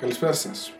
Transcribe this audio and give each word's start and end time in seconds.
Καλησπέρα 0.00 0.32
σας. 0.32 0.72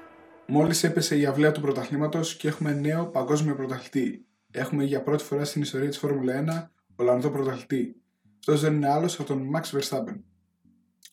Μόλις 0.46 0.84
έπεσε 0.84 1.18
η 1.18 1.26
αυλαία 1.26 1.52
του 1.52 1.60
πρωταθλήματος 1.60 2.36
και 2.36 2.48
έχουμε 2.48 2.72
νέο 2.72 3.06
παγκόσμιο 3.06 3.54
πρωταθλητή. 3.54 4.26
Έχουμε 4.50 4.84
για 4.84 5.02
πρώτη 5.02 5.24
φορά 5.24 5.44
στην 5.44 5.62
ιστορία 5.62 5.88
της 5.88 5.98
Φόρμουλα 5.98 6.70
1 6.96 6.96
Ολλανδό 6.96 7.30
πρωταθλητή. 7.30 7.96
Αυτό 8.38 8.56
δεν 8.56 8.74
είναι 8.74 8.90
άλλος 8.90 9.18
από 9.18 9.28
τον 9.28 9.50
Max 9.54 9.78
Verstappen. 9.78 10.16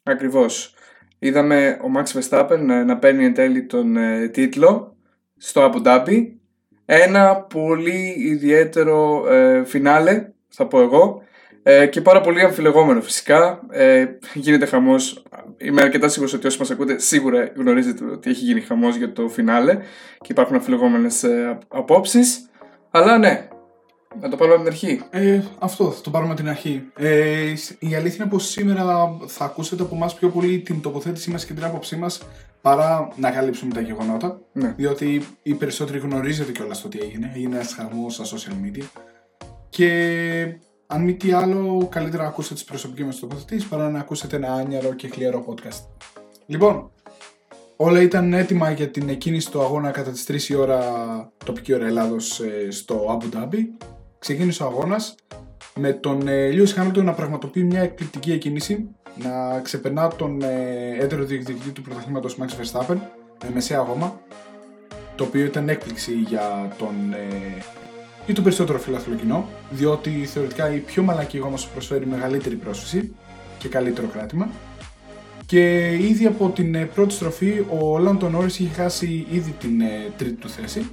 Ακριβώς. 0.04 0.73
Είδαμε 1.20 1.79
ο 1.81 1.88
Max 1.97 2.20
Verstappen 2.20 2.83
να 2.86 2.97
παίρνει 2.97 3.25
εν 3.25 3.33
τέλει 3.33 3.65
τον 3.65 3.97
ε, 3.97 4.27
τίτλο 4.27 4.97
στο 5.37 5.71
Abu 5.71 5.85
Dhabi. 5.85 6.31
Ένα 6.85 7.35
πολύ 7.35 8.15
ιδιαίτερο 8.17 9.27
ε, 9.33 9.63
φινάλε, 9.65 10.31
θα 10.47 10.67
πω 10.67 10.81
εγώ, 10.81 11.23
ε, 11.68 11.86
και 11.86 12.02
πάρα 12.02 12.21
πολύ 12.21 12.41
αμφιλεγόμενο 12.41 13.02
φυσικά. 13.02 13.62
Ε, 13.70 14.05
γίνεται 14.34 14.66
χαμός. 14.66 15.23
Είμαι 15.58 15.81
αρκετά 15.81 16.08
σίγουρος 16.08 16.34
ότι 16.34 16.48
όσοι 16.48 16.59
μας 16.59 16.72
ακούτε 16.72 16.99
σίγουρα 16.99 17.52
γνωρίζετε 17.55 18.05
ότι 18.05 18.30
έχει 18.30 18.44
γίνει 18.44 18.62
χαμός 18.62 18.95
για 18.95 19.13
το 19.13 19.27
φινάλε 19.27 19.77
και 20.22 20.27
υπάρχουν 20.27 20.55
αμφιλεγόμενες 20.55 21.23
ε, 21.23 21.58
απόψεις. 21.67 22.49
Αλλά 22.91 23.17
ναι, 23.17 23.48
να 24.22 24.30
το 24.30 24.36
πάρουμε 24.36 24.55
από 24.55 24.63
την 24.63 24.73
αρχή. 24.73 25.02
Ε, 25.09 25.41
αυτό, 25.59 25.91
θα 25.91 26.02
το 26.02 26.09
πάρουμε 26.09 26.31
από 26.31 26.41
την 26.41 26.49
αρχή. 26.49 26.84
Ε, 26.95 27.53
η 27.80 27.95
αλήθεια 27.95 28.23
είναι 28.23 28.31
πως 28.31 28.50
σήμερα 28.50 29.17
θα 29.27 29.45
ακούσετε 29.45 29.84
από 29.84 29.95
εμάς 29.95 30.16
πιο 30.16 30.30
πολύ 30.30 30.59
την 30.59 30.81
τοποθέτησή 30.81 31.31
μας 31.31 31.45
και 31.45 31.53
την 31.53 31.63
άποψή 31.63 31.95
μας 31.95 32.22
παρά 32.61 33.11
να 33.16 33.31
καλύψουμε 33.31 33.73
τα 33.73 33.81
γεγονότα. 33.81 34.39
Ναι. 34.53 34.73
Διότι 34.77 35.25
οι 35.44 35.53
περισσότεροι 35.53 36.00
γνωρίζετε 36.00 36.52
κιόλας 36.52 36.81
το 36.81 36.88
τι 36.88 37.00
έγινε. 37.00 37.31
Έγινε 37.36 37.55
ένας 37.55 37.73
χαμός 37.73 38.13
στα 38.13 38.23
social 38.23 38.66
media. 38.66 38.84
Και 39.70 39.89
αν 40.95 41.02
μη 41.02 41.13
τι 41.13 41.31
άλλο, 41.31 41.88
καλύτερα 41.91 42.23
να 42.23 42.30
ακούσετε 42.30 42.54
τις 42.54 42.63
προσωπικές 42.63 43.05
μας 43.05 43.20
τοποθετήσεις 43.20 43.67
παρά 43.67 43.90
να 43.90 43.99
ακούσετε 43.99 44.36
ένα 44.36 44.53
άνιαρο 44.53 44.94
και 44.94 45.08
χλιαρό 45.08 45.45
podcast. 45.47 45.86
Λοιπόν, 46.45 46.92
όλα 47.75 48.02
ήταν 48.02 48.33
έτοιμα 48.33 48.72
για 48.72 48.89
την 48.89 49.09
εκκίνηση 49.09 49.52
του 49.52 49.61
αγώνα 49.61 49.92
κατά 49.92 50.11
τις 50.11 50.50
3 50.50 50.50
η 50.50 50.56
ώρα 50.56 50.81
τοπική 51.45 51.73
ώρα 51.73 51.86
Ελλάδος 51.86 52.39
ε, 52.39 52.72
στο 52.72 53.19
Abu 53.19 53.36
Dhabi. 53.36 53.58
Ξεκίνησε 54.19 54.64
ο 54.64 54.66
αγώνας 54.66 55.16
με 55.75 55.94
τον 55.94 56.23
Lewis 56.28 56.73
Hamilton 56.75 57.03
να 57.03 57.14
πραγματοποιεί 57.14 57.64
μια 57.66 57.81
εκπληκτική 57.81 58.31
εκκίνηση, 58.31 58.89
να 59.16 59.59
ξεπερνά 59.59 60.08
τον 60.08 60.41
ε, 60.41 60.97
έτερο 61.00 61.23
διεκδικητή 61.23 61.69
του 61.72 61.81
πρωταθλήματος 61.81 62.38
Max 62.39 62.45
Verstappen 62.45 62.97
με 63.44 63.50
μεσαία 63.53 63.80
γόμα, 63.80 64.19
το 65.16 65.23
οποίο 65.23 65.45
ήταν 65.45 65.69
έκπληξη 65.69 66.14
για 66.14 66.75
τον 66.78 67.14
ε, 67.14 67.64
ή 68.26 68.34
το 68.34 68.42
περισσότερο 68.42 68.80
φιλάθλο 68.80 69.16
κοινό, 69.16 69.50
διότι 69.70 70.09
θεωρητικά 70.09 70.73
η 70.76 70.78
πιο 70.78 71.04
μαλακή 71.04 71.38
γόμα 71.38 71.58
σου 71.58 71.70
προσφέρει 71.72 72.06
μεγαλύτερη 72.06 72.56
πρόσφυση 72.56 73.14
και 73.58 73.68
καλύτερο 73.68 74.08
κράτημα. 74.08 74.50
Και 75.45 75.94
ήδη 75.94 76.26
από 76.26 76.50
την 76.50 76.76
ε, 76.76 76.86
πρώτη 76.86 77.14
στροφή 77.14 77.66
ο 77.80 77.98
Λάντον 77.98 78.31
Νόρις 78.31 78.59
είχε 78.59 78.73
χάσει 78.73 79.26
ήδη 79.31 79.52
την 79.52 79.81
ε, 79.81 80.12
τρίτη 80.18 80.36
του 80.36 80.50
θέση. 80.50 80.90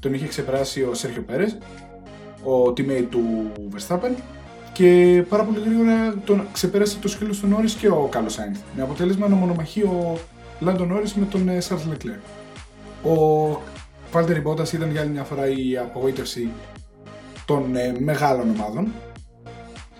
Τον 0.00 0.14
είχε 0.14 0.26
ξεπεράσει 0.26 0.82
ο 0.82 0.94
Σέρχιο 0.94 1.22
Πέρες, 1.22 1.58
ο 2.42 2.68
teammate 2.68 3.06
του 3.10 3.52
Verstappen. 3.76 4.12
Και 4.72 5.22
πάρα 5.28 5.42
πολύ 5.44 5.60
γρήγορα 5.64 6.14
τον 6.24 6.46
ξεπέρασε 6.52 6.98
το 6.98 7.08
σκύλο 7.08 7.34
του 7.40 7.46
Νόρις 7.46 7.74
και 7.74 7.88
ο 7.88 8.08
Κάλο 8.10 8.28
Σάινθ. 8.28 8.58
Με 8.76 8.82
αποτέλεσμα 8.82 9.28
να 9.28 9.34
μονομαχεί 9.34 9.82
ο 9.82 10.18
Λάντον 10.60 10.88
Νόρις 10.88 11.14
με 11.14 11.24
τον 11.24 11.50
Σάρλ 11.58 11.80
ε, 11.80 11.88
Λεκλέρ. 11.88 12.16
Ο 13.04 13.60
Βάλτερ 14.12 14.40
Μπότα 14.40 14.66
ήταν 14.74 14.90
για 14.90 15.00
άλλη 15.00 15.10
μια 15.10 15.24
φορά 15.24 15.48
η 15.48 15.76
απογοήτευση 15.76 16.50
των 17.44 17.76
ε, 17.76 17.94
μεγάλων 17.98 18.50
ομάδων 18.50 18.92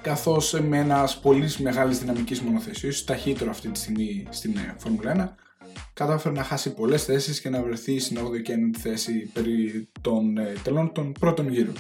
καθώς 0.02 0.60
με 0.68 0.78
ένας 0.78 1.18
πολύ 1.18 1.48
μεγάλης 1.58 1.98
δυναμικής 1.98 2.40
μονοθεσία, 2.40 2.88
ίσω 2.88 3.04
ταχύτερο 3.04 3.50
αυτή 3.50 3.68
τη 3.68 3.78
στιγμή 3.78 4.26
στην 4.30 4.56
ε, 4.56 4.74
Φόρμουλα 4.78 5.36
1, 5.36 5.44
κατάφερε 5.92 6.34
να 6.34 6.42
χάσει 6.42 6.74
πολλές 6.74 7.04
θέσεις 7.04 7.40
και 7.40 7.48
να 7.48 7.62
βρεθεί 7.62 7.98
στην 7.98 8.18
8η 8.18 8.42
και 8.42 8.54
9η 8.54 8.78
θέση 8.78 9.30
περί 9.32 9.88
των 10.00 10.38
ε, 10.38 10.52
τελών 10.62 10.92
των 10.92 11.12
πρώτων 11.20 11.48
γύρων. 11.48 11.74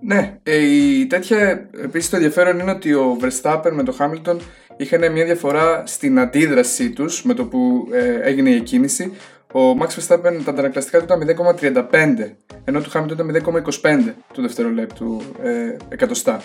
Ναι, 0.00 0.38
ε, 0.42 0.56
η 0.56 1.06
τέτοια 1.06 1.70
επίσης 1.82 2.10
το 2.10 2.16
ενδιαφέρον 2.16 2.58
είναι 2.58 2.70
ότι 2.70 2.94
ο 2.94 3.16
Verstappen 3.20 3.70
με 3.72 3.82
τον 3.82 3.94
Hamilton 3.98 4.36
είχαν 4.76 5.12
μια 5.12 5.24
διαφορά 5.24 5.82
στην 5.86 6.18
αντίδρασή 6.18 6.90
τους 6.90 7.22
με 7.22 7.34
το 7.34 7.44
που 7.44 7.88
ε, 7.92 8.20
έγινε 8.20 8.50
η 8.50 8.54
εκκίνηση. 8.54 9.12
Ο 9.56 9.76
Max 9.80 9.86
Verstappen 9.86 10.40
τα 10.44 10.50
αντανακλαστικά 10.50 10.98
του 10.98 11.04
ήταν 11.04 11.56
0,35 11.60 12.30
ενώ 12.64 12.80
του 12.80 12.90
Hamilton 12.94 13.10
ήταν 13.10 13.42
0,25 13.82 14.12
του 14.32 14.42
δευτερολέπτου 14.42 15.22
ε, 15.42 15.76
εκατοστά. 15.88 16.42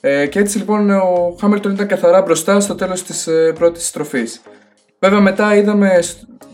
Ε, 0.00 0.26
και 0.26 0.38
έτσι 0.38 0.58
λοιπόν 0.58 0.90
ο 0.90 1.36
Hamilton 1.42 1.70
ήταν 1.72 1.86
καθαρά 1.86 2.22
μπροστά 2.22 2.60
στο 2.60 2.74
τέλος 2.74 3.02
της 3.02 3.26
ε, 3.26 3.52
πρώτης 3.58 3.86
στροφής. 3.86 4.42
Βέβαια 4.98 5.20
μετά 5.20 5.56
είδαμε 5.56 5.98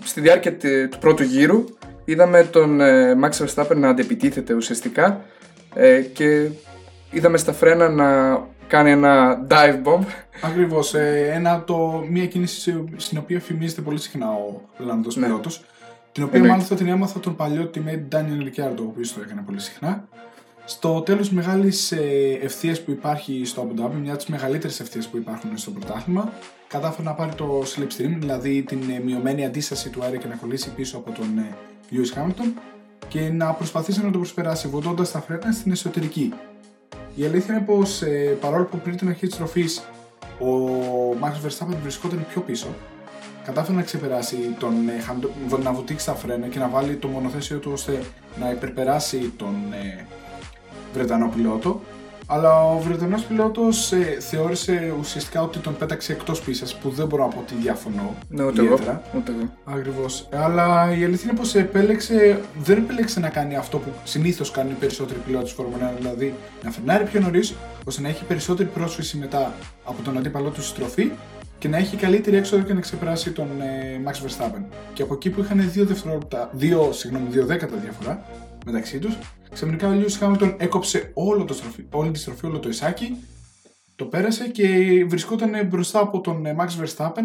στη 0.05 0.21
διάρκεια 0.21 0.57
του 0.91 0.99
πρώτου 1.01 1.23
γύρου 1.23 1.65
είδαμε 2.05 2.45
τον 2.45 2.81
ε, 2.81 3.15
Max 3.23 3.47
Verstappen 3.47 3.77
να 3.77 3.89
αντεπιτίθεται 3.89 4.55
ουσιαστικά 4.55 5.25
ε, 5.75 6.01
και 6.01 6.49
είδαμε 7.11 7.37
στα 7.37 7.53
φρένα 7.53 7.89
να 7.89 8.41
κάνει 8.67 8.91
ένα 8.91 9.47
dive 9.51 9.83
bomb. 9.84 10.05
Ακριβώς. 10.43 10.95
Ε, 10.95 11.43
μια 12.11 12.27
κίνηση 12.27 12.84
στην 12.97 13.19
οποία 13.19 13.41
φημίζεται 13.41 13.81
πολύ 13.81 13.99
συχνά 13.99 14.31
ο 14.31 14.61
Ολλανδό 14.81 15.11
ναι. 15.15 15.27
πιλότο. 15.27 15.51
Την 16.16 16.25
οποία 16.25 16.37
Εννοείται. 16.37 16.56
μάλιστα 16.56 16.84
την 16.84 16.88
έμαθα 16.88 17.21
τον 17.21 17.37
παλιό 17.37 17.71
teammate 17.75 18.15
Daniel 18.15 18.43
Ricciardo, 18.47 18.78
ο 18.78 18.82
οποίος 18.82 19.12
το 19.12 19.21
έκανε 19.21 19.43
πολύ 19.47 19.60
συχνά. 19.60 20.09
Στο 20.65 21.00
τέλος 21.00 21.31
μεγάλης 21.31 21.93
ε, 21.93 22.38
ευθείας 22.43 22.82
που 22.82 22.91
υπάρχει 22.91 23.44
στο 23.44 23.69
Abu 23.69 23.81
Dhabi, 23.81 23.91
μια 24.00 24.10
από 24.10 24.22
τις 24.22 24.27
μεγαλύτερες 24.27 24.81
ευθείες 24.81 25.06
που 25.06 25.16
υπάρχουν 25.16 25.56
στο 25.59 25.71
πρωτάθλημα, 25.71 26.32
κατάφερε 26.69 27.09
να 27.09 27.15
πάρει 27.15 27.34
το 27.34 27.62
slipstream, 27.66 28.16
δηλαδή 28.19 28.62
την 28.62 28.78
ε, 28.97 29.00
μειωμένη 29.04 29.44
αντίσταση 29.44 29.91
του 29.91 30.03
αέρα 30.03 30.16
και 30.16 30.27
να 30.27 30.34
κολλήσει 30.34 30.71
πίσω 30.71 30.97
από 30.97 31.10
τον 31.10 31.38
ε, 31.38 31.54
Lewis 31.91 32.19
Hamilton 32.19 32.53
και 33.09 33.21
να 33.28 33.53
προσπαθήσει 33.53 34.04
να 34.04 34.10
το 34.10 34.19
προσπεράσει 34.19 34.69
βοτώντας 34.69 35.10
τα 35.10 35.21
φρένα 35.21 35.53
στην 35.53 35.72
εσωτερική. 35.72 36.33
Η 37.15 37.25
αλήθεια 37.25 37.54
είναι 37.54 37.65
πως 37.65 38.03
παρόλο 38.41 38.65
που 38.65 38.78
πριν 38.78 38.97
την 38.97 39.09
αρχή 39.09 39.27
της 39.27 39.37
τροφής 39.37 39.83
ο 40.41 40.48
Max 41.22 41.47
Verstappen 41.47 41.77
βρισκόταν 41.83 42.27
πιο 42.28 42.41
πίσω, 42.41 42.66
κατάφερε 43.47 43.77
να 43.77 43.83
ξεπεράσει 43.83 44.37
τον 44.59 44.75
ε, 44.89 45.62
να 45.62 45.73
βουτήξει 45.73 46.07
τα 46.07 46.15
φρένα 46.15 46.47
και 46.47 46.59
να 46.59 46.69
βάλει 46.69 46.95
το 46.95 47.09
μονοθέσιο 47.09 47.59
του 47.59 47.71
ώστε 47.73 48.03
να 48.41 48.51
υπερπεράσει 48.51 49.33
τον 49.37 49.55
ε, 49.73 50.07
Βρετανό 50.93 51.33
πιλότο. 51.34 51.81
Αλλά 52.29 52.65
ο 52.65 52.79
Βρετανός 52.79 53.23
πιλότος 53.23 53.93
ε, 53.93 54.17
θεώρησε 54.21 54.95
ουσιαστικά 55.01 55.43
ότι 55.43 55.59
τον 55.59 55.77
πέταξε 55.77 56.12
εκτός 56.12 56.41
πίσας 56.41 56.77
που 56.77 56.91
δεν 56.91 57.07
μπορώ 57.07 57.23
να 57.23 57.29
πω 57.29 57.39
ότι 57.39 57.55
διαφωνώ 57.55 58.15
ναι, 58.29 58.45
ούτε 58.45 58.62
ιδιαίτερα. 58.62 59.03
Εγώ, 59.09 59.19
ούτε 59.19 59.33
εγώ. 59.33 59.49
Ακριβώς. 59.65 60.28
Αλλά 60.33 60.97
η 60.99 61.05
αλήθεια 61.05 61.31
είναι 61.31 61.39
πως 61.39 61.55
επέλεξε, 61.55 62.41
δεν 62.59 62.77
επέλεξε 62.77 63.21
να 63.21 63.28
κάνει 63.28 63.57
αυτό 63.57 63.78
που 63.78 63.89
συνήθως 64.05 64.51
κάνουν 64.51 64.73
οι 64.73 64.75
περισσότεροι 64.75 65.19
πιλότοι 65.27 65.53
Φόρμουλα 65.53 65.93
1, 65.93 65.97
δηλαδή 65.99 66.34
να 66.63 66.71
φρενάρει 66.71 67.05
πιο 67.05 67.21
νωρίς, 67.21 67.55
ώστε 67.84 68.03
να 68.03 68.09
έχει 68.09 68.25
περισσότερη 68.25 68.69
πρόσφυση 68.69 69.17
μετά 69.17 69.53
από 69.84 70.03
τον 70.03 70.17
αντίπαλό 70.19 70.51
του 70.51 70.63
στροφή 70.63 71.11
και 71.59 71.69
να 71.69 71.77
έχει 71.77 71.97
καλύτερη 71.97 72.37
έξοδο 72.37 72.62
και 72.62 72.75
να 72.75 72.81
ξεπεράσει 72.81 73.33
τον 73.33 73.61
ε, 73.61 74.03
Max 74.06 74.12
Verstappen. 74.12 74.65
Και 74.93 75.03
από 75.03 75.15
εκεί 75.15 75.31
που 75.31 75.41
είχαν 75.41 75.71
δύο 75.71 75.84
δευτερόλεπτα, 75.84 76.50
δύο, 76.53 76.93
συγγνώμη, 76.93 77.28
δύο 77.28 77.47
δέκατα 77.47 77.77
διαφορά 77.77 78.25
μεταξύ 78.67 78.99
τους, 78.99 79.19
ξαφνικά 79.53 79.89
ο 79.89 79.93
Lewis 79.93 80.19
Hamilton 80.21 80.55
έκοψε 80.59 81.11
όλο 81.15 81.45
το 81.45 81.55
στροφή, 81.55 81.87
όλη 81.91 82.11
τη 82.11 82.19
στροφή, 82.19 82.47
όλο 82.47 82.59
το 82.59 82.69
εισάκι, 82.69 83.16
το 83.97 84.05
πέρασε 84.05 84.49
και 84.49 84.69
βρισκόταν 85.09 85.66
μπροστά 85.66 86.00
από 86.00 86.21
τον 86.21 86.47
ε, 86.47 86.56
Max 86.59 86.84
Verstappen 86.84 87.25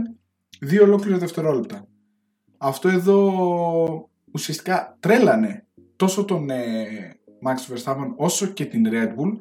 δύο 0.60 0.84
ολόκληρα 0.84 1.18
δευτερόλεπτα. 1.18 1.88
Αυτό 2.58 2.90
εδώ 2.90 4.10
ουσιαστικά 4.32 4.98
τρέλανε 5.00 5.66
τόσο 5.96 6.26
τον 6.26 6.50
ε, 6.50 6.86
Max 7.46 7.74
Verstappen 7.74 8.14
όσο 8.16 8.46
και 8.46 8.66
την 8.66 8.88
Red 8.92 9.08
Bull 9.08 9.32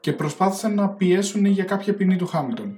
και 0.00 0.12
προσπάθησαν 0.12 0.74
να 0.74 0.88
πιέσουν 0.88 1.44
για 1.44 1.64
κάποια 1.64 1.94
ποινή 1.94 2.16
του 2.16 2.30
Hamilton. 2.32 2.70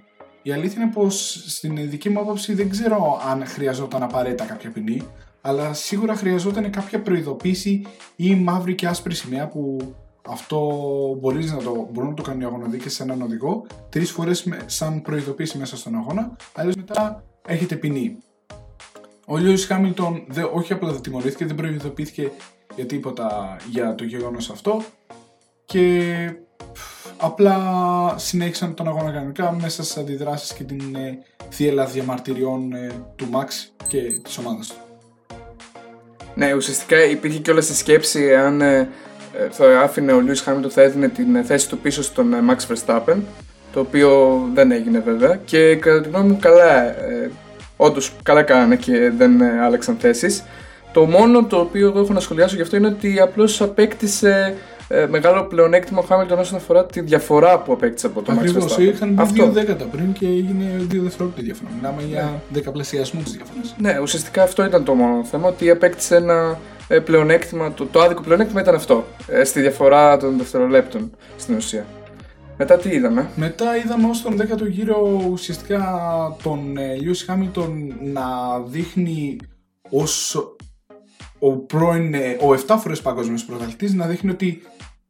Η 0.47 0.53
αλήθεια 0.53 0.83
είναι 0.83 0.93
πως 0.93 1.45
στην 1.47 1.91
δική 1.91 2.09
μου 2.09 2.21
άποψη 2.21 2.55
δεν 2.55 2.71
ξέρω 2.71 3.21
αν 3.31 3.47
χρειαζόταν 3.47 4.03
απαραίτητα 4.03 4.45
κάποια 4.45 4.71
ποινή, 4.71 5.03
αλλά 5.41 5.73
σίγουρα 5.73 6.15
χρειαζόταν 6.15 6.71
κάποια 6.71 7.01
προειδοποίηση 7.01 7.83
ή 8.17 8.35
μαύρη 8.35 8.75
και 8.75 8.87
άσπρη 8.87 9.15
σημαία 9.15 9.49
που 9.49 9.95
αυτό 10.29 10.59
μπορείς 11.21 11.53
να 11.53 11.59
το, 11.59 11.89
μπορούν 11.93 12.09
να 12.09 12.15
το 12.15 12.23
κάνουν 12.23 12.41
οι 12.41 12.45
αγωνοδίκες 12.45 12.95
σε 12.95 13.03
έναν 13.03 13.23
οδηγό 13.23 13.67
τρεις 13.89 14.11
φορές 14.11 14.49
σαν 14.67 15.03
προειδοποίηση 15.03 15.59
μέσα 15.59 15.77
στον 15.77 15.95
αγώνα, 15.95 16.37
αλλιώς 16.55 16.75
μετά 16.75 17.25
έχετε 17.47 17.77
ποινή. 17.77 18.19
Ο 19.27 19.37
Λιούι 19.37 19.59
Χάμιλτον 19.59 20.25
όχι 20.55 20.73
απλά 20.73 20.93
δεν 20.93 21.01
τιμωρήθηκε, 21.01 21.47
δεν 21.47 21.57
προειδοποιήθηκε 21.57 22.31
για 22.75 22.87
τίποτα 22.87 23.57
για 23.71 23.95
το 23.95 24.05
γεγονός 24.05 24.51
αυτό 24.51 24.83
και 25.65 26.37
απλά 27.25 27.59
συνέχισαν 28.17 28.75
τον 28.75 28.89
αγώνα 28.89 29.11
κανονικά 29.11 29.57
μέσα 29.61 29.83
στις 29.83 29.97
αντιδράσεις 29.97 30.53
και 30.53 30.65
την 30.65 30.95
ε, 30.95 31.19
θύελα 31.51 31.85
διαμαρτυριών 31.85 32.73
ε, 32.73 32.91
του 33.17 33.29
Max 33.33 33.73
και 33.89 33.99
της 34.23 34.39
ομάδας 34.39 34.67
του. 34.67 34.75
Ναι, 36.35 36.55
ουσιαστικά 36.55 37.05
υπήρχε 37.05 37.39
και 37.39 37.51
όλα 37.51 37.61
στη 37.61 37.75
σκέψη 37.75 38.35
αν 38.35 38.61
ε, 38.61 38.89
θα 39.51 39.81
άφηνε 39.81 40.13
ο 40.13 40.23
Lewis 40.27 40.51
Hamilton 40.51 40.71
θα 40.71 40.83
έδινε 40.83 41.09
την 41.09 41.45
θέση 41.45 41.69
του 41.69 41.79
πίσω 41.79 42.03
στον 42.03 42.35
ε, 42.35 42.39
Max 42.49 42.75
Verstappen 42.75 43.17
το 43.73 43.81
οποίο 43.81 44.43
δεν 44.55 44.71
έγινε 44.71 44.99
βέβαια 44.99 45.39
και 45.45 45.77
κατά 45.77 46.01
τη 46.01 46.09
γνώμη 46.09 46.29
μου 46.29 46.39
καλά 46.41 46.83
ε, 46.83 47.31
όντως 47.77 48.13
καλά 48.23 48.43
κάνανε 48.43 48.77
και 48.77 49.13
δεν 49.17 49.41
ε, 49.41 49.61
άλλαξαν 49.61 49.97
θέσεις. 50.01 50.45
Το 50.93 51.05
μόνο 51.05 51.45
το 51.45 51.57
οποίο 51.57 51.87
εγώ 51.87 52.01
έχω 52.01 52.13
να 52.13 52.21
σχολιάσω 52.21 52.57
γι' 52.57 52.63
αυτό 52.63 52.77
είναι 52.77 52.87
ότι 52.87 53.21
απλώς 53.21 53.61
απέκτησε 53.63 54.55
ε, 54.89 55.07
μεγάλο 55.07 55.45
πλεονέκτημα 55.45 56.01
ο 56.01 56.03
Χάμιλτον 56.03 56.39
όσον 56.39 56.59
αφορά 56.59 56.87
τη 56.87 57.01
διαφορά 57.01 57.59
που 57.59 57.73
απέκτησε 57.73 58.07
από 58.07 58.23
το 58.23 58.33
Max 58.33 58.39
Ακριβώς. 58.39 58.77
Verstappen. 58.77 58.81
Είχαν 58.81 59.09
μπει 59.09 59.23
Αυτό. 59.23 59.35
δύο 59.35 59.53
δέκατα 59.53 59.85
πριν 59.85 60.13
και 60.13 60.27
έγινε 60.27 60.65
δύο 60.79 61.03
δευτερόλεπτα 61.03 61.41
η 61.41 61.45
διαφορά. 61.45 61.71
Μιλάμε 61.77 62.03
για 62.03 62.43
δεκαπλασιασμό 62.49 63.21
της 63.23 63.33
διαφοράς. 63.33 63.75
Ναι, 63.79 63.99
ουσιαστικά 64.03 64.43
αυτό 64.43 64.65
ήταν 64.65 64.85
το 64.85 64.95
μόνο 64.95 65.25
θέμα, 65.25 65.49
ότι 65.49 65.71
απέκτησε 65.71 66.17
ένα 66.17 66.59
ε, 66.89 66.99
πλεονέκτημα, 66.99 67.73
το, 67.73 67.87
το 67.87 68.01
άδικο 68.01 68.23
πλεονέκτημα 68.23 68.61
ήταν 68.61 68.75
αυτό, 68.75 69.05
ε, 69.27 69.45
στη 69.45 69.61
διαφορά 69.61 70.17
των 70.17 70.39
δευτερολέπτων 70.39 71.11
στην 71.37 71.57
ουσία. 71.57 71.87
Μετά 72.59 72.77
τι 72.77 72.89
είδαμε; 72.89 73.29
Μετά 73.37 73.77
είδαμε 73.77 74.09
ως 74.09 74.23
τον 74.23 74.41
10ο 74.41 74.69
γύρο 74.69 75.25
ουσιαστικά 75.31 75.83
τον 76.43 76.77
ε, 76.77 76.97
Lewis 77.01 77.33
Hamilton 77.33 77.71
να 78.01 78.23
δείχνει 78.67 79.37
ως 79.91 80.37
ο 81.39 81.53
πρώην, 81.57 82.15
ε, 82.15 82.37
ο 82.41 82.53
7 82.67 82.77
φορές 82.79 83.01
παγκόσμιος 83.01 83.45
πρωταθλητής 83.45 83.95
να 83.95 84.07
δείχνει 84.07 84.31
ότι 84.31 84.63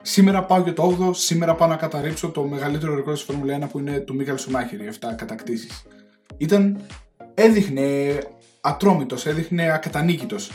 σήμερα 0.06 0.44
πάω 0.44 0.60
για 0.60 0.72
το 0.72 0.96
8ο, 1.00 1.14
σήμερα 1.14 1.54
πάω 1.54 1.68
να 1.68 1.76
καταρρύψω 1.76 2.30
το 2.30 2.42
μεγαλύτερο 2.42 2.94
ρεκόρ 2.94 3.12
της 3.12 3.22
Φόρμουλα 3.22 3.58
1 3.66 3.68
που 3.70 3.78
είναι 3.78 3.98
του 3.98 4.14
Μίκαλ 4.14 4.38
Σουμάχερ, 4.38 4.80
οι 4.80 4.90
7 5.00 5.14
κατακτήσεις. 5.16 5.82
Ήταν, 6.36 6.80
έδειχνε 7.34 8.18
ατρόμητος, 8.60 9.26
έδειχνε 9.26 9.72
ακατανίκητος. 9.72 10.50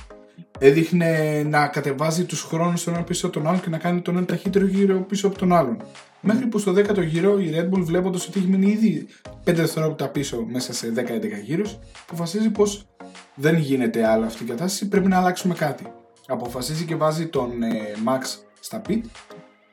Έδειχνε 0.60 1.44
να 1.44 1.68
κατεβάζει 1.68 2.26
τους 2.26 2.42
χρόνους 2.42 2.84
τον 2.84 2.94
ένα 2.94 3.04
πίσω 3.04 3.26
από 3.26 3.36
τον 3.36 3.48
άλλον 3.48 3.62
και 3.62 3.70
να 3.70 3.78
κάνει 3.78 4.02
τον 4.02 4.18
ένα 4.18 4.26
ταχύτερο 4.26 4.66
γύρο 4.66 5.00
πίσω 5.00 5.28
από 5.28 5.38
τον 5.38 5.54
άλλον. 5.54 5.82
Μέχρι 6.22 6.46
που 6.46 6.58
στο 6.58 6.74
10ο 6.76 7.06
γύρο 7.06 7.40
η 7.40 7.52
Red 7.54 7.76
Bull 7.76 7.82
βλέποντας 7.82 8.28
ότι 8.28 8.40
έχει 8.40 8.48
μείνει 8.48 8.72
ήδη 8.72 9.08
5 9.46 9.54
δευτερόλεπτα 9.54 10.08
πίσω 10.08 10.46
μέσα 10.50 10.74
σε 10.74 10.94
10-11 10.96 11.02
γύρους 11.44 11.80
αποφασίζει 12.08 12.50
πως 12.50 12.88
δεν 13.36 13.58
γίνεται 13.58 14.08
άλλο 14.08 14.26
αυτή 14.26 14.44
η 14.44 14.48
κατάσταση, 14.48 14.88
πρέπει 14.88 15.08
να 15.08 15.18
αλλάξουμε 15.18 15.54
κάτι. 15.54 15.84
Αποφασίζει 16.28 16.86
και 16.86 16.96
βάζει 16.96 17.28
τον 17.28 17.64
ε, 17.64 17.68
Max 18.06 18.49
στα 18.60 18.82
pit 18.88 19.02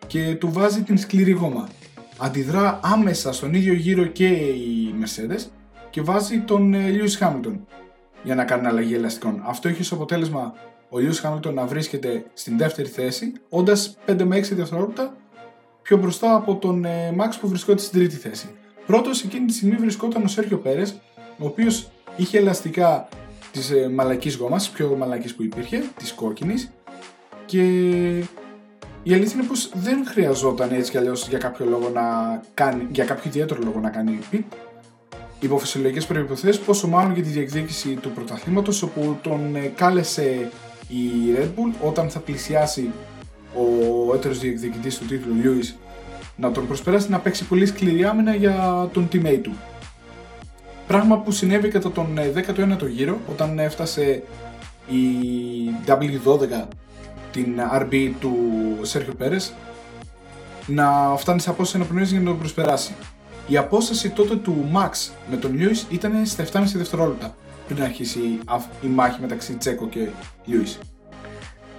και 0.06 0.34
του 0.34 0.52
βάζει 0.52 0.82
την 0.82 0.98
σκληρή 0.98 1.30
γόμα. 1.30 1.68
Αντιδρά 2.18 2.80
άμεσα 2.82 3.32
στον 3.32 3.54
ίδιο 3.54 3.72
γύρο 3.72 4.04
και 4.04 4.26
η 4.26 4.94
Mercedes 5.00 5.46
και 5.90 6.00
βάζει 6.00 6.38
τον 6.40 6.74
ε, 6.74 6.90
Lewis 6.90 7.26
Hamilton 7.26 7.56
για 8.22 8.34
να 8.34 8.44
κάνει 8.44 8.66
αλλαγή 8.66 8.94
ελαστικών. 8.94 9.42
Αυτό 9.44 9.68
έχει 9.68 9.80
ως 9.80 9.92
αποτέλεσμα 9.92 10.54
ο 10.88 10.96
Lewis 10.96 11.30
Hamilton 11.30 11.52
να 11.54 11.66
βρίσκεται 11.66 12.24
στην 12.32 12.58
δεύτερη 12.58 12.88
θέση, 12.88 13.32
όντας 13.48 13.96
5 14.06 14.22
με 14.24 14.38
6 14.38 14.42
δευτερόλεπτα 14.52 15.16
πιο 15.82 15.96
μπροστά 15.96 16.34
από 16.34 16.56
τον 16.56 16.84
ε, 16.84 17.14
Max 17.18 17.28
που 17.40 17.48
βρισκόταν 17.48 17.78
στην 17.78 17.98
τρίτη 17.98 18.16
θέση. 18.16 18.48
Πρώτος 18.86 19.24
εκείνη 19.24 19.46
τη 19.46 19.52
στιγμή 19.52 19.76
βρισκόταν 19.76 20.22
ο 20.22 20.26
Σέρgio 20.36 20.60
Πέρε, 20.62 20.82
ο 21.38 21.46
οποίος 21.46 21.88
είχε 22.16 22.38
ελαστικά 22.38 23.08
της 23.52 23.70
ε, 23.70 23.88
μαλακής 23.88 24.36
γόμας, 24.36 24.70
πιο 24.70 24.96
μαλακής 24.98 25.34
που 25.34 25.42
υπήρχε, 25.42 25.82
της 25.96 26.12
κόκκινης, 26.12 26.70
και 27.46 27.62
η 29.08 29.14
αλήθεια 29.14 29.36
είναι 29.38 29.48
πως 29.48 29.70
δεν 29.74 30.06
χρειαζόταν 30.06 30.70
έτσι 30.72 30.90
κι 30.90 30.98
αλλιώς 30.98 31.28
για 31.28 31.38
κάποιο 31.38 31.66
λόγο 31.66 31.88
να 31.88 32.02
κάνει, 32.54 32.86
για 32.90 33.04
κάποιο 33.04 33.22
ιδιαίτερο 33.26 33.60
λόγο 33.64 33.80
να 33.80 33.90
κάνει 33.90 34.18
pit 34.32 34.42
υπό 35.40 35.58
φυσιολογικές 35.58 36.06
προϋποθέσεις, 36.06 36.60
πόσο 36.60 36.88
μάλλον 36.88 37.14
για 37.14 37.22
τη 37.22 37.28
διεκδίκηση 37.28 37.88
του 37.94 38.10
πρωταθλήματος 38.10 38.82
όπου 38.82 39.18
τον 39.22 39.56
ε, 39.56 39.72
κάλεσε 39.76 40.50
η 40.88 41.34
Red 41.36 41.44
Bull 41.44 41.72
όταν 41.86 42.10
θα 42.10 42.18
πλησιάσει 42.18 42.90
ο 43.54 44.14
έτερος 44.14 44.38
διεκδικητής 44.38 44.98
του 44.98 45.04
τίτλου 45.04 45.34
Lewis 45.42 45.74
να 46.36 46.52
τον 46.52 46.66
προσπεράσει 46.66 47.10
να 47.10 47.18
παίξει 47.18 47.44
πολύ 47.44 47.66
σκληρή 47.66 48.04
άμυνα 48.04 48.34
για 48.34 48.88
τον 48.92 49.08
teammate 49.12 49.40
του. 49.42 49.52
Πράγμα 50.86 51.18
που 51.18 51.30
συνέβη 51.30 51.68
κατά 51.68 51.92
τον 51.92 52.18
ε, 52.18 52.32
19ο 52.36 52.88
γύρο 52.88 53.18
όταν 53.30 53.58
έφτασε 53.58 54.22
η 54.88 55.04
W12 55.86 56.66
την 57.36 57.60
RB 57.80 58.10
του 58.20 58.34
Σέρχιο 58.82 59.14
Πέρες 59.14 59.54
να 60.66 61.14
φτάνει 61.16 61.40
σε 61.40 61.50
απόσταση 61.50 61.76
αναπνοής 61.76 62.10
για 62.10 62.20
να 62.20 62.24
τον 62.26 62.38
προσπεράσει. 62.38 62.94
Η 63.46 63.56
απόσταση 63.56 64.10
τότε 64.10 64.36
του 64.36 64.70
Max 64.74 65.10
με 65.30 65.36
τον 65.36 65.58
Lewis 65.58 65.92
ήταν 65.92 66.26
στα 66.26 66.44
7,5 66.52 66.62
δευτερόλεπτα 66.74 67.34
πριν 67.68 67.82
αρχίσει 67.82 68.18
η 68.80 68.86
μάχη 68.86 69.20
μεταξύ 69.20 69.52
Τσέκο 69.54 69.88
και 69.88 70.06
Lewis. 70.48 70.78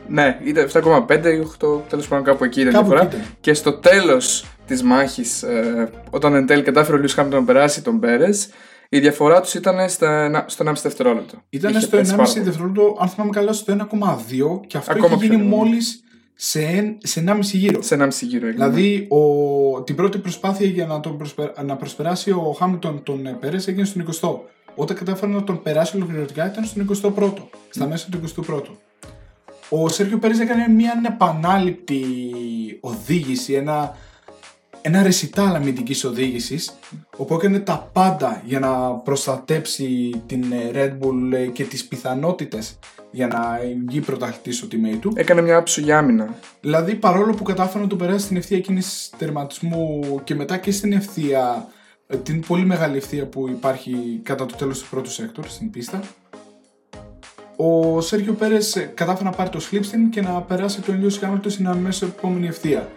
Ναι, 0.08 0.40
ήταν 0.44 0.70
7,5 0.74 1.26
ή 1.26 1.48
8, 1.60 1.82
τέλος 1.90 2.08
πάντων 2.08 2.26
κάπου 2.26 2.44
εκεί 2.44 2.62
ήταν 2.62 2.72
η 2.72 2.76
Κάπου 2.76 2.88
διαφορά. 2.88 3.08
εκεί 3.10 3.16
ήταν. 3.16 3.28
Και 3.42 3.54
στο 3.54 3.74
τέλος 3.74 4.46
της 4.68 4.84
μάχης, 4.84 5.44
ε, 5.44 5.90
όταν 6.10 6.34
εν 6.36 6.46
τέλει 6.46 6.62
κατάφερε 6.62 6.98
ο 6.98 7.00
Λιού 7.00 7.10
Χάμιλτον 7.10 7.40
να 7.40 7.46
περάσει 7.46 7.82
τον 7.82 8.00
Πέρες, 8.00 8.50
η 8.90 9.00
διαφορά 9.00 9.42
τους 9.42 9.54
ήταν 9.54 9.90
στα, 9.90 10.46
στο 10.48 10.66
1,5 10.68 10.74
δευτερόλεπτο. 10.82 11.38
Ήταν 11.50 11.72
Είχε 11.72 11.80
στο 11.80 11.98
πέσει 11.98 12.12
1,5 12.12 12.18
πάρα 12.18 12.30
πολύ. 12.32 12.44
δευτερόλεπτο, 12.46 12.98
αν 13.00 13.08
θυμάμαι 13.08 13.32
καλά, 13.32 13.54
στο 13.54 13.74
1,2 13.74 14.62
και 14.68 14.78
αυτό 14.78 14.92
Ακόμα 14.92 15.08
είχε 15.08 15.16
γίνει 15.26 15.36
πιο 15.36 15.44
λίγο. 15.46 15.56
μόλις 15.56 16.04
σε, 16.34 16.62
εν- 16.62 16.98
σε 17.04 17.24
1,5 17.28 17.40
γύρο. 17.42 17.82
Σε 17.82 17.96
1,5 18.00 18.08
γύρο 18.22 18.48
έγινε. 18.48 18.68
Δηλαδή, 18.70 19.08
ο, 19.10 19.82
την 19.84 19.96
πρώτη 19.96 20.18
προσπάθεια 20.18 20.68
για 20.68 20.86
να, 20.86 21.00
τον 21.00 21.18
προσπε- 21.18 21.62
να 21.64 21.76
προσπεράσει 21.76 22.32
ο 22.32 22.56
Χάμιλτον 22.58 23.04
τον 23.04 23.26
ε, 23.26 23.38
Πέρες 23.40 23.68
έγινε 23.68 23.86
στον 23.86 24.06
20ο. 24.22 24.30
Όταν 24.76 24.96
κατάφερε 24.98 25.32
να 25.32 25.44
τον 25.44 25.62
περάσει 25.62 25.96
ολοκληρωτικά 25.96 26.46
ήταν 26.52 26.66
στον 26.66 26.90
21ο, 27.16 27.34
στα 27.70 27.88
μέσα 27.88 28.08
του 28.12 28.20
21ου. 28.48 28.62
Ο 29.70 29.86
Σέρgio 29.86 30.18
Πέρες 30.20 30.40
έκανε 30.40 30.68
μια 30.68 30.92
ανεπανάληπτη 30.92 32.02
οδήγηση, 32.80 33.54
ένα, 33.54 33.96
ένα 34.82 35.04
ρεσιτάλ 35.04 35.56
αμυντικής 35.56 36.04
οδήγησης, 36.04 36.78
όπου 37.18 37.34
έκανε 37.34 37.60
τα 37.60 37.90
πάντα 37.94 38.42
για 38.46 38.60
να 38.60 38.92
προστατέψει 38.92 40.22
την 40.26 40.44
ε, 40.52 40.72
Red 40.74 40.92
Bull 40.92 41.34
ε, 41.34 41.46
και 41.46 41.64
τις 41.64 41.86
πιθανότητες 41.86 42.80
για 43.12 43.28
να 43.28 43.60
βγει 43.88 44.00
πρωταθλητής 44.00 44.58
στο 44.58 44.68
teammate 44.72 44.98
του. 45.00 45.12
Έκανε 45.16 45.42
μια 45.42 45.58
άψογη 45.58 45.92
άμυνα. 45.92 46.36
Δηλαδή, 46.62 46.96
παρόλο 46.96 47.34
που 47.34 47.44
κατάφερε 47.44 47.84
να 47.84 47.90
του 47.90 47.96
περάσει 47.96 48.26
στην 48.26 48.38
ευθεία 48.38 48.60
κίνηση 48.60 49.12
τερματισμού 49.18 50.00
και 50.24 50.36
μετά 50.36 50.58
και 50.58 50.72
στην 50.72 50.94
ευθεία, 50.94 51.68
ε, 52.08 52.18
την 52.18 52.40
πολύ 52.48 52.66
μεγάλη 52.66 52.98
ευθεία 52.98 53.26
που 53.26 53.50
υπάρχει 53.50 54.20
κατά 54.24 54.46
το 54.46 54.56
τέλος 54.56 54.80
του 54.80 54.90
πρώτου 54.90 55.12
sector 55.12 55.48
στην 55.48 55.70
πίστα, 55.70 56.02
ο 57.56 58.02
Σέργιο 58.02 58.34
Πέρες 58.34 58.90
κατάφερε 58.94 59.30
να 59.30 59.36
πάρει 59.36 59.50
το 59.50 59.60
slipstream 59.72 60.10
και 60.10 60.22
να 60.22 60.42
περάσει 60.42 60.82
τον 60.82 61.02
Lewis 61.04 61.26
Hamilton 61.26 61.46
στην 61.52 61.68
αμέσως 61.68 62.10
επόμενη 62.10 62.48
ευθεία. 62.48 62.88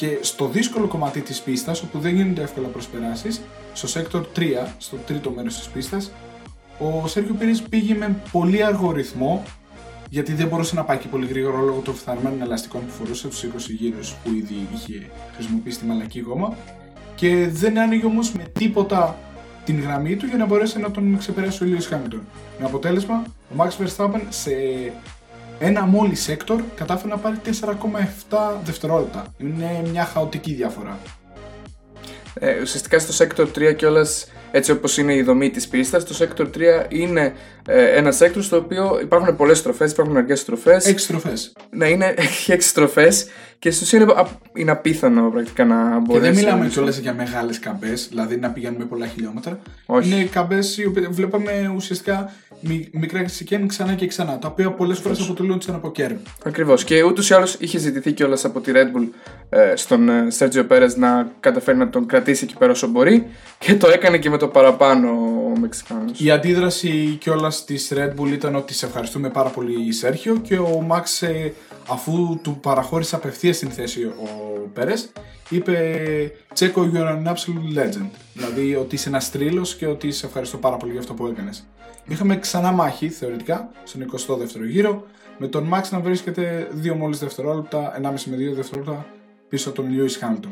Και 0.00 0.18
στο 0.20 0.48
δύσκολο 0.48 0.86
κομμάτι 0.86 1.20
της 1.20 1.40
πίστας, 1.40 1.82
όπου 1.82 1.98
δεν 1.98 2.14
γίνονται 2.14 2.42
εύκολα 2.42 2.66
προσπεράσεις, 2.68 3.40
στο 3.72 4.00
sector 4.00 4.22
3, 4.36 4.74
στο 4.78 4.96
τρίτο 4.96 5.30
μέρος 5.30 5.58
της 5.58 5.68
πίστας, 5.68 6.10
ο 6.78 7.08
Σέργιο 7.08 7.34
Πέρες 7.34 7.62
πήγε 7.62 7.94
με 7.94 8.16
πολύ 8.32 8.64
αργό 8.64 8.92
ρυθμό, 8.92 9.42
γιατί 10.08 10.32
δεν 10.32 10.48
μπορούσε 10.48 10.74
να 10.74 10.84
πάει 10.84 10.98
και 10.98 11.08
πολύ 11.08 11.26
γρήγορα 11.26 11.60
λόγω 11.60 11.80
των 11.80 11.94
φθαρμένων 11.94 12.42
ελαστικών 12.42 12.86
που 12.86 12.92
φορούσε 12.92 13.28
τους 13.28 13.44
20 13.44 13.48
γύρους 13.68 14.14
που 14.14 14.30
ήδη 14.32 14.68
είχε 14.74 15.10
χρησιμοποιήσει 15.34 15.78
τη 15.78 15.84
μαλακή 15.84 16.20
γόμα 16.20 16.56
και 17.14 17.48
δεν 17.48 17.78
άνοιγε 17.78 18.06
όμως 18.06 18.32
με 18.32 18.42
τίποτα 18.52 19.18
την 19.64 19.80
γραμμή 19.80 20.16
του 20.16 20.26
για 20.26 20.36
να 20.36 20.46
μπορέσει 20.46 20.78
να 20.78 20.90
τον 20.90 21.18
ξεπεράσει 21.18 21.64
ο 21.64 21.66
Lewis 21.70 21.94
Hamilton. 21.94 22.20
Με 22.58 22.66
αποτέλεσμα, 22.66 23.24
ο 23.50 23.54
Max 23.56 23.68
Verstappen 23.68 24.20
σε 24.28 24.50
ένα 25.62 25.82
μόλις 25.82 26.14
sector 26.14 26.62
κατάφερε 26.74 27.08
να 27.08 27.18
πάρει 27.18 27.36
4,7 27.44 27.50
δευτερόλεπτα. 28.64 29.26
Είναι 29.38 29.82
μια 29.90 30.04
χαοτική 30.04 30.52
διαφορά. 30.52 30.98
Ε, 32.34 32.60
ουσιαστικά 32.60 32.98
στο 32.98 33.24
Sector 33.24 33.46
3 33.58 33.74
κιόλας, 33.76 34.26
έτσι 34.50 34.70
όπως 34.70 34.96
είναι 34.96 35.14
η 35.14 35.22
δομή 35.22 35.50
της 35.50 35.68
πίστας, 35.68 36.04
το 36.04 36.16
Sector 36.18 36.46
3 36.46 36.86
είναι 36.88 37.34
ε, 37.66 37.96
ένας 37.96 38.18
sector 38.22 38.38
στο 38.42 38.56
οποίο 38.56 38.98
υπάρχουν 39.02 39.36
πολλές 39.36 39.58
στροφές, 39.58 39.92
υπάρχουν 39.92 40.16
αρκετέ 40.16 40.34
στροφές. 40.34 40.86
Έξι 40.86 41.04
στροφές. 41.04 41.52
Ναι, 41.70 41.88
είναι, 41.88 42.06
έχει 42.16 42.52
έξι 42.52 42.68
στροφές 42.68 43.26
και 43.60 43.70
στην 43.70 43.86
ουσία 43.86 44.00
είναι, 44.00 44.12
α- 44.12 44.28
είναι 44.54 44.70
απίθανο 44.70 45.30
πρακτικά 45.30 45.64
να 45.64 45.74
Και 45.94 46.02
μπορέσει. 46.06 46.30
δεν 46.32 46.34
μιλάμε 46.44 46.64
να- 46.64 46.70
κιόλας 46.70 46.98
για 46.98 47.14
μεγάλες 47.14 47.58
καμπές, 47.58 48.06
δηλαδή 48.08 48.36
να 48.36 48.50
πηγαίνουμε 48.50 48.84
πολλά 48.84 49.06
χιλιόμετρα. 49.06 49.58
Όχι. 49.86 50.10
Είναι 50.10 50.24
καμπές 50.24 50.78
οι 50.78 50.86
οποίε 50.86 51.06
βλέπαμε 51.10 51.72
ουσιαστικά 51.76 52.32
μι- 52.60 52.88
μικρά 52.94 53.22
ξικέν 53.24 53.68
ξανά 53.68 53.94
και 53.94 54.06
ξανά, 54.06 54.38
τα 54.38 54.48
οποία 54.48 54.70
πολλές 54.70 54.98
φορές 54.98 55.20
αποτελούνται 55.20 55.72
από 55.72 55.90
κέρμ. 55.92 56.16
Ακριβώς. 56.44 56.84
Και 56.84 57.02
ούτως 57.02 57.30
ή 57.30 57.34
άλλως 57.34 57.56
είχε 57.58 57.78
ζητηθεί 57.78 58.12
κιόλας 58.12 58.44
από 58.44 58.60
τη 58.60 58.72
Red 58.74 58.96
Bull 58.98 59.08
ε, 59.48 59.76
στον 59.76 60.08
ε, 60.08 60.26
Sergio 60.38 60.66
Perez 60.68 60.94
να 60.96 61.32
καταφέρει 61.40 61.78
να 61.78 61.88
τον 61.90 62.06
κρατήσει 62.06 62.44
εκεί 62.44 62.54
πέρα 62.58 62.70
όσο 62.72 62.86
μπορεί 62.86 63.26
και 63.58 63.74
το 63.76 63.88
έκανε 63.88 64.18
και 64.18 64.30
με 64.30 64.36
το 64.38 64.48
παραπάνω 64.48 65.08
ο 65.54 65.58
Μεξικάνος. 65.60 66.20
Η 66.20 66.30
αντίδραση 66.30 67.16
κιόλας 67.20 67.64
της 67.64 67.92
Red 67.96 68.20
Bull 68.20 68.32
ήταν 68.32 68.54
ότι 68.54 68.74
σε 68.74 68.86
ευχαριστούμε 68.86 69.28
πάρα 69.30 69.48
πολύ 69.48 69.92
Σέρχιο 69.92 70.36
και 70.36 70.56
ο 70.58 70.82
Μαξ 70.86 71.22
ε, 71.22 71.52
αφού 71.88 72.38
του 72.42 72.58
παραχώρησε 72.62 73.14
απευθείας 73.14 73.49
την 73.58 73.70
θέση 73.70 74.04
ο 74.04 74.28
Πέρες, 74.72 75.12
είπε 75.48 76.32
Τσέκο, 76.52 76.90
you're 76.94 77.24
an 77.24 77.28
absolute 77.28 77.78
legend. 77.78 78.10
Δηλαδή 78.34 78.76
ότι 78.76 78.94
είσαι 78.94 79.08
ένας 79.08 79.30
τρίλο 79.30 79.66
και 79.78 79.86
ότι 79.86 80.10
σε 80.10 80.26
ευχαριστώ 80.26 80.56
πάρα 80.56 80.76
πολύ 80.76 80.90
για 80.90 81.00
αυτό 81.00 81.14
που 81.14 81.26
έκανες. 81.26 81.66
Είχαμε 82.08 82.38
ξανά 82.38 82.72
μάχη 82.72 83.08
θεωρητικά 83.08 83.70
στον 83.84 84.10
22ο 84.10 84.66
γύρο 84.68 85.06
με 85.38 85.46
τον 85.46 85.64
Μαξ 85.64 85.90
να 85.90 86.00
βρίσκεται 86.00 86.68
2 86.82 86.94
μόλις 86.94 87.18
δευτερόλεπτα, 87.18 88.00
1,5 88.02 88.30
με 88.30 88.36
2 88.36 88.54
δευτερόλεπτα 88.54 89.06
πίσω 89.48 89.68
από 89.68 89.82
τον 89.82 89.90
Lewis 89.90 90.24
Hamilton. 90.24 90.48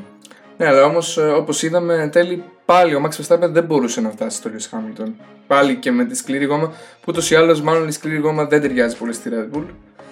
Ναι, 0.56 0.66
αλλά 0.66 0.84
όμως 0.84 1.16
όπως 1.16 1.62
είδαμε 1.62 1.94
εν 1.94 2.10
τέλει 2.10 2.44
πάλι 2.64 2.94
ο 2.94 3.02
Max 3.04 3.22
Verstappen 3.22 3.48
δεν 3.50 3.64
μπορούσε 3.64 4.00
να 4.00 4.10
φτάσει 4.10 4.36
στο 4.36 4.50
Lewis 4.50 4.76
Hamilton. 4.76 5.08
Πάλι 5.46 5.76
και 5.76 5.90
με 5.90 6.04
τη 6.04 6.16
σκληρή 6.16 6.44
γόμα, 6.44 6.66
που 6.68 7.04
ούτως 7.08 7.30
ή 7.30 7.34
άλλως 7.34 7.62
μάλλον 7.62 7.88
η 7.88 7.92
σκληρή 7.92 8.18
γόμα 8.18 8.46
δεν 8.46 8.60
ταιριάζει 8.60 8.96
πολύ 8.96 9.12
στη 9.12 9.30
Red 9.32 9.56
Bull. 9.56 9.64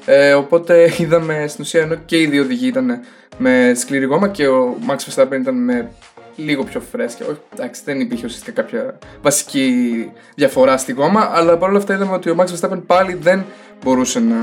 Ε, 0.08 0.34
οπότε 0.34 0.92
είδαμε 0.98 1.44
στην 1.48 1.64
ουσία 1.64 1.80
ενώ 1.80 1.94
και 1.94 2.20
οι 2.20 2.26
δύο 2.26 2.42
οδηγοί 2.42 2.66
ήταν 2.66 3.00
με 3.38 3.72
σκληρή 3.76 4.04
γόμα 4.04 4.28
και 4.28 4.46
ο 4.46 4.76
Max 4.88 4.96
Verstappen 4.96 5.40
ήταν 5.40 5.54
με 5.54 5.90
λίγο 6.36 6.64
πιο 6.64 6.80
φρέσκια. 6.80 7.26
Όχι, 7.26 7.38
εντάξει, 7.52 7.82
δεν 7.84 8.00
υπήρχε 8.00 8.24
ουσιαστικά 8.24 8.62
κάποια 8.62 8.98
βασική 9.22 10.10
διαφορά 10.34 10.76
στη 10.76 10.92
γόμα, 10.92 11.30
αλλά 11.32 11.56
παρόλα 11.56 11.78
αυτά 11.78 11.94
είδαμε 11.94 12.12
ότι 12.12 12.30
ο 12.30 12.36
Max 12.38 12.44
Verstappen 12.44 12.82
πάλι 12.86 13.14
δεν 13.14 13.44
μπορούσε 13.84 14.20
να 14.20 14.36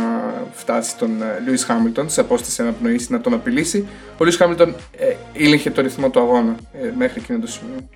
φτάσει 0.52 0.98
τον 0.98 1.22
ε, 1.22 1.26
Lewis 1.48 1.72
Hamilton 1.72 2.06
σε 2.06 2.22
απόσταση 2.22 2.62
αναπνοής 2.62 3.10
να 3.10 3.22
τον 3.22 3.34
απειλήσει. 3.34 3.88
Ο 4.18 4.26
Lewis 4.26 4.46
Hamilton 4.46 4.74
ε, 4.98 5.16
ήλεγχε 5.34 5.72
το 5.72 5.82
ρυθμό 5.82 6.10
του 6.10 6.20
αγώνα 6.20 6.56
ε, 6.82 6.92
μέχρι 6.98 7.20
εκείνο 7.22 7.40
το 7.40 7.48
σημείο. 7.48 7.90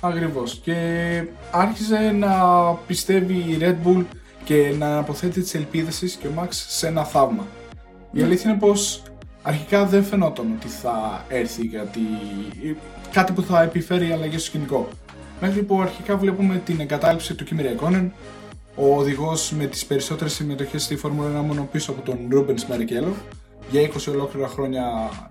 Ακριβώς. 0.00 0.60
Και 0.64 0.74
άρχισε 1.50 2.14
να 2.18 2.30
πιστεύει 2.86 3.34
η 3.34 3.58
Red 3.60 3.88
Bull 3.88 4.04
και 4.46 4.74
να 4.78 4.98
αποθέτει 4.98 5.40
τις 5.40 5.54
ελπίδες 5.54 5.98
της 5.98 6.14
και 6.14 6.26
ο 6.26 6.30
Max 6.38 6.46
σε 6.50 6.86
ένα 6.86 7.04
θαύμα. 7.04 7.46
Η 8.12 8.22
αλήθεια 8.22 8.50
είναι 8.50 8.58
πως 8.58 9.02
αρχικά 9.42 9.84
δεν 9.84 10.04
φαινόταν 10.04 10.52
ότι 10.56 10.68
θα 10.68 11.24
έρθει 11.28 11.66
κάτι, 11.66 12.00
κάτι 13.12 13.32
που 13.32 13.42
θα 13.42 13.62
επιφέρει 13.62 14.12
αλλαγή 14.12 14.38
στο 14.38 14.46
σκηνικό. 14.46 14.88
Μέχρι 15.40 15.62
που 15.62 15.80
αρχικά 15.80 16.16
βλέπουμε 16.16 16.62
την 16.64 16.80
εγκατάλειψη 16.80 17.34
του 17.34 17.44
Kimi 17.44 17.60
Räikkönen, 17.60 18.08
ο 18.74 18.96
οδηγός 18.96 19.50
με 19.50 19.66
τις 19.66 19.86
περισσότερες 19.86 20.32
συμμετοχές 20.32 20.82
στη 20.82 20.96
Φόρμουλα 20.96 21.40
1 21.40 21.44
μόνο 21.44 21.68
πίσω 21.72 21.90
από 21.90 22.00
τον 22.00 22.18
Rubens 22.32 22.72
Barrichello. 22.72 23.12
Για 23.70 23.88
20 23.88 23.90
ολόκληρα 24.08 24.48
χρόνια 24.48 24.84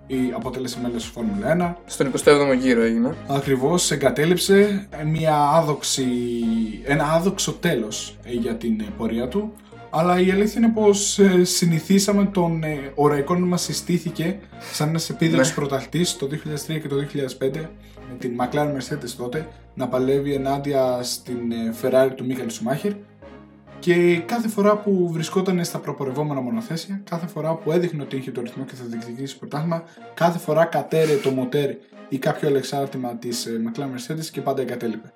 η 0.06 0.16
αποτέλεσε 0.34 0.78
μέλο 0.82 0.96
τη 0.96 1.04
Φόρμουλα 1.04 1.76
1. 1.76 1.82
Στον 1.86 2.12
27ο 2.12 2.58
γύρο 2.60 2.82
έγινε. 2.82 3.14
Ακριβώς, 3.26 3.90
εγκατέλειψε 3.90 4.88
μια 5.06 5.36
άδοξη, 5.36 6.06
ένα 6.84 7.12
άδοξο 7.12 7.52
τέλος 7.52 8.16
για 8.24 8.54
την 8.54 8.82
πορεία 8.96 9.28
του. 9.28 9.52
Αλλά 9.90 10.20
η 10.20 10.30
αλήθεια 10.30 10.60
είναι 10.60 10.72
πως 10.74 11.18
ε, 11.18 11.44
συνηθίσαμε 11.44 12.24
τον 12.24 12.62
ε, 12.62 12.92
ο 12.94 13.06
Ραϊκόν 13.06 13.42
μας 13.42 13.62
συστήθηκε 13.62 14.38
σαν 14.72 14.88
ένας 14.88 15.10
επίδοξο 15.10 15.48
ναι. 15.48 15.54
πρωταθλητής 15.54 16.16
το 16.16 16.28
2003 16.32 16.80
και 16.80 16.88
το 16.88 16.96
2005 17.40 17.50
με 18.10 18.16
την 18.18 18.36
McLaren 18.40 18.72
Mercedes 18.76 19.10
τότε 19.16 19.48
να 19.74 19.88
παλεύει 19.88 20.34
ενάντια 20.34 20.98
στην 21.02 21.52
ε, 21.52 21.74
Ferrari 21.82 22.10
του 22.14 22.24
Μίχαλ 22.24 22.50
Σουμάχερ 22.50 22.92
και 23.86 24.18
κάθε 24.26 24.48
φορά 24.48 24.76
που 24.76 25.08
βρισκόταν 25.12 25.64
στα 25.64 25.78
προπορευόμενα 25.78 26.40
μονοθέσια, 26.40 27.00
κάθε 27.10 27.26
φορά 27.26 27.54
που 27.54 27.72
έδειχνε 27.72 28.02
ότι 28.02 28.16
είχε 28.16 28.30
το 28.30 28.40
ρυθμό 28.40 28.64
και 28.64 28.74
θα 28.74 28.84
διεκδικήσει 28.84 29.38
πρωτάθλημα, 29.38 29.84
κάθε 30.14 30.38
φορά 30.38 30.64
κατέρε 30.64 31.14
το 31.14 31.30
μοτέρ 31.30 31.70
ή 32.08 32.18
κάποιο 32.18 32.48
αλεξάρτημα 32.48 33.16
της 33.16 33.46
McLaren 33.48 33.82
Mercedes 33.82 34.24
και 34.32 34.40
πάντα 34.40 34.62
εγκατέλειπε 34.62 35.12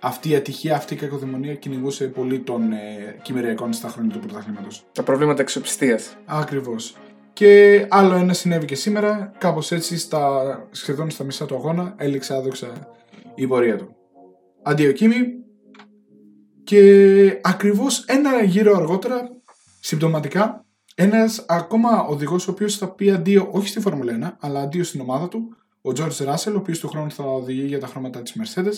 αυτή 0.00 0.30
η 0.30 0.34
ατυχία, 0.34 0.76
αυτή 0.76 0.94
η 0.94 0.96
κακοδαιμονία 0.96 1.54
κυνηγούσε 1.54 2.06
πολύ 2.06 2.40
τον 2.40 2.72
ε, 2.72 3.16
Κυμεριακών 3.22 3.72
στα 3.72 3.88
χρόνια 3.88 4.12
του 4.12 4.18
πρωταθλήματος. 4.18 4.84
Τα 4.92 5.02
προβλήματα 5.02 5.42
εξοπιστία. 5.42 5.98
Ακριβώς. 6.24 6.96
Και 7.32 7.86
άλλο 7.88 8.14
ένα 8.14 8.32
συνέβη 8.32 8.64
και 8.64 8.74
σήμερα, 8.74 9.32
κάπως 9.38 9.72
έτσι, 9.72 9.98
στα, 9.98 10.68
σχεδόν 10.70 11.10
στα 11.10 11.24
μισά 11.24 11.46
του 11.46 11.54
αγώνα, 11.54 11.94
έληξε 11.96 12.34
άδοξα 12.34 12.88
η 13.34 13.46
πορεία 13.46 13.76
του. 13.76 13.96
Αντίο 14.62 14.92
Κίμη. 14.92 15.40
Και 16.70 17.40
ακριβώς 17.42 18.04
ένα 18.04 18.42
γύρο 18.42 18.76
αργότερα, 18.76 19.28
συμπτωματικά, 19.80 20.64
ένας 20.94 21.44
ακόμα 21.48 22.02
οδηγός 22.02 22.48
ο 22.48 22.50
οποίος 22.50 22.76
θα 22.76 22.90
πει 22.90 23.10
αντίο 23.10 23.48
όχι 23.52 23.68
στη 23.68 23.80
Φόρμουλα 23.80 24.36
1, 24.40 24.46
αλλά 24.46 24.60
αντίο 24.60 24.84
στην 24.84 25.00
ομάδα 25.00 25.28
του, 25.28 25.56
ο 25.80 25.90
George 25.96 26.26
Russell, 26.26 26.52
ο 26.54 26.56
οποίος 26.56 26.78
του 26.78 26.88
χρόνου 26.88 27.10
θα 27.10 27.24
οδηγεί 27.24 27.66
για 27.66 27.80
τα 27.80 27.86
χρώματα 27.86 28.22
της 28.22 28.36
Mercedes, 28.38 28.72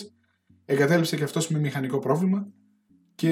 εγκατέλειψε 0.65 1.15
και 1.15 1.23
αυτός 1.23 1.47
με 1.47 1.59
μηχανικό 1.59 1.99
πρόβλημα 1.99 2.47
και 3.15 3.31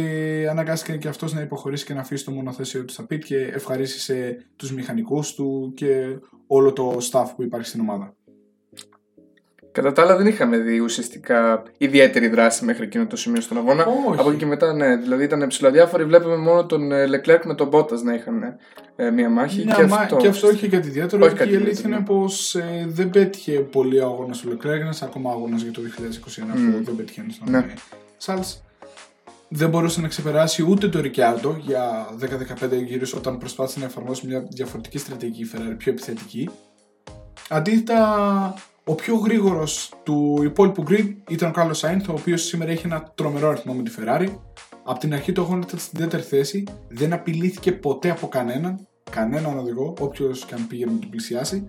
αναγκάστηκε 0.49 0.97
και 0.97 1.07
αυτός 1.07 1.33
να 1.33 1.41
υποχωρήσει 1.41 1.85
και 1.85 1.93
να 1.93 1.99
αφήσει 1.99 2.25
το 2.25 2.31
μονοθέσιο 2.31 2.85
του 2.85 2.93
στα 2.93 3.05
πίτ 3.05 3.23
και 3.23 3.37
ευχαρίστησε 3.37 4.45
τους 4.55 4.71
μηχανικούς 4.71 5.33
του 5.33 5.73
και 5.75 6.19
όλο 6.47 6.73
το 6.73 6.97
staff 7.11 7.25
που 7.35 7.43
υπάρχει 7.43 7.67
στην 7.67 7.79
ομάδα. 7.79 8.15
Κατά 9.71 9.91
τα 9.91 10.01
άλλα 10.01 10.17
δεν 10.17 10.27
είχαμε 10.27 10.57
δει 10.57 10.79
ουσιαστικά 10.79 11.63
ιδιαίτερη 11.77 12.27
δράση 12.27 12.65
μέχρι 12.65 12.83
εκείνο 12.83 13.05
το 13.05 13.15
σημείο 13.15 13.41
στον 13.41 13.57
αγώνα. 13.57 13.85
Όχι. 13.85 14.19
Από 14.19 14.29
εκεί 14.29 14.37
και 14.37 14.45
μετά, 14.45 14.73
ναι. 14.73 14.95
Δηλαδή 14.95 15.23
ήταν 15.23 15.47
ψηλοδιάφοροι. 15.47 16.03
Βλέπουμε 16.03 16.35
μόνο 16.35 16.65
τον 16.65 16.91
ε, 16.91 17.05
Leclerc 17.05 17.41
με 17.43 17.55
τον 17.55 17.69
Bottas 17.71 18.01
να 18.03 18.13
είχαν 18.13 18.57
ε, 18.95 19.09
μία 19.09 19.29
μάχη. 19.29 19.65
Ναι, 19.65 19.73
και, 19.73 19.85
μα, 19.85 19.95
αυτό... 19.95 20.15
και 20.15 20.27
αυτό 20.27 20.47
όχι 20.47 20.67
κάτι 20.67 20.87
ιδιαίτερο. 20.87 21.25
Όχι 21.25 21.33
και 21.33 21.39
κάτι 21.39 21.51
η 21.51 21.55
αλήθεια 21.55 21.71
ιδιαίτερο, 21.71 21.95
είναι 21.95 22.05
πως 22.05 22.55
ε, 22.55 22.85
δεν 22.87 23.09
πέτυχε 23.09 23.51
πολύ 23.51 23.99
ο 23.99 24.05
αγώνας 24.05 24.39
του 24.39 24.49
Leclerc. 24.49 24.79
Ένας 24.79 25.01
ακόμα 25.01 25.31
αγώνας 25.31 25.61
για 25.61 25.71
το 25.71 25.81
2021 25.81 25.85
που 26.77 26.83
δεν 26.83 26.95
πέτυχε 26.95 27.25
στον 27.29 27.51
Ναι. 27.51 27.57
ναι. 27.57 27.73
Σάλτς. 28.17 28.63
Δεν 29.53 29.69
μπορούσε 29.69 30.01
να 30.01 30.07
ξεπεράσει 30.07 30.65
ούτε 30.69 30.87
το 30.87 31.01
Ρικιάρντο 31.01 31.57
για 31.59 32.07
10-15 32.61 32.83
γύρους 32.85 33.13
όταν 33.13 33.37
προσπάθησε 33.37 33.79
να 33.79 33.85
εφαρμόσει 33.85 34.27
μια 34.27 34.45
διαφορετική 34.49 34.97
στρατηγική 34.97 35.51
Ferrari, 35.53 35.75
πιο 35.77 35.91
επιθετική. 35.91 36.49
Αντίθετα, 37.49 38.53
ο 38.85 38.95
πιο 38.95 39.15
γρήγορος 39.15 39.93
του 40.03 40.39
υπόλοιπου 40.43 40.83
grid 40.89 41.07
ήταν 41.29 41.49
ο 41.49 41.51
Κάρλο 41.51 41.73
Σάινθ, 41.73 42.09
ο 42.09 42.13
οποίος 42.17 42.41
σήμερα 42.43 42.71
έχει 42.71 42.85
ένα 42.85 43.11
τρομερό 43.15 43.49
αριθμό 43.49 43.73
με 43.73 43.83
τη 43.83 43.91
Ferrari. 43.99 44.27
Από 44.83 44.99
την 44.99 45.13
αρχή 45.13 45.31
του 45.31 45.41
αγώνα 45.41 45.63
ήταν 45.67 45.79
στην 45.79 45.99
τέταρτη 45.99 46.27
θέση, 46.27 46.63
δεν 46.87 47.13
απειλήθηκε 47.13 47.71
ποτέ 47.71 48.09
από 48.09 48.27
κανέναν, 48.27 48.87
κανέναν 49.11 49.57
οδηγό, 49.57 49.93
όποιος 49.99 50.45
και 50.45 50.53
αν 50.55 50.67
πήγε 50.67 50.85
να 50.85 50.91
τον 50.99 51.09
πλησιάσει. 51.09 51.67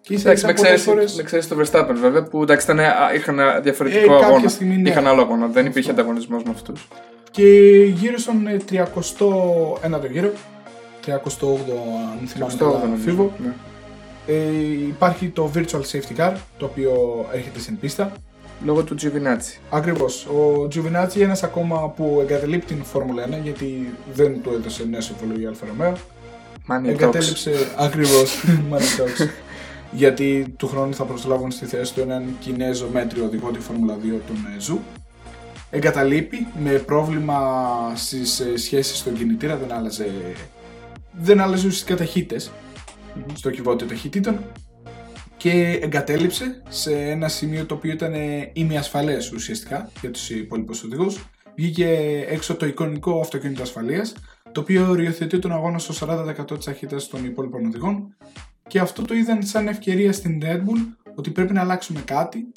Και 0.00 0.14
ίσα 0.14 0.30
Εντάξει, 0.30 0.44
ίσα 0.44 0.46
με 0.46 0.52
πολλές 0.62 0.80
ξέρει 0.80 0.96
φορές- 0.96 1.14
με 1.16 1.22
εξαίρεση 1.22 1.48
το 1.48 1.56
Verstappen 1.60 1.94
βέβαια 2.00 2.22
που 2.22 2.42
εντάξει, 2.42 2.64
ήταν, 2.66 2.80
α, 2.80 3.14
είχαν 3.14 3.40
α, 3.40 3.60
διαφορετικό 3.60 4.04
Ε, 4.04 4.06
κάποια 4.08 4.26
αγώνα. 4.26 4.48
στιγμή, 4.48 4.76
ναι. 4.76 4.88
Είχαν 4.88 5.06
άλλο 5.06 5.20
αγώνα, 5.22 5.46
δεν 5.46 5.66
υπήρχε 5.66 5.90
ανταγωνισμός 5.90 6.42
με 6.42 6.50
αυτούς. 6.50 6.88
Και 7.30 7.44
γύρω 7.94 8.18
στον 8.18 8.46
ε, 8.46 8.56
39ο 8.70 10.10
γύρο, 10.10 10.32
38ο 11.06 11.72
αν 12.20 12.26
θυμάμαι 12.26 12.54
καλά, 12.58 12.96
Φοίβο, 13.04 13.32
Ναι. 13.44 13.52
Ε, 14.26 14.34
υπάρχει 14.88 15.28
το 15.28 15.50
Virtual 15.54 15.82
Safety 15.92 16.16
Car, 16.16 16.32
το 16.58 16.64
οποίο 16.64 16.92
έρχεται 17.32 17.58
στην 17.58 17.78
πίστα. 17.78 18.12
Λόγω 18.64 18.82
του 18.82 18.94
Giovinazzi. 19.00 19.58
Ακριβώς. 19.70 20.26
Ο 20.26 20.68
Giovinazzi 20.74 21.14
είναι 21.14 21.24
ένας 21.24 21.42
ακόμα 21.42 21.88
που 21.96 22.18
εγκαταλείπει 22.20 22.64
την 22.66 22.84
Φόρμουλα 22.84 23.26
1 23.26 23.28
γιατί 23.42 23.94
δεν 24.14 24.42
του 24.42 24.50
έδωσε 24.52 24.84
νέα 24.84 25.00
συμβόλαιο 25.00 25.42
η 25.42 25.46
Alfa 25.46 25.66
Romeo. 25.66 25.92
Money 26.68 26.86
talks. 26.86 26.88
Εγκατέλειψε 26.88 27.52
ακριβώς. 27.76 28.44
Money 28.70 29.00
talks. 29.00 29.28
γιατί 29.90 30.54
του 30.56 30.68
χρόνου 30.68 30.94
θα 30.94 31.04
προσλάβουν 31.04 31.50
στη 31.50 31.66
θέση 31.66 31.94
του 31.94 32.00
έναν 32.00 32.24
Κινέζο 32.40 32.88
μέτριο 32.92 33.24
οδηγό 33.24 33.50
τη 33.50 33.58
Φόρμουλα 33.58 33.94
2, 33.94 33.98
τον 34.00 34.36
ε, 34.56 34.60
Ζου. 34.60 34.80
Εγκαταλείπει 35.70 36.46
με 36.62 36.70
πρόβλημα 36.70 37.38
στις 37.94 38.42
σχέσεις 38.54 38.98
στον 38.98 39.14
κινητήρα, 39.14 39.56
δεν 39.56 39.72
άλλαζε. 39.72 40.06
Δεν 41.12 41.40
άλλαζε 41.40 41.66
ουσιαστικά 41.66 41.96
ταχύτητες 41.96 42.50
στο 43.34 43.50
κιβώτιο 43.50 43.86
ταχυτήτων 43.86 44.38
και 45.36 45.78
εγκατέλειψε 45.82 46.62
σε 46.68 46.94
ένα 46.94 47.28
σημείο 47.28 47.66
το 47.66 47.74
οποίο 47.74 47.92
ήταν 47.92 48.14
ε, 48.14 48.50
ημιασφαλές 48.52 49.32
ουσιαστικά 49.32 49.90
για 50.00 50.10
τους 50.10 50.30
υπόλοιπους 50.30 50.82
οδηγούς. 50.82 51.24
Βγήκε 51.56 51.88
έξω 52.28 52.56
το 52.56 52.66
εικονικό 52.66 53.20
αυτοκίνητο 53.20 53.62
ασφαλείας 53.62 54.14
το 54.52 54.60
οποίο 54.60 54.88
οριοθετεί 54.88 55.38
τον 55.38 55.52
αγώνα 55.52 55.78
στο 55.78 56.06
40% 56.08 56.56
της 56.56 56.64
ταχύτητας 56.64 57.08
των 57.08 57.24
υπόλοιπων 57.24 57.66
οδηγών. 57.66 58.16
Και 58.68 58.78
αυτό 58.78 59.02
το 59.02 59.14
είδαν 59.14 59.42
σαν 59.42 59.68
ευκαιρία 59.68 60.12
στην 60.12 60.40
Red 60.42 60.58
Bull 60.58 61.10
ότι 61.14 61.30
πρέπει 61.30 61.52
να 61.52 61.60
αλλάξουμε 61.60 62.00
κάτι. 62.00 62.52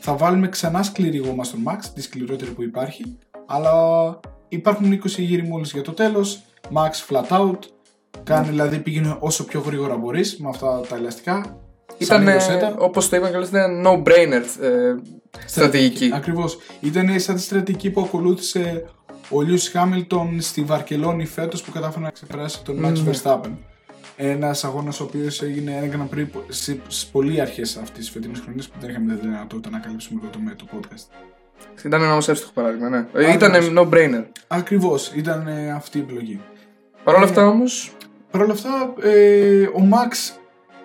Θα 0.00 0.16
βάλουμε 0.16 0.48
ξανά 0.48 0.82
σκληρή 0.82 1.18
γόμα 1.18 1.44
στον 1.44 1.62
Max, 1.66 1.84
τη 1.94 2.02
σκληρότερη 2.02 2.50
που 2.50 2.62
υπάρχει 2.62 3.18
αλλά 3.50 4.20
υπάρχουν 4.48 4.92
20 4.92 5.06
γύρι 5.06 5.42
μόλις 5.42 5.72
για 5.72 5.82
το 5.82 5.92
τέλος. 5.92 6.42
Max 6.74 7.08
flat 7.08 7.28
out 7.28 7.58
Κάνει 8.24 8.48
δηλαδή 8.48 8.78
πήγαινε 8.78 9.16
όσο 9.18 9.44
πιο 9.44 9.60
γρήγορα 9.60 9.96
μπορείς 9.96 10.36
με 10.38 10.48
αυτά 10.48 10.80
τα 10.88 10.96
ελαστικά. 10.96 11.58
Ήταν, 11.98 12.40
σαν 12.40 12.58
Rosetta. 12.60 12.78
όπως 12.78 13.08
το 13.08 13.16
είπαν 13.16 13.30
και 13.30 13.36
άλλες, 13.36 13.48
ήταν 13.48 13.86
no-brainer 13.86 14.62
ε, 14.64 14.94
στρατηγική. 15.46 16.10
Ακριβώς. 16.14 16.58
Ήταν 16.80 17.20
σαν 17.20 17.34
τη 17.34 17.40
στρατηγική 17.40 17.90
που 17.90 18.00
ακολούθησε 18.00 18.84
ο 19.30 19.40
Λιού 19.40 19.56
Χάμιλτον 19.72 20.40
στη 20.40 20.62
Βαρκελόνη 20.62 21.26
φέτος 21.26 21.62
που 21.62 21.70
κατάφερε 21.72 22.04
να 22.04 22.10
ξεπεράσει 22.10 22.62
τον 22.64 22.76
Max 22.86 22.92
Ναι. 22.92 23.10
Verstappen. 23.10 23.50
Ένας 24.16 24.64
αγώνας 24.64 25.00
ο 25.00 25.04
οποίος 25.04 25.42
έγινε 25.42 25.76
ένα 25.82 26.08
Grand 26.10 26.16
Prix 26.18 26.26
στις 26.48 27.06
πολύ 27.12 27.40
αρχές 27.40 27.76
αυτής 27.76 27.98
της 27.98 28.10
φετινής 28.10 28.40
χρονιάς 28.40 28.68
που 28.68 28.76
δεν 28.80 28.90
είχαμε 28.90 29.14
τη 29.14 29.20
δυνατότητα 29.26 29.70
να 29.70 29.78
καλύψουμε 29.78 30.20
εδώ 30.22 30.30
το, 30.32 30.38
με 30.38 30.54
το 30.58 30.64
podcast. 30.74 31.04
Ήταν 31.84 32.02
ένα 32.02 32.12
όμως 32.12 32.28
εύστοχο 32.28 32.52
παράδειγμα, 32.52 32.88
ναι. 32.88 32.96
Ε, 32.96 33.32
Ακριβώς. 33.32 33.66
Ήταν 33.66 33.78
no-brainer. 33.78 34.24
Ακριβώς 34.48 35.12
ήταν 35.14 35.46
ε, 35.46 35.70
αυτή 35.70 35.98
η 35.98 36.00
επιλογή. 36.00 36.40
Παρ' 37.04 37.14
όλα 37.14 37.24
Ε, 37.24 37.28
αυτά 37.28 37.46
όμως. 37.46 37.96
Παρ' 38.30 38.42
όλα 38.42 38.52
αυτά, 38.52 38.94
ε, 39.02 39.62
ο 39.62 39.88
Max 39.92 40.38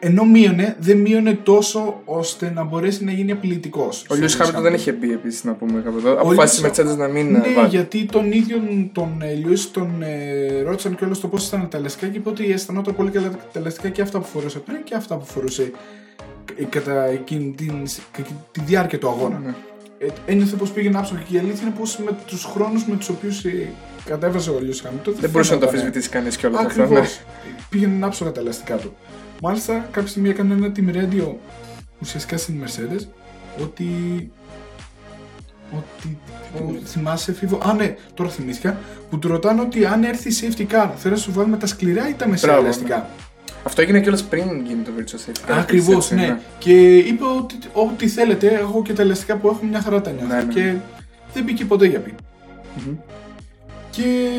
ενώ 0.06 0.24
μείωνε, 0.26 0.76
δεν 0.80 0.98
μείωνε 0.98 1.34
τόσο 1.44 2.02
ώστε 2.06 2.52
να 2.56 2.64
μπορέσει 2.64 3.04
να 3.04 3.12
γίνει 3.12 3.32
απειλητικός. 3.32 4.06
Ο 4.10 4.16
Λιούι 4.16 4.30
Χάμιλτον 4.32 4.62
δεν 4.62 4.74
είχε 4.74 4.92
μπει 4.92 5.12
επίσης 5.12 5.44
να 5.44 5.54
πούμε 5.54 5.82
κάπου 5.82 5.98
εδώ. 5.98 6.12
Αποφάσισε 6.12 6.68
η 6.68 6.70
Lewis- 6.76 6.80
Mercedes 6.82 6.98
να 6.98 7.08
μην 7.08 7.32
Ναι, 7.32 7.38
ε, 7.38 7.54
βάλει. 7.54 7.68
γιατί 7.68 8.06
τον 8.06 8.32
ίδιο 8.32 8.58
τον 8.92 9.22
ε, 9.22 9.34
Λιούις 9.34 9.72
τον 9.72 10.02
ε, 10.02 10.62
ρώτησαν 10.62 10.96
και 10.96 11.06
όλο 11.06 11.18
το 11.18 11.28
πώς 11.28 11.48
ήταν 11.48 11.68
τα 11.70 11.78
ελαστικά 11.78 12.08
και 12.08 12.18
είπε 12.18 12.30
ότι 12.30 12.52
αισθανόταν 12.52 12.96
πολύ 12.96 13.10
καλά 13.12 13.30
τα 13.30 13.60
ελαστικά 13.60 13.90
και 13.90 14.02
αυτά 14.02 14.20
που 14.20 14.26
φορούσε 14.26 14.60
πριν 14.60 14.84
και 14.84 14.96
αυτά 14.96 15.16
που 15.18 15.26
φορούσε 15.26 15.72
ε, 16.56 16.64
κατά 16.64 17.04
εκείνη 17.06 17.54
την, 17.58 17.74
τη 18.52 18.62
διάρκεια 18.66 19.00
του 19.00 19.08
αγώνα. 19.10 19.42
Ναι. 19.46 19.54
Ε, 20.06 20.32
ένιωθε 20.32 20.56
πως 20.56 20.72
πήγαινε 20.72 20.98
άψογο 20.98 21.22
και 21.30 21.36
η 21.36 21.40
αλήθεια 21.40 21.68
είναι 21.68 21.76
πως 21.80 21.98
με 21.98 22.18
τους 22.26 22.44
χρόνους 22.44 22.86
με 22.86 22.96
τους 22.96 23.10
οποίους 23.10 23.46
κατέβαζε 24.06 24.50
ο 24.50 24.60
Λιούι 24.60 24.78
Χάμιλτον. 24.82 25.16
Δεν 25.20 25.30
μπορούσε 25.30 25.54
να 25.54 25.60
το 25.60 25.68
αφισβητήσει 25.68 26.10
κανείς 26.10 26.38
κιόλας 26.38 26.66
αυτό. 26.66 26.82
Ακριβώς. 26.84 27.20
Ναι. 27.46 27.56
Πήγαινε 27.70 28.06
άψογα 28.06 28.32
τα 28.32 28.40
ελαστικά 28.40 28.76
του. 28.76 28.96
Μάλιστα, 29.42 29.88
κάποια 29.92 30.10
στιγμή 30.10 30.30
έκανε 30.30 30.54
ένα 30.54 30.72
team 30.76 30.96
radio 30.96 31.34
ουσιαστικά 32.02 32.38
στην 32.38 32.64
Mercedes 32.64 33.06
ότι. 33.62 33.86
Ότι. 35.78 36.18
ο- 36.56 36.80
θυμάσαι, 36.86 37.34
Φίβο. 37.34 37.58
Α, 37.64 37.74
ναι, 37.74 37.96
τώρα 38.14 38.30
θυμήθηκα. 38.30 38.78
Που 39.10 39.20
του 39.20 39.28
ρωτάνε 39.28 39.62
ότι 39.62 39.86
αν 39.86 40.04
έρθει 40.04 40.30
safety 40.42 40.62
car, 40.74 40.90
θέλει 40.96 41.14
να 41.14 41.20
σου 41.20 41.32
βάλουμε 41.32 41.58
τα 41.58 41.68
σκληρά 41.68 42.10
ή 42.10 42.14
τα 42.14 42.28
μεσαία 42.28 42.52
Μπράβο, 42.52 42.66
ελαστικά. 42.66 43.10
Αυτό 43.64 43.82
έγινε 43.82 44.02
κιόλας 44.02 44.24
πριν 44.24 44.66
γίνει 44.66 44.84
το 44.84 44.92
Virtual 44.98 45.30
Safety 45.30 45.50
Car. 45.50 45.54
Ακριβώς, 45.60 45.96
έτσι, 45.96 46.16
ναι. 46.16 46.40
Και 46.58 46.98
είπε 46.98 47.24
ότι 47.38 47.56
ό,τι 47.74 48.08
θέλετε, 48.08 48.54
εγώ 48.54 48.82
και 48.82 48.94
τα 48.94 49.02
ελαστικά 49.02 49.38
που 49.38 49.48
έχω 49.48 49.66
μια 49.66 49.82
χαρά 49.82 50.02
τα 50.02 50.12
νιώθω. 50.12 50.36
Ναι, 50.36 50.44
ναι. 50.44 50.54
Και 50.54 50.76
δεν 51.34 51.44
μπήκε 51.44 51.66
ποτέ 51.66 51.86
για 51.86 52.00
πει. 52.00 52.16
Μμμ. 52.76 52.96
Και 53.90 54.30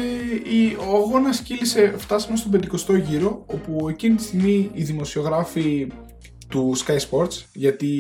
η, 0.51 0.77
ο 0.91 0.97
αγώνας 0.97 1.41
κύλησε, 1.41 1.95
φτάσαμε 1.97 2.37
στον 2.37 2.61
50ο 2.61 3.01
γύρο, 3.03 3.45
όπου 3.47 3.89
εκείνη 3.89 4.15
τη 4.15 4.23
στιγμή 4.23 4.71
οι 4.73 4.83
δημοσιογράφοι 4.83 5.87
του 6.49 6.77
Sky 6.87 6.99
Sports, 7.11 7.43
γιατί 7.53 7.91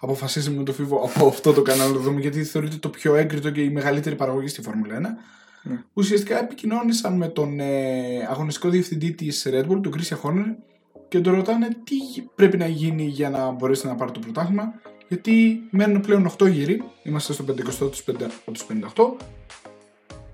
αποφασίσαμε 0.00 0.56
με 0.56 0.62
το 0.62 0.72
φίβο 0.72 1.10
από 1.14 1.26
αυτό 1.26 1.52
το 1.52 1.62
κανάλι 1.62 1.90
να 1.90 1.96
το 1.96 2.02
δούμε, 2.02 2.20
γιατί 2.20 2.44
θεωρείται 2.44 2.76
το 2.76 2.88
πιο 2.88 3.14
έγκριτο 3.14 3.50
και 3.50 3.60
η 3.60 3.70
μεγαλύτερη 3.70 4.16
παραγωγή 4.16 4.48
στη 4.48 4.62
Φόρμουλα 4.62 5.00
1. 5.00 5.02
Ναι. 5.66 5.82
Ουσιαστικά 5.92 6.38
επικοινώνησαν 6.38 7.16
με 7.16 7.28
τον 7.28 7.60
ε, 7.60 8.26
αγωνιστικό 8.30 8.68
διευθυντή 8.68 9.12
της 9.12 9.46
Red 9.50 9.60
Bull, 9.70 9.80
τον 9.82 9.92
Christian 9.96 10.20
Horner, 10.22 10.54
και 11.08 11.20
τον 11.20 11.34
ρωτάνε 11.34 11.68
τι 11.68 12.22
πρέπει 12.34 12.56
να 12.56 12.66
γίνει 12.66 13.04
για 13.04 13.30
να 13.30 13.50
μπορέσει 13.50 13.86
να 13.86 13.94
πάρει 13.94 14.10
το 14.10 14.20
πρωτάθλημα, 14.20 14.72
γιατί 15.08 15.62
μένουν 15.70 16.00
πλέον 16.00 16.30
8 16.38 16.50
γύροι, 16.50 16.82
είμαστε 17.02 17.32
στο 17.32 17.44
50 17.44 17.54
τους 17.90 18.04
50 18.10 18.14
από 18.22 18.50
τους 18.52 18.66
58, 18.96 19.26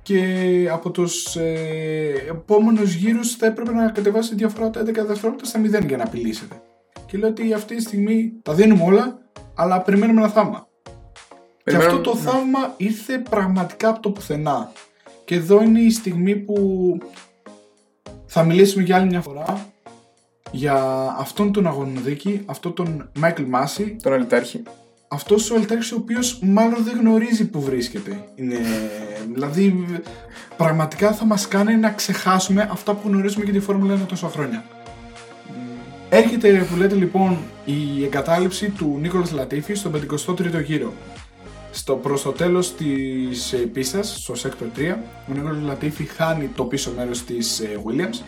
και 0.02 0.68
από 0.72 0.90
τους 0.90 1.36
ε, 1.36 2.12
επόμενους 2.28 2.94
γύρους 2.94 3.34
θα 3.36 3.46
έπρεπε 3.46 3.72
να 3.72 3.90
κατεβάσει 3.90 4.28
τη 4.30 4.34
διαφορά 4.34 4.70
τα 4.70 4.80
11 4.80 4.84
δευτερόλεπτα 4.84 5.44
στα 5.44 5.60
0 5.60 5.86
για 5.86 5.96
να 5.96 6.04
απειλήσετε. 6.04 6.62
Και 7.06 7.18
λέω 7.18 7.28
ότι 7.28 7.52
αυτή 7.52 7.76
τη 7.76 7.82
στιγμή 7.82 8.32
τα 8.42 8.54
δίνουμε 8.54 8.82
όλα, 8.84 9.18
αλλά 9.54 9.80
περιμένουμε 9.82 10.20
ένα 10.20 10.30
θαύμα. 10.30 10.66
Και 11.64 11.76
αυτό 11.76 11.78
Περιμένουμε- 11.78 12.04
το 12.04 12.14
ναι. 12.14 12.20
θαύμα 12.20 12.74
ήρθε 12.76 13.18
πραγματικά 13.18 13.88
από 13.88 14.00
το 14.00 14.10
πουθενά. 14.10 14.72
Και 15.30 15.36
εδώ 15.36 15.62
είναι 15.62 15.80
η 15.80 15.90
στιγμή 15.90 16.36
που 16.36 16.56
θα 18.26 18.44
μιλήσουμε 18.44 18.82
για 18.82 18.96
άλλη 18.96 19.06
μια 19.06 19.20
φορά 19.20 19.66
για 20.50 20.74
αυτόν 21.18 21.52
τον 21.52 21.66
αγωνοδίκη, 21.66 22.42
αυτόν 22.46 22.74
τον 22.74 23.10
Μάικλ 23.18 23.42
Μάση, 23.42 23.96
Τον 24.02 24.12
Αλιτάρχη. 24.12 24.62
αυτός 25.08 25.50
ο 25.50 25.54
Ελτέρξ 25.54 25.92
ο 25.92 25.96
οποίος 25.96 26.38
μάλλον 26.42 26.84
δεν 26.84 26.98
γνωρίζει 26.98 27.48
που 27.48 27.60
βρίσκεται. 27.60 28.28
Είναι, 28.34 28.56
δηλαδή 29.32 29.84
πραγματικά 30.56 31.12
θα 31.12 31.24
μας 31.24 31.48
κάνει 31.48 31.76
να 31.76 31.90
ξεχάσουμε 31.90 32.68
αυτά 32.72 32.94
που 32.94 33.08
γνωρίζουμε 33.08 33.44
για 33.44 33.52
τη 33.52 33.60
Φόρμουλα 33.60 33.94
1 33.94 34.06
τόσα 34.08 34.28
χρόνια. 34.28 34.64
Έρχεται 36.08 36.66
που 36.70 36.76
λέτε 36.76 36.94
λοιπόν 36.94 37.38
η 37.64 38.04
εγκατάλειψη 38.04 38.70
του 38.70 38.98
Νίκολας 39.00 39.32
Λατίφη 39.32 39.74
στον 39.74 39.92
53ο 39.92 40.64
γύρο. 40.64 40.92
Στο, 41.70 41.96
προς 41.96 42.22
το 42.22 42.32
τέλος 42.32 42.74
της 42.74 43.52
ε, 43.52 43.56
πίστας, 43.56 44.16
στο 44.22 44.34
Sector 44.42 44.78
3, 44.78 44.96
ο 45.28 45.32
Νίκολας 45.32 45.62
Λατίφη 45.62 46.04
χάνει 46.04 46.46
το 46.46 46.64
πίσω 46.64 46.92
μέρος 46.96 47.24
της 47.24 47.60
ε, 47.60 47.80
Williams 47.86 48.22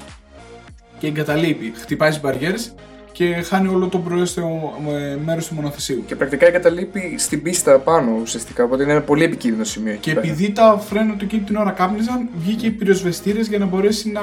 και 0.99 1.07
εγκαταλείπει, 1.07 1.73
χτυπάει 1.77 2.11
τις 2.11 2.21
μπαριέρες 2.21 2.75
και 3.13 3.25
χάνει 3.25 3.69
όλο 3.69 3.89
το 3.89 3.99
προέστεο 3.99 4.73
ε, 4.89 5.17
μέρος 5.25 5.49
του 5.49 5.55
μονοθεσίου. 5.55 6.05
Και 6.07 6.17
πρακτικά 6.17 6.47
εγκαταλείπει 6.47 7.15
στην 7.19 7.43
πίστα 7.43 7.79
πάνω 7.79 8.19
ουσιαστικά. 8.23 8.65
Οπότε 8.65 8.83
είναι 8.83 8.93
ένα 8.93 9.01
πολύ 9.01 9.25
επικίνδυνο 9.25 9.65
σημείο 9.65 9.93
εκεί. 9.93 10.01
Και 10.01 10.15
πέρα. 10.15 10.27
επειδή 10.27 10.53
τα 10.53 10.79
φρένα 10.89 11.15
του 11.15 11.25
εκείνη 11.25 11.43
την 11.43 11.57
ώρα 11.57 11.71
κάπνιζαν, 11.71 12.29
βγήκε 12.35 12.67
οι 12.67 12.71
πυροσβεστήρες 12.71 13.49
για 13.49 13.59
να 13.59 13.67
μπορέσει 13.67 14.11
να 14.11 14.21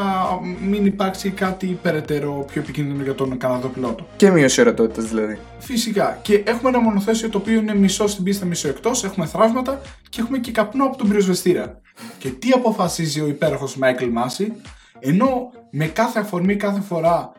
μην 0.68 0.86
υπάρξει 0.86 1.30
κάτι 1.30 1.80
περαιτέρω 1.82 2.46
πιο 2.52 2.62
επικίνδυνο 2.62 3.04
για 3.04 3.16
τον 3.16 3.38
Καναδό 3.38 3.68
πιλότο. 3.68 4.08
Και 4.16 4.30
μείωση 4.30 4.62
ορατότητας 4.62 5.06
δηλαδή. 5.06 5.40
Φυσικά. 5.60 6.20
Και 6.22 6.44
έχουμε 6.46 6.70
ένα 6.70 6.80
μονοθέσιο 6.80 7.30
το 7.30 7.38
οποίο 7.38 7.60
είναι 7.60 7.76
μισό 7.76 8.08
στην 8.08 8.24
πίστα, 8.24 8.46
μισό 8.46 8.68
εκτός. 8.68 9.04
Έχουμε 9.04 9.26
θραύματα 9.26 9.82
και 10.10 10.22
έχουμε 10.22 10.38
και 10.38 10.52
καπνό 10.52 10.86
από 10.86 10.98
τον 10.98 11.08
πυροσβεστήρα. 11.08 11.82
Και 12.18 12.30
τι 12.30 12.50
αποφασίζει 12.52 13.22
ο 13.22 13.28
υπέροχος 13.28 13.78
Μάικλ 13.78 14.08
Μάση, 14.08 14.54
ενώ 15.00 15.52
με 15.72 15.86
κάθε 15.86 16.20
αφορμή, 16.20 16.56
κάθε 16.56 16.82
φορά 16.82 17.32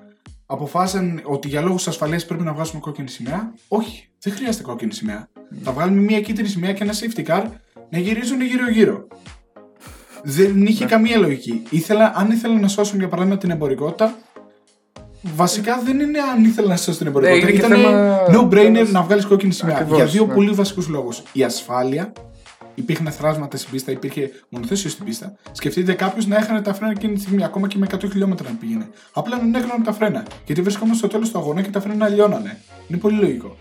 αποφάσισαν 0.53 1.21
ότι 1.25 1.49
για 1.49 1.61
λόγους 1.61 1.89
ασφαλείας 1.89 2.27
πρέπει 2.27 2.43
να 2.43 2.53
βγάζουμε 2.53 2.81
κόκκινη 2.81 3.09
σημαία. 3.09 3.55
Όχι, 3.69 4.09
δεν 4.21 4.33
χρειάζεται 4.33 4.63
κόκκινη 4.65 4.93
σημαία. 4.93 5.29
Θα 5.63 5.73
βγάλουμε 5.73 6.01
μια 6.01 6.21
κίτρινη 6.21 6.49
σημαία 6.49 6.73
και 6.73 6.83
ένα 6.83 6.93
safety 6.93 7.25
car 7.27 7.45
να 7.91 7.99
γυρίζουν 7.99 8.41
γύρω-γύρω. 8.43 9.07
Δεν 10.23 10.67
είχε 10.67 10.85
καμία 10.85 11.19
λογική. 11.19 11.63
Ήθελα, 11.71 12.13
αν 12.17 12.31
ήθελα 12.31 12.59
να 12.61 12.69
σώσουν 12.69 12.99
για 12.99 13.09
παράδειγμα 13.09 13.39
την 13.39 13.51
εμπορικότητα, 13.51 14.15
βασικά 15.23 15.81
δεν 15.85 16.01
είναι 16.01 16.19
αν 16.21 16.45
ήθελα 16.45 16.69
να 16.69 16.77
σώσουν 16.77 16.97
την 16.99 17.07
εμπορικότητα. 17.07 17.49
είναι 17.49 17.59
και 17.59 17.67
Ήταν 17.67 17.79
θέμα- 17.81 18.27
no-brainer 18.29 18.87
να 18.93 19.03
βγάλεις 19.03 19.25
κόκκινη 19.25 19.53
σημαία. 19.53 19.75
Ακριβώς, 19.77 19.97
για 19.97 20.07
δύο 20.07 20.27
ναι. 20.27 20.35
πολύ 20.35 20.51
βασικούς 20.51 20.89
λόγους. 20.89 21.23
Η 21.33 21.43
ασφάλεια, 21.45 22.13
υπήρχαν 22.75 23.07
θράσματα 23.13 23.57
στην 23.57 23.71
πίστα, 23.71 23.93
υπήρχε 23.93 24.31
μονοθέσιο 24.49 24.91
στην 24.91 25.05
πίστα. 25.05 25.37
Σκεφτείτε 25.53 25.93
κάποιος 25.93 26.27
να 26.27 26.37
έχανε 26.37 26.63
τα 26.63 26.75
φρένα 26.75 26.93
εκείνη 26.93 27.15
τη 27.15 27.21
στιγμή, 27.21 27.45
ακόμα 27.45 27.69
και 27.69 27.79
με 27.79 27.87
100 27.91 28.11
χιλιόμετρα 28.11 28.49
να 28.49 28.57
πήγαινε. 28.57 28.89
Απλά 29.13 29.43
να 29.43 29.59
έκλωναν 29.59 29.83
τα 29.83 29.93
φρένα. 29.93 30.23
Γιατί 30.47 30.63
βρισκόμαστε 30.63 30.99
στο 30.99 31.09
τέλος 31.09 31.31
του 31.31 31.39
αγώνα 31.39 31.63
και 31.63 31.71
τα 31.71 31.81
φρένα 31.81 32.09
λιώνανε. 32.09 32.61
Είναι 32.89 32.99
πολύ 32.99 33.17
λογικό. 33.17 33.57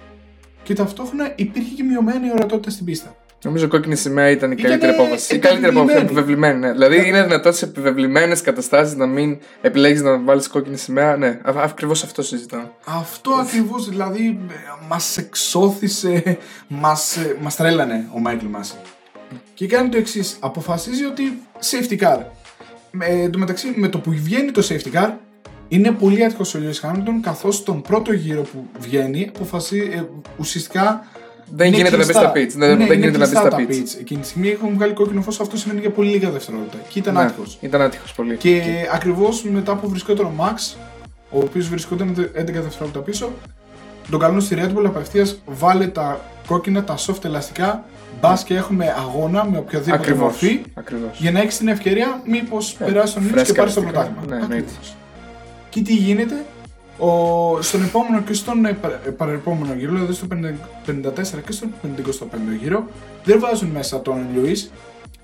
Και 0.63 0.74
ταυτόχρονα 0.74 1.34
υπήρχε 1.36 1.74
και 1.76 1.84
μειωμένη 1.84 2.32
ορατότητα 2.32 2.69
στην 2.69 2.86
πίστα. 2.86 3.15
Νομίζω 3.43 3.67
κόκκινη 3.67 3.95
σημαία 3.95 4.30
ήταν 4.30 4.52
η 4.52 4.56
Ήτανε 4.60 4.69
καλύτερη 4.69 5.02
απόφαση. 5.02 5.36
Η 5.36 5.39
καλύτερη 5.39 5.76
απόφαση, 5.76 5.98
επιβεβλημένη. 5.98 6.52
επιβεβλημένη. 6.52 6.60
Ναι. 6.60 6.72
Δηλαδή 6.72 7.08
είναι 7.08 7.24
δυνατόν 7.24 7.54
σε 7.54 7.65
επιβεβλημένες 7.65 8.41
καταστάσεις 8.41 8.95
να 8.95 9.06
μην 9.06 9.38
επιλέγεις 9.62 10.02
να 10.02 10.19
βάλεις 10.19 10.48
κόκκινη 10.48 10.78
σημαία. 10.78 11.15
Ναι, 11.15 11.39
ακριβώς 11.43 12.04
αυτό 12.04 12.22
συζητάμε. 12.22 12.72
Αυτό 12.86 13.32
ακριβώς 13.32 13.89
δηλαδή 13.89 14.39
μας 14.88 15.17
εξώθησε, 15.17 16.38
μας 16.67 17.17
μας 17.41 17.56
τρέλανε 17.56 18.10
ο 18.13 18.19
Μάικλ 18.19 18.45
Μάση. 18.45 18.76
Και 19.60 19.67
κάνει 19.67 19.89
το 19.89 19.98
εξής. 19.98 20.38
Αποφασίζει 20.39 21.04
ότι 21.06 21.41
safety 21.72 22.00
car. 22.04 22.19
Ε, 23.00 23.22
εν 23.22 23.32
τω 23.32 23.38
μεταξύ, 23.39 23.74
με 23.76 23.88
το 23.88 24.00
που 24.00 24.12
βγαίνει 24.12 24.52
το 24.52 24.67
safety 24.69 24.95
car, 24.98 25.10
είναι 25.67 25.91
πολύ 25.91 26.24
άτυχος 26.26 26.54
ο 26.56 26.58
Λιούι 26.60 26.74
Χάμιλτον, 26.74 27.22
καθώς 27.22 27.63
τον 27.63 27.82
πρώτο 27.82 28.13
γύρο 28.13 28.41
που 28.41 28.65
βγαίνει, 28.80 29.32
αποφασίζει 29.36 29.89
ε, 29.93 30.04
ουσιαστικά. 30.38 31.06
Δεν 31.56 31.67
είναι 31.67 31.76
γίνεται 31.76 31.98
να 31.98 32.06
μπει 32.06 32.12
κλειστά. 32.12 32.30
στα 32.30 32.32
pits. 32.39 32.48
Δεν, 32.58 32.78
Ναι, 32.78 32.86
δεν 32.86 32.86
είναι 32.86 32.93
γίνεται 32.95 33.17
να 33.17 33.26
μπει 33.26 33.32
κλειστά 33.32 33.39
στα 33.39 33.50
τα 33.50 33.58
pits. 33.58 33.72
pits. 33.72 34.00
Εκείνη 34.00 34.22
τη 34.22 34.28
στιγμή 34.28 34.50
έχουν 34.50 34.74
βγάλει 34.74 34.93
κόκκινο 34.93 35.22
φως, 35.22 35.39
αυτό 35.39 35.58
σημαίνει 35.58 35.80
για 35.80 35.89
πολύ 35.91 36.10
λίγα 36.10 36.30
δευτερόλεπτα. 36.30 36.78
Και 36.89 37.00
ήταν 37.00 37.13
Ναι, 37.13 37.19
άτυχος. 37.22 37.58
ήταν 37.62 37.82
άτυχος 37.82 38.13
πολύ. 38.13 38.36
Και 38.36 38.62
ακριβώς 38.93 39.43
μετά 39.43 39.76
που 39.76 39.89
βρισκόταν 39.89 40.26
ο 40.26 40.34
Max, 40.39 40.76
ο 41.30 41.39
οποίος 41.39 41.69
βρισκόταν 41.69 42.32
11 42.36 42.62
δευτερόλεπτα 42.62 43.00
πίσω, 43.00 43.32
τον 44.10 44.19
καλούν 44.19 44.41
στη 44.41 44.56
Red 44.60 44.78
Bull 44.78 44.86
απευθείας, 44.86 45.41
βάλε 45.45 45.88
τα 45.88 46.22
κόκκινα, 46.48 46.84
τα 46.84 46.98
soft 46.98 47.26
ελαστικά, 47.26 47.84
μπας 48.21 48.43
και 48.43 48.55
έχουμε 48.55 48.95
αγώνα 48.97 49.45
με 49.45 49.58
οποιαδήποτε 49.58 50.01
Ακριβώς. 50.01 50.21
μορφή, 50.21 50.62
Ακριβώς. 50.73 51.19
για 51.19 51.32
να 51.32 51.39
έχεις 51.39 51.58
την 51.58 51.67
ευκαιρία 51.67 52.21
μήπως 52.25 52.73
περάσεις 52.73 53.13
τον 53.13 53.23
Νίξ 53.23 53.36
και 53.36 53.39
φρέσκα 53.39 53.58
πάρεις 53.60 53.73
το 53.73 53.82
ελαστικά. 53.82 54.03
πρωτάθλημα. 54.05 54.36
Ναι, 54.38 54.43
Ακριβώς. 54.43 54.65
εννοείται. 54.75 54.88
Και 55.69 55.82
τι 55.82 55.93
γίνεται, 55.93 56.45
ο, 56.97 57.62
στον 57.62 57.84
επόμενο 57.84 58.21
και 58.21 58.34
στον 58.34 58.65
ε, 58.65 58.73
παρα- 58.73 58.99
ε, 59.05 59.10
παρεπόμενο 59.10 59.73
γύρο, 59.73 59.91
δηλαδή 59.93 60.13
στο 60.13 60.27
54 60.86 61.41
και 61.45 61.51
στον 61.51 61.73
55ο 61.82 62.62
γύρο, 62.62 62.86
δεν 63.23 63.39
βάζουν 63.39 63.69
μέσα 63.69 64.01
τον 64.01 64.25
Λουί. 64.36 64.55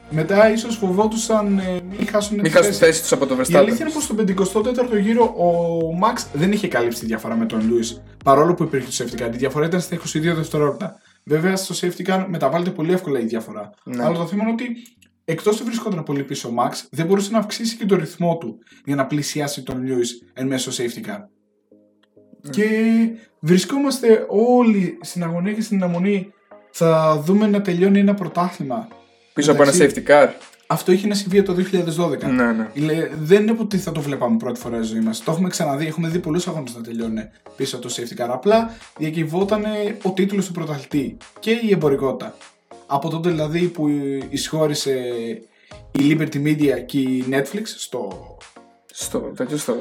Μετά 0.09 0.51
ίσως 0.51 0.75
φοβόντουσαν 0.75 1.57
ε, 1.59 1.79
μην 1.97 2.07
χάσουν 2.07 2.33
Μην 2.35 2.43
τη 2.43 2.49
χάσουν 2.49 2.71
τη 2.71 2.77
θέση. 2.77 2.85
θέση 2.91 3.01
τους 3.01 3.11
από 3.11 3.25
το 3.25 3.33
Η 3.35 3.37
Verstappen. 3.41 3.55
αλήθεια 3.55 3.85
είναι 3.85 3.93
πως 3.93 4.03
στον 4.03 4.17
54ο 4.17 4.99
γύρο 5.01 5.23
ο 5.23 5.47
Max 6.03 6.23
δεν 6.33 6.51
είχε 6.51 6.67
καλύψει 6.67 6.99
τη 6.99 7.05
διαφορά 7.05 7.35
με 7.35 7.45
τον 7.45 7.59
Lewis 7.61 7.99
παρόλο 8.23 8.53
που 8.53 8.63
υπήρχε 8.63 9.03
το 9.03 9.09
safety 9.17 9.21
car. 9.23 9.33
Η 9.33 9.37
διαφορά 9.37 9.65
ήταν 9.65 9.81
στα 9.81 9.95
22 9.95 9.99
δευτερόλεπτα. 10.35 10.99
Βέβαια 11.25 11.55
στο 11.55 11.75
safety 11.87 12.05
car 12.07 12.25
μεταβάλλεται 12.29 12.71
πολύ 12.71 12.91
εύκολα 12.91 13.19
η 13.19 13.25
διαφορά. 13.25 13.69
Ναι. 13.83 14.03
Αλλά 14.03 14.17
το 14.17 14.27
θέμα 14.27 14.43
είναι 14.43 14.51
ότι 14.51 14.75
εκτός 15.25 15.55
ότι 15.55 15.63
βρισκόταν 15.63 16.03
πολύ 16.03 16.23
πίσω 16.23 16.49
ο 16.49 16.53
Max, 16.59 16.71
δεν 16.89 17.05
μπορούσε 17.05 17.31
να 17.31 17.37
αυξήσει 17.37 17.77
και 17.77 17.85
το 17.85 17.95
ρυθμό 17.95 18.37
του 18.37 18.57
για 18.85 18.95
να 18.95 19.05
πλησιάσει 19.05 19.63
τον 19.63 19.83
Lewis 19.87 20.29
εν 20.33 20.47
μέσω 20.47 20.71
safety 20.71 21.09
car. 21.09 21.19
Ναι. 22.41 22.49
Και 22.49 22.69
βρισκόμαστε 23.39 24.25
όλοι 24.29 24.97
στην 25.01 25.23
αγωνία 25.23 25.53
και 25.53 25.61
στην 25.61 25.83
αμονή. 25.83 26.33
Θα 26.71 27.21
δούμε 27.25 27.47
να 27.47 27.61
τελειώνει 27.61 27.99
ένα 27.99 28.13
πρωτάθλημα. 28.13 28.87
Πίσω 29.33 29.51
από 29.51 29.61
ένα 29.61 29.71
Εντάξει. 29.71 30.03
safety 30.05 30.11
car. 30.11 30.27
Αυτό 30.67 30.91
είχε 30.91 31.07
να 31.07 31.15
συμβεί 31.15 31.43
το 31.43 31.53
2012. 31.53 32.19
Ναι, 32.19 32.51
ναι. 32.51 32.69
Λέ- 32.73 33.11
Δεν 33.21 33.41
είναι 33.41 33.55
ότι 33.59 33.77
θα 33.77 33.91
το 33.91 34.01
βλέπαμε 34.01 34.37
πρώτη 34.37 34.59
φορά 34.59 34.75
στη 34.83 34.85
ζωή 34.93 34.99
μας. 35.03 35.23
Το 35.23 35.31
έχουμε 35.31 35.49
ξαναδεί. 35.49 35.85
Έχουμε 35.87 36.07
δει 36.07 36.19
πολλούς 36.19 36.47
αγώνες 36.47 36.75
να 36.75 36.81
τελειώνουν 36.81 37.17
πίσω 37.55 37.75
από 37.77 37.87
το 37.87 37.93
safety 37.97 38.21
car. 38.21 38.27
Απλά 38.29 38.69
διακυβόταν 38.97 39.63
ο 40.03 40.09
τίτλος 40.11 40.45
του 40.45 40.51
πρωταθλητή 40.51 41.17
και 41.39 41.51
η 41.51 41.69
εμπορικότητα. 41.71 42.35
Από 42.87 43.09
τότε 43.09 43.29
δηλαδή 43.29 43.67
που 43.67 43.87
εισχώρησε 44.29 44.91
η 45.91 45.99
Liberty 45.99 46.35
Media 46.45 46.85
και 46.85 46.99
η 46.99 47.25
Netflix 47.31 47.61
στο, 47.63 48.37
Στο, 48.93 49.19
τέτοιο, 49.19 49.57
στο 49.57 49.75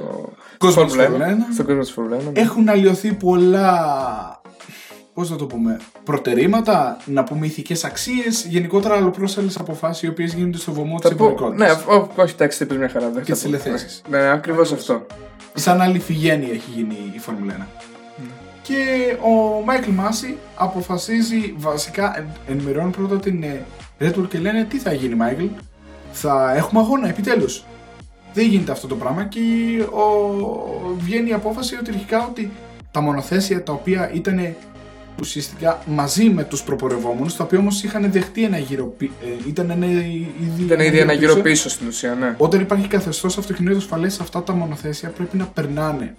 Κόσμος 0.58 0.92
της 0.92 1.00
Formula 1.00 1.04
1. 1.04 1.06
Formula 1.06 1.22
1. 1.22 1.52
Στον 1.52 1.66
κόσμος 1.66 1.86
της 1.86 1.94
Formula 1.98 2.28
1. 2.28 2.32
ναι. 2.32 2.40
Έχουν 2.40 2.68
αλλοιωθεί 2.68 3.12
πολλά. 3.12 4.42
Πώς 5.14 5.28
θα 5.28 5.36
το 5.36 5.46
πούμε, 5.46 5.80
προτερήματα, 6.04 6.96
να 7.04 7.24
πούμε 7.24 7.46
ηθικές 7.46 7.84
αξίες, 7.84 8.44
γενικότερα 8.46 8.94
αλλοπρόσαλε 8.94 9.50
αποφάσεις 9.58 10.02
οι 10.02 10.08
οποίες 10.08 10.32
γίνονται 10.34 10.58
στο 10.58 10.72
βωμό 10.72 10.98
της 10.98 11.08
Θα 11.10 11.16
πω, 11.16 11.24
εμπορικότητα. 11.24 11.64
ναι, 11.66 11.94
ό- 11.94 12.10
όχι, 12.16 12.32
εντάξει, 12.34 12.58
δεν 12.58 12.66
πεις 12.66 12.76
μια 12.78 12.88
χαρά. 12.88 13.10
δεν 13.10 13.22
Και 13.24 13.34
θα 13.34 13.40
τις 13.40 13.42
πω. 13.42 13.58
τηλεθέσεις. 13.58 14.02
Ναι, 14.08 14.18
ναι 14.18 14.30
ακριβώς 14.30 14.72
αυτό. 14.72 15.06
Σαν 15.54 15.80
άλλη 15.80 15.98
φυγένεια 15.98 16.52
έχει 16.52 16.70
γίνει 16.74 16.96
η 17.14 17.18
Φόρμουλα 17.18 17.52
1. 17.54 17.66
Και 18.62 18.76
ο 19.22 19.62
Μάικλ 19.64 19.90
Μάση 19.90 20.36
αποφασίζει 20.54 21.54
βασικά, 21.56 22.18
εν- 22.18 22.26
ενημερώνει 22.48 22.90
πρώτα 22.90 23.16
την 23.20 23.42
ε, 23.42 23.64
Red 24.00 24.12
Bull 24.14 24.28
και 24.28 24.38
λένε 24.38 24.64
τι 24.64 24.78
θα 24.78 24.92
γίνει 24.92 25.14
Μάικλ, 25.14 25.44
θα 26.12 26.54
έχουμε 26.56 26.80
αγώνα 26.80 27.08
επιτέλους. 27.08 27.64
Δεν 28.34 28.46
γίνεται 28.46 28.72
αυτό 28.72 28.86
το 28.86 28.94
πράγμα 28.94 29.24
και 29.24 29.40
ο... 29.90 30.04
βγαίνει 30.98 31.28
η 31.28 31.32
απόφαση 31.32 31.76
ότι 31.76 31.90
αρχικά 31.90 32.26
ότι 32.26 32.50
τα 32.90 33.00
μονοθέσια 33.00 33.62
τα 33.62 33.72
οποία 33.72 34.10
ήταν 34.12 34.54
ουσιαστικά 35.20 35.82
μαζί 35.86 36.24
με 36.30 36.44
τους 36.44 36.62
προπορευόμενους, 36.62 37.36
τα 37.36 37.44
οποία 37.44 37.58
όμως 37.58 37.82
είχαν 37.82 38.12
δεχτεί 38.12 38.44
ένα 38.44 38.58
γύρο, 38.58 38.84
πι- 38.86 39.10
ε, 39.22 39.48
ήταν 39.48 39.70
ένα, 39.70 39.86
ήδη, 39.86 40.32
Ήταν 40.60 40.80
ήδη 40.80 40.98
ένα 40.98 41.12
γύρο 41.12 41.36
πίσω 41.36 41.68
στην 41.68 41.86
ουσία, 41.86 42.14
ναι. 42.14 42.34
όταν 42.38 42.60
υπάρχει 42.60 42.86
καθεστώς 42.88 43.38
αυτοκινήτου 43.38 43.76
ασφαλέ, 43.76 44.06
αυτά 44.06 44.42
τα 44.42 44.52
μονοθέσια 44.52 45.08
πρέπει 45.08 45.36
να 45.36 45.44
περνάνε 45.46 46.14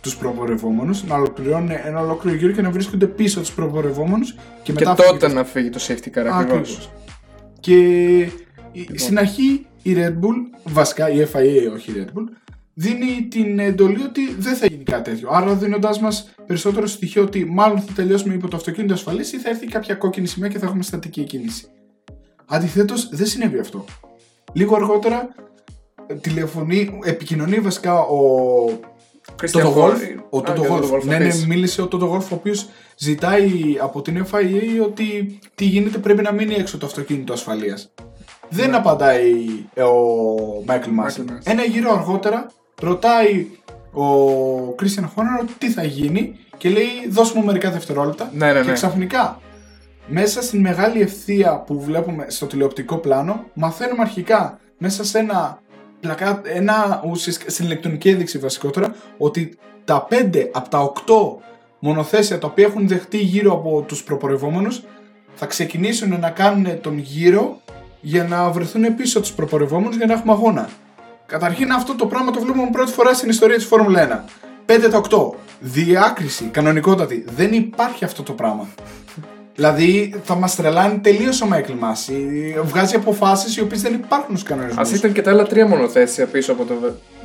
τους 0.00 0.16
προπορευόμενους, 0.16 1.04
να 1.04 1.14
ολοκληρώνουν 1.14 1.70
ένα 1.84 2.00
ολόκληρο 2.00 2.36
γύρο 2.36 2.52
και 2.52 2.62
να 2.62 2.70
βρίσκονται 2.70 3.06
πίσω 3.06 3.40
τους 3.40 3.52
προπορευόμενους 3.52 4.32
και 4.32 4.38
Και 4.62 4.72
μετά 4.72 4.94
τότε 4.94 5.18
φύγει 5.26 5.34
να 5.34 5.44
φύγει 5.44 5.70
το 5.70 5.80
safety 5.88 6.18
car 6.18 6.26
ακριβώς. 6.26 6.34
Ακριβώς. 6.40 6.90
Και 7.60 7.76
η- 8.72 8.88
στην 8.94 9.18
αρχή 9.18 9.66
η 9.82 9.94
Red 9.98 10.10
Bull, 10.12 10.58
βασικά 10.64 11.10
η 11.10 11.26
FIA, 11.32 11.72
όχι 11.74 11.90
η 11.90 11.94
Red 11.96 12.08
Bull, 12.18 12.24
δίνει 12.74 13.26
την 13.30 13.58
εντολή 13.58 14.02
ότι 14.02 14.34
δεν 14.38 14.54
θα 14.54 14.66
γίνει 14.66 14.82
κάτι 14.84 15.10
τέτοιο. 15.10 15.28
Άρα 15.32 15.54
δίνοντάς 15.54 16.00
μας 16.00 16.30
περισσότερο 16.46 16.86
στοιχείο 16.86 17.22
ότι 17.22 17.44
μάλλον 17.44 17.80
θα 17.80 17.92
τελειώσουμε 17.92 18.34
υπό 18.34 18.48
το 18.48 18.56
αυτοκίνητο 18.56 18.94
ασφαλής 18.94 19.32
ή 19.32 19.38
θα 19.38 19.48
έρθει 19.48 19.66
κάποια 19.66 19.94
κόκκινη 19.94 20.26
σημαία 20.26 20.48
και 20.48 20.58
θα 20.58 20.66
έχουμε 20.66 20.82
στατική 20.82 21.24
κίνηση. 21.24 21.66
Αντιθέτως, 22.46 23.08
δεν 23.08 23.26
συνέβη 23.26 23.58
αυτό. 23.58 23.84
Λίγο 24.52 24.76
αργότερα 24.76 25.28
ε, 26.06 26.14
τηλεφωνεί, 26.14 26.98
επικοινωνεί 27.04 27.56
βασικά 27.60 27.98
ο 28.00 28.18
Christian 29.42 29.62
Toto 29.62 29.74
Horner. 29.74 29.90
Wolf. 29.90 30.16
Ο 30.30 30.38
Α, 30.38 30.42
Toto 30.42 30.44
για 30.44 30.54
τον 30.54 30.66
Wolf. 30.82 30.94
Wolf, 30.94 31.02
Ναι, 31.04 31.12
θα 31.12 31.18
ναι, 31.18 31.24
πεις. 31.26 31.46
μίλησε 31.46 31.82
ο 31.82 31.88
Toto 31.92 32.10
Wolf, 32.10 32.22
ο 32.30 32.34
οποίος 32.34 32.68
ζητάει 32.96 33.50
από 33.80 34.02
την 34.02 34.26
FIA 34.30 34.84
ότι 34.84 35.38
τι 35.54 35.64
γίνεται, 35.64 35.98
πρέπει 35.98 36.22
να 36.22 36.32
μείνει 36.32 36.54
έξω 36.54 36.78
το 36.78 36.86
αυτοκίνητο 36.86 37.32
ασφαλείας. 37.32 37.92
Δεν 38.48 38.74
απαντάει 38.74 39.32
ε, 39.74 39.82
ο 39.82 40.04
Μάικλ 40.66 40.90
Μάση. 40.90 41.24
Michael 41.28 41.30
Masi. 41.32 41.38
Ένα 41.44 41.64
γύρο 41.64 41.92
αργότερα 41.92 42.46
ρωτάει 42.82 43.46
ο 43.92 44.04
Christian 44.80 45.04
Horner 45.04 45.48
τι 45.58 45.70
θα 45.70 45.84
γίνει 45.84 46.36
και 46.56 46.68
λέει 46.68 47.08
δώσ' 47.10 47.32
μου 47.32 47.44
μερικά 47.44 47.70
δευτερόλεπτα 47.70 48.30
Ναι, 48.34 48.52
ναι, 48.52 48.60
και 48.60 48.66
ναι. 48.66 48.72
ξαφνικά 48.72 49.40
μέσα 50.06 50.42
στην 50.42 50.60
μεγάλη 50.60 51.00
ευθεία 51.00 51.58
που 51.66 51.80
βλέπουμε 51.80 52.26
στο 52.28 52.46
τηλεοπτικό 52.46 52.96
πλάνο 52.96 53.44
μαθαίνουμε 53.54 54.02
αρχικά 54.02 54.58
μέσα 54.78 55.04
σε 55.04 55.18
ένα 55.18 55.58
πλακά, 56.00 56.40
ένα, 56.44 57.02
ουσιαστικά, 57.06 57.50
στην 57.50 57.64
ηλεκτρονική 57.64 58.08
έδειξη 58.08 58.38
βασικότερα 58.38 58.94
ότι 59.18 59.58
τα 59.84 60.06
5 60.10 60.48
από 60.52 60.68
τα 60.68 60.92
8 61.06 61.42
μονοθέσια 61.78 62.38
τα 62.38 62.46
οποία 62.46 62.66
έχουν 62.66 62.88
δεχτεί 62.88 63.18
γύρω 63.18 63.52
από 63.52 63.84
τους 63.86 64.02
προπορευόμενους 64.02 64.82
θα 65.34 65.46
ξεκινήσουν 65.46 66.20
να 66.20 66.30
κάνουν 66.30 66.80
τον 66.80 66.98
γύρο 66.98 67.60
για 68.00 68.24
να 68.24 68.50
βρεθούν 68.50 68.94
πίσω 68.94 69.20
τους 69.20 69.32
προπορευόμενους 69.32 69.96
για 69.96 70.06
να 70.06 70.12
έχουμε 70.12 70.32
αγώνα. 70.32 70.68
Καταρχήν 71.26 71.72
αυτό 71.72 71.94
το 71.94 72.06
πράγμα 72.06 72.30
το 72.30 72.40
βλέπουμε 72.40 72.68
πρώτη 72.72 72.92
φορά 72.92 73.14
στην 73.14 73.28
ιστορία 73.30 73.56
της 73.56 73.64
Φόρμουλα 73.66 74.26
1. 74.66 74.72
5 74.72 74.88
τα 74.90 75.00
8. 75.10 75.30
Διάκριση, 75.60 76.44
κανονικότατη. 76.44 77.24
Δεν 77.36 77.52
υπάρχει 77.52 78.04
αυτό 78.04 78.22
το 78.22 78.32
πράγμα. 78.32 78.68
Δηλαδή 79.54 80.14
θα 80.24 80.34
μας 80.34 80.54
τρελάνει 80.56 80.98
τελείως 80.98 81.40
ο 81.40 81.46
Μάικλ 81.46 81.72
Μάση. 81.78 82.14
Βγάζει 82.62 82.94
αποφάσεις 82.94 83.56
οι 83.56 83.60
οποίες 83.60 83.80
δεν 83.82 83.92
υπάρχουν 83.94 84.36
στους 84.36 84.48
κανονισμούς. 84.48 84.92
Α 84.92 84.94
ήταν 84.96 85.12
και 85.12 85.22
τα 85.22 85.30
άλλα 85.30 85.42
τρία 85.46 85.66
μονοθέσια 85.66 86.26
πίσω 86.26 86.52
από 86.52 86.64
το. 86.64 86.74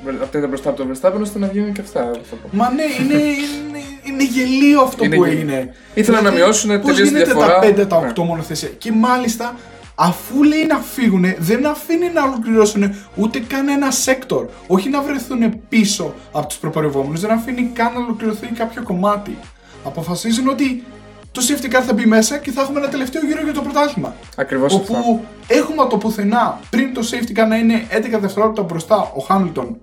Ver- 0.05 0.10
Αυτά 0.23 0.38
ήταν 0.38 0.49
μπροστά 0.49 0.69
από 0.69 0.83
το 0.83 0.88
Verstappen 0.93 1.21
ώστε 1.21 1.39
να 1.39 1.47
βγαίνουν 1.47 1.71
και 1.73 1.81
αυτά. 1.81 2.12
θα 2.29 2.36
πω. 2.36 2.49
Μα 2.51 2.69
ναι, 2.71 2.83
είναι, 2.99 3.13
είναι, 3.13 3.79
είναι 4.03 4.23
γελίο 4.23 4.81
αυτό 4.81 5.03
Είναι 5.05 5.15
που 5.15 5.25
γελίο. 5.25 5.38
έγινε. 5.39 5.73
Ήθελαν 5.93 6.23
να 6.23 6.31
μειώσουν 6.31 6.69
πώς 6.81 6.86
τελείως 6.91 6.97
τη 7.10 7.13
γίνεται 7.15 7.33
διαφορά. 7.33 7.60
τα 7.60 7.67
5 7.67 7.88
τα 7.88 7.97
8 8.15 8.21
Ναι. 8.21 8.27
μονοθέσια. 8.27 8.69
Και 8.77 8.91
μάλιστα 8.91 9.55
αφού 9.99 10.43
λέει 10.43 10.65
να 10.65 10.77
φύγουν, 10.77 11.25
δεν 11.38 11.65
αφήνει 11.65 12.10
να 12.13 12.23
ολοκληρώσουν 12.23 12.95
ούτε 13.15 13.39
καν 13.39 13.67
ένα 13.67 13.91
sector. 13.91 14.47
Όχι 14.67 14.89
να 14.89 15.01
βρεθούν 15.01 15.60
πίσω 15.69 16.13
από 16.31 16.47
τους 16.47 16.57
προπορευόμενους, 16.58 17.17
δεν 17.17 17.31
αφήνει 17.31 17.71
καν 17.73 17.93
να 17.93 17.99
ολοκληρωθεί 17.99 18.47
κάποιο 18.47 18.83
κομμάτι. 18.83 19.38
Αποφασίζουν 19.83 20.47
ότι 20.47 20.83
το 21.31 21.41
safety 21.47 21.75
car 21.75 21.81
θα 21.86 21.93
μπει 21.93 22.05
μέσα 22.05 22.38
και 22.38 22.51
θα 22.51 22.62
έχουμε 22.62 22.79
ένα 22.79 22.89
τελευταίο 22.89 23.25
γύρο 23.25 23.41
για 23.43 23.53
το 23.53 23.62
πρωτάθλημα. 23.62 24.15
Ακριβώς 24.36 24.75
αυτό. 24.75 24.93
Όπου 24.93 25.23
έχουμε 25.47 25.81
από 25.81 25.89
το 25.89 25.97
πουθενά 25.97 26.60
πριν 26.69 26.93
το 26.93 27.01
safety 27.12 27.39
car 27.39 27.47
να 27.47 27.55
είναι 27.55 27.88
11 28.15 28.19
δευτερόλεπτα 28.19 28.62
μπροστά 28.62 29.12
ο 29.15 29.19
Χάμιλτον 29.19 29.77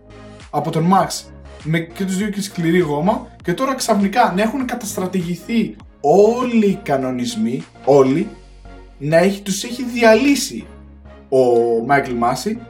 από 0.51 0.71
τον 0.71 0.93
Max 0.93 1.25
με 1.63 1.79
και 1.79 2.05
τους 2.05 2.17
δύο 2.17 2.29
και 2.29 2.43
σκληρή 2.43 2.79
γόμα 2.79 3.27
και 3.43 3.53
τώρα 3.53 3.75
ξαφνικά 3.75 4.33
να 4.37 4.43
έχουν 4.43 4.65
καταστρατηγηθεί 4.65 5.77
όλοι 6.01 6.67
οι 6.67 6.81
κανονισμοί, 6.83 7.65
όλοι, 7.85 8.29
να 8.99 9.17
έχει, 9.17 9.41
τους 9.43 9.65
έχει 9.65 9.83
διαλύσει 9.85 10.67
ο 11.29 11.39
Μάικλ 11.87 12.13
Μάση 12.15 12.61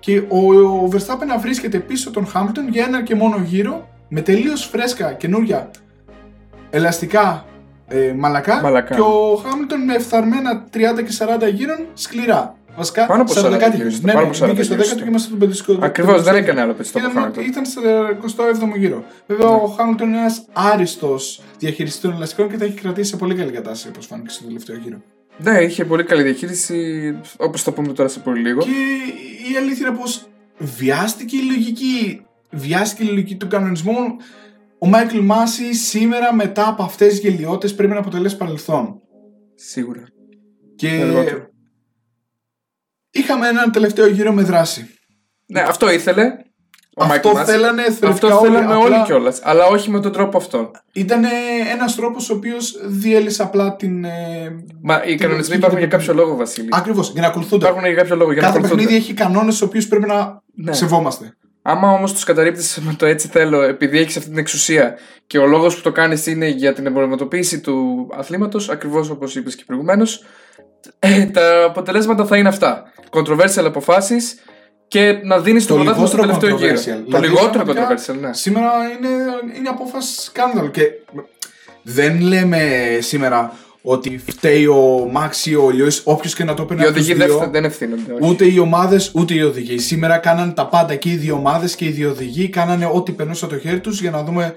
και 0.00 0.22
ο, 0.28 0.54
ο 0.54 0.88
Verstappen 0.92 1.26
να 1.26 1.38
βρίσκεται 1.38 1.78
πίσω 1.78 2.10
τον 2.10 2.26
Χάμιλτον 2.26 2.68
για 2.68 2.84
ένα 2.84 3.02
και 3.02 3.14
μόνο 3.14 3.42
γύρο 3.44 3.88
με 4.08 4.20
τελείως 4.20 4.64
φρέσκα 4.64 5.12
καινούρια 5.12 5.70
ελαστικά 6.70 7.44
ε, 7.88 8.12
μαλακά, 8.16 8.60
Μαλακά. 8.62 8.94
και 8.94 9.00
ο 9.00 9.42
Χάμιλτον 9.46 9.80
με 9.84 9.98
φθαρμένα 9.98 10.64
30 10.74 10.78
και 10.78 11.16
40 11.48 11.52
γύρων 11.54 11.86
σκληρά. 11.94 12.56
Βασικά 12.76 13.06
Πάνω 13.06 13.22
από 13.22 13.32
40 13.32 13.58
κάτι 13.58 13.76
γύρους, 13.76 14.00
Ναι, 14.00 14.12
πάνω 14.12 14.26
ναι, 14.26 14.36
από 14.36 14.44
40 14.46 14.48
μπήκε 14.48 14.62
στο 14.62 14.74
10 14.74 14.76
γύρους. 14.78 14.94
και 14.94 15.04
είμαστε 15.08 15.54
στον 15.54 15.78
50 15.78 15.84
Ακριβώς 15.84 16.22
δεν 16.22 16.34
έκανε 16.34 16.60
άλλο 16.60 16.72
πετσό 16.72 16.92
από 16.98 17.08
ήταν, 17.08 17.22
Χάμιλτον. 17.22 17.44
ήταν 17.44 17.64
στο 17.64 17.80
27ο 18.74 18.78
γύρο. 18.78 19.04
Βέβαια, 19.26 19.48
ο 19.48 19.66
Χάμιλτον 19.66 20.08
είναι 20.08 20.18
ένας 20.18 20.44
άριστος 20.52 21.40
διαχειριστής 21.58 22.00
των 22.00 22.12
ελαστικών 22.12 22.48
και 22.50 22.56
τα 22.56 22.64
έχει 22.64 22.74
κρατήσει 22.80 23.10
σε 23.10 23.16
πολύ 23.16 23.34
καλή 23.34 23.50
κατάσταση, 23.50 23.88
όπως 23.88 24.06
φάνηκε 24.06 24.28
στο 24.28 24.44
τελευταίο 24.44 24.76
γύρο. 24.76 24.96
Ναι, 25.38 25.60
είχε 25.60 25.84
πολύ 25.84 26.04
καλή 26.04 26.22
διαχείριση, 26.22 27.14
όπως 27.36 27.62
θα 27.62 27.72
πούμε 27.72 27.92
τώρα 27.92 28.08
σε 28.08 28.20
πολύ 28.20 28.40
λίγο. 28.40 28.62
Και 28.62 28.70
η 29.52 29.56
αλήθεια 29.56 29.88
είναι 29.88 29.96
πως 29.96 30.28
βιάστηκε 30.58 31.36
η 31.36 31.42
λογική, 31.42 32.26
βιάστηκε 32.50 33.02
η 33.02 33.06
λογική 33.06 33.36
του 33.36 33.48
κανονισμού. 33.48 34.16
Ο 34.78 34.86
Μάικλ 34.86 35.18
Μάση 35.18 35.74
σήμερα 35.74 36.34
μετά 36.34 36.68
από 36.68 36.82
αυτές 36.82 37.08
τις 37.08 37.18
γελιότητες 37.18 37.74
πρέπει 37.74 37.92
να 37.92 37.98
αποτελέσει 37.98 38.36
παρελθόν. 38.36 39.00
Σίγουρα. 39.54 40.02
Και 40.76 41.04
Λιγότερο. 41.04 41.48
είχαμε 43.10 43.48
έναν 43.48 43.72
τελευταίο 43.72 44.06
γύρο 44.06 44.32
με 44.32 44.42
δράση. 44.42 44.86
Ναι, 45.46 45.60
αυτό 45.60 45.90
ήθελε. 45.90 46.36
Ο 46.96 47.04
Αυτό 47.04 47.30
Michael 47.32 47.36
Masi. 47.40 47.44
θέλανε 47.44 47.82
θρησκά 47.82 48.08
Αυτό 48.08 48.28
θέλαμε 48.28 48.58
απλά 48.74 48.78
όλοι 48.78 49.02
κιόλας. 49.04 49.40
Αλλά 49.42 49.64
όχι 49.66 49.90
με 49.90 50.00
τον 50.00 50.12
τρόπο 50.12 50.36
αυτό. 50.36 50.70
Ήταν 50.92 51.24
ένας 51.72 51.94
τρόπος 51.94 52.30
ο 52.30 52.34
οποίος 52.34 52.74
διέλυσε 52.84 53.42
απλά 53.42 53.76
την. 53.76 54.04
Ε... 54.04 54.10
Μα 54.82 55.02
οι 55.04 55.14
κανονισμοί 55.14 55.28
λογική 55.28 55.54
υπάρχουν 55.56 55.78
και 55.78 55.84
για 55.86 55.88
το- 55.90 55.96
κάποιο 55.96 56.14
λόγο, 56.14 56.36
Βασίλη. 56.36 56.68
Ακριβώς, 56.72 57.10
για 57.12 57.20
να 57.22 57.26
ακολουθούνται. 57.28 57.64
Υπάρχουν 57.66 57.86
για 57.86 57.94
κάποιο 57.96 58.16
λόγο. 58.16 58.32
Για 58.32 58.40
να 58.42 58.46
Κάθε 58.46 58.58
ακολουθούνται. 58.58 58.82
παιχνίδι 58.84 59.04
έχει 59.04 59.14
κανόνες 59.14 59.58
του 59.58 59.66
οποίου 59.68 59.82
πρέπει 59.88 60.06
να 60.06 60.42
Ναι. 60.54 60.72
σεβόμαστε. 60.72 61.36
Άμα 61.62 61.92
όμως 61.92 62.12
τους 62.12 62.24
καταρρύπτεις 62.24 62.78
με 62.80 62.94
το 62.98 63.06
έτσι 63.06 63.28
θέλω, 63.28 63.62
επειδή 63.62 63.98
έχεις 63.98 64.16
αυτή 64.16 64.28
την 64.28 64.38
εξουσία 64.38 64.94
και 65.26 65.38
ο 65.38 65.46
λόγος 65.46 65.76
που 65.76 65.80
το 65.82 65.92
κάνεις 65.92 66.26
είναι 66.26 66.48
για 66.48 66.72
την 66.72 66.86
εμπορευματοποίηση 66.86 67.60
του 67.60 68.08
αθλήματος, 68.18 68.68
ακριβώς 68.68 69.10
όπως 69.10 69.36
είπες 69.36 69.54
και 69.56 69.62
προηγουμένως, 69.66 70.24
ε, 70.98 71.24
τα 71.26 71.64
αποτελέσματα 71.66 72.24
θα 72.26 72.36
είναι 72.36 72.48
αυτά. 72.48 72.82
Controversial 73.10 73.64
αποφάσεις 73.64 74.34
και 74.92 75.18
να 75.22 75.38
δίνεις 75.38 75.66
το 75.66 75.74
πρωτάθλημα 75.74 76.06
στο 76.06 76.16
λιγότερο 76.16 76.56
τελευταίο 76.56 76.56
γύρο. 76.56 76.74
controversial. 76.80 77.04
Το 77.10 77.18
Δηλαδή, 77.18 77.26
λιγότερο 77.26 77.64
πραγματικά, 77.64 77.88
controversial, 78.14 78.20
ναι. 78.20 78.32
Σήμερα 78.32 78.70
είναι, 78.98 79.08
είναι 79.58 79.68
απόφαση 79.68 80.22
σκάνδαλο. 80.22 80.68
Και 80.68 80.82
δεν 81.82 82.20
λέμε 82.20 82.60
σήμερα 83.00 83.52
ότι 83.82 84.20
φταίει 84.26 84.66
ο 84.66 85.08
Μάξ 85.12 85.46
ή 85.46 85.54
ο 85.54 85.70
Λιώης, 85.70 86.00
όποιος 86.04 86.34
και 86.34 86.44
να 86.44 86.54
το 86.54 86.64
πει 86.64 86.76
Οι 86.80 86.86
οδηγοί 86.86 87.14
δεν, 87.14 87.28
δεν 87.50 87.64
ευθύνονται. 87.64 88.12
όχι. 88.12 88.30
Ούτε 88.30 88.44
οι 88.44 88.58
ομάδες 88.58 89.10
ούτε 89.14 89.34
οι 89.34 89.42
οδηγοί. 89.42 89.78
Σήμερα 89.78 90.16
κάνανε 90.18 90.52
τα 90.52 90.66
πάντα 90.66 90.94
και 90.94 91.08
οι 91.10 91.16
δύο 91.16 91.34
ομάδες 91.34 91.74
και 91.74 91.84
οι 91.84 91.90
δύο 91.90 92.10
οδηγοί 92.10 92.48
κάνανε 92.48 92.90
ό,τι 92.92 93.12
περνούσε 93.12 93.44
από 93.44 93.54
το 93.54 93.60
χέρι 93.60 93.80
τους 93.80 94.00
για 94.00 94.10
να 94.10 94.22
δούμε 94.24 94.54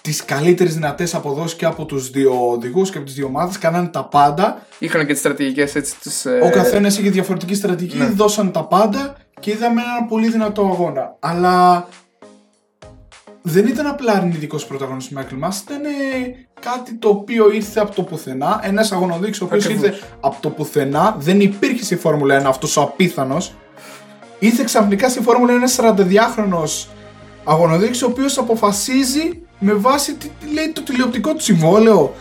τις 0.00 0.24
καλύτερες 0.24 0.74
δυνατές 0.74 1.14
αποδόσεις 1.14 1.56
και 1.56 1.64
από 1.64 1.84
τους 1.84 2.10
δύο 2.10 2.50
οδηγούς 2.50 2.90
και 2.90 2.96
από 2.96 3.06
τις 3.06 3.14
δύο 3.14 3.26
ομάδες. 3.26 3.58
Κάνανε 3.58 3.88
τα 3.88 4.04
πάντα. 4.04 4.66
Είχαν 4.78 5.00
και 5.06 5.12
τις 5.12 5.18
στρατηγικές 5.20 5.74
έτσι. 5.74 5.94
Τις, 6.00 6.24
ε, 6.26 6.40
Ο 6.42 6.50
καθένας 6.50 6.98
είχε 6.98 7.10
διαφορετική 7.10 7.54
στρατηγική, 7.54 7.96
ναι. 7.98 8.06
δώσαν 8.06 8.52
τα 8.52 8.64
πάντα 8.64 9.16
και 9.40 9.50
είδαμε 9.50 9.82
ένα 9.82 10.06
πολύ 10.08 10.28
δυνατό 10.28 10.62
αγώνα. 10.62 11.16
Αλλά 11.20 11.88
δεν 13.42 13.66
ήταν 13.66 13.86
απλά 13.86 14.12
αρνητικός 14.12 14.66
πρωταγωνιστής 14.66 15.12
του 15.12 15.18
Μάικλ 15.18 15.34
Μάς, 15.36 15.60
ήταν 15.60 15.84
ε, 15.84 15.88
κάτι 16.60 16.94
το 16.94 17.08
οποίο 17.08 17.50
ήρθε 17.50 17.80
από 17.80 17.94
το 17.94 18.02
πουθενά. 18.02 18.60
Ένας 18.62 18.92
αγωνοδείξο 18.92 19.44
ο 19.44 19.48
οποίος 19.48 19.64
Ακριβώς. 19.64 19.86
ήρθε 19.86 20.06
από 20.20 20.36
το 20.40 20.50
πουθενά. 20.50 21.16
Δεν 21.18 21.40
υπήρχε 21.40 21.84
στη 21.84 21.96
Φόρμουλα 21.96 22.42
1 22.42 22.44
αυτός 22.44 22.76
ο 22.76 22.82
απίθανος. 22.82 23.54
ήρθε 24.38 24.64
ξαφνικά 24.64 25.08
στη 25.08 25.20
Φόρμουλα 25.22 25.52
ένα 25.52 25.68
42χρονο 25.76 26.62
αγωνοδίκη, 27.44 28.04
ο 28.04 28.06
οποίος 28.06 28.38
αποφασίζει 28.38 29.42
με 29.58 29.72
βάση 29.72 30.14
τι 30.14 30.28
τι 30.40 30.52
λέει 30.52 30.72
το 30.72 30.82
τηλεοπτικό 30.82 31.34
του 31.34 31.42
συμβόλαιο. 31.42 32.14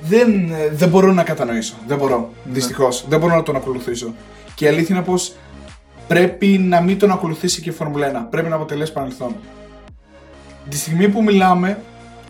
Δεν, 0.00 0.50
ε, 0.50 0.68
δεν 0.72 0.88
μπορώ 0.88 1.12
να 1.12 1.22
κατανοήσω. 1.22 1.74
Δεν 1.86 1.98
μπορώ. 1.98 2.30
Δυστυχώς. 2.44 3.04
Δεν 3.08 3.20
μπορώ 3.20 3.34
να 3.34 3.42
τον 3.42 3.56
ακολουθήσω. 3.56 4.14
Και 4.54 4.64
η 4.64 4.68
αλήθεια 4.68 4.96
είναι 4.96 5.04
πως 5.04 5.34
πρέπει 6.08 6.46
να 6.46 6.80
μην 6.80 6.98
τον 6.98 7.10
ακολουθήσει 7.10 7.60
και 7.62 7.68
η 7.68 7.72
Φόρμουλα 7.72 8.26
1. 8.26 8.30
Πρέπει 8.30 8.48
να 8.48 8.54
αποτελέσει 8.54 8.92
παρελθόν. 8.92 9.36
Τη 10.68 10.76
στιγμή 10.76 11.08
που 11.08 11.22
μιλάμε, 11.22 11.78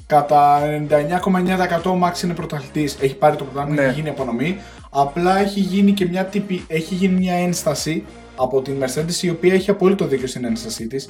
κατά 0.06 0.60
99,9% 0.88 1.90
ο 1.90 1.98
Max 2.02 2.22
είναι 2.22 2.34
πρωταθλητής. 2.34 2.96
Έχει 3.00 3.14
πάρει 3.14 3.36
το 3.36 3.44
πρωτάθλημα, 3.44 3.82
Ναι. 3.82 3.88
έχει 3.88 3.94
γίνει 3.94 4.08
απονομή. 4.08 4.58
Απλά 4.90 5.38
έχει 5.38 5.60
γίνει 5.60 5.92
και 5.92 6.06
μια, 6.06 6.24
τύπη, 6.24 6.64
έχει 6.68 6.94
γίνει 6.94 7.18
μια 7.18 7.34
ένσταση 7.34 8.04
από 8.36 8.62
την 8.62 8.74
Mercedes 8.82 9.22
η 9.22 9.30
οποία 9.30 9.54
έχει 9.54 9.70
απόλυτο 9.70 10.06
δίκιο 10.06 10.26
στην 10.26 10.44
ένστασή 10.44 10.86
της. 10.86 11.08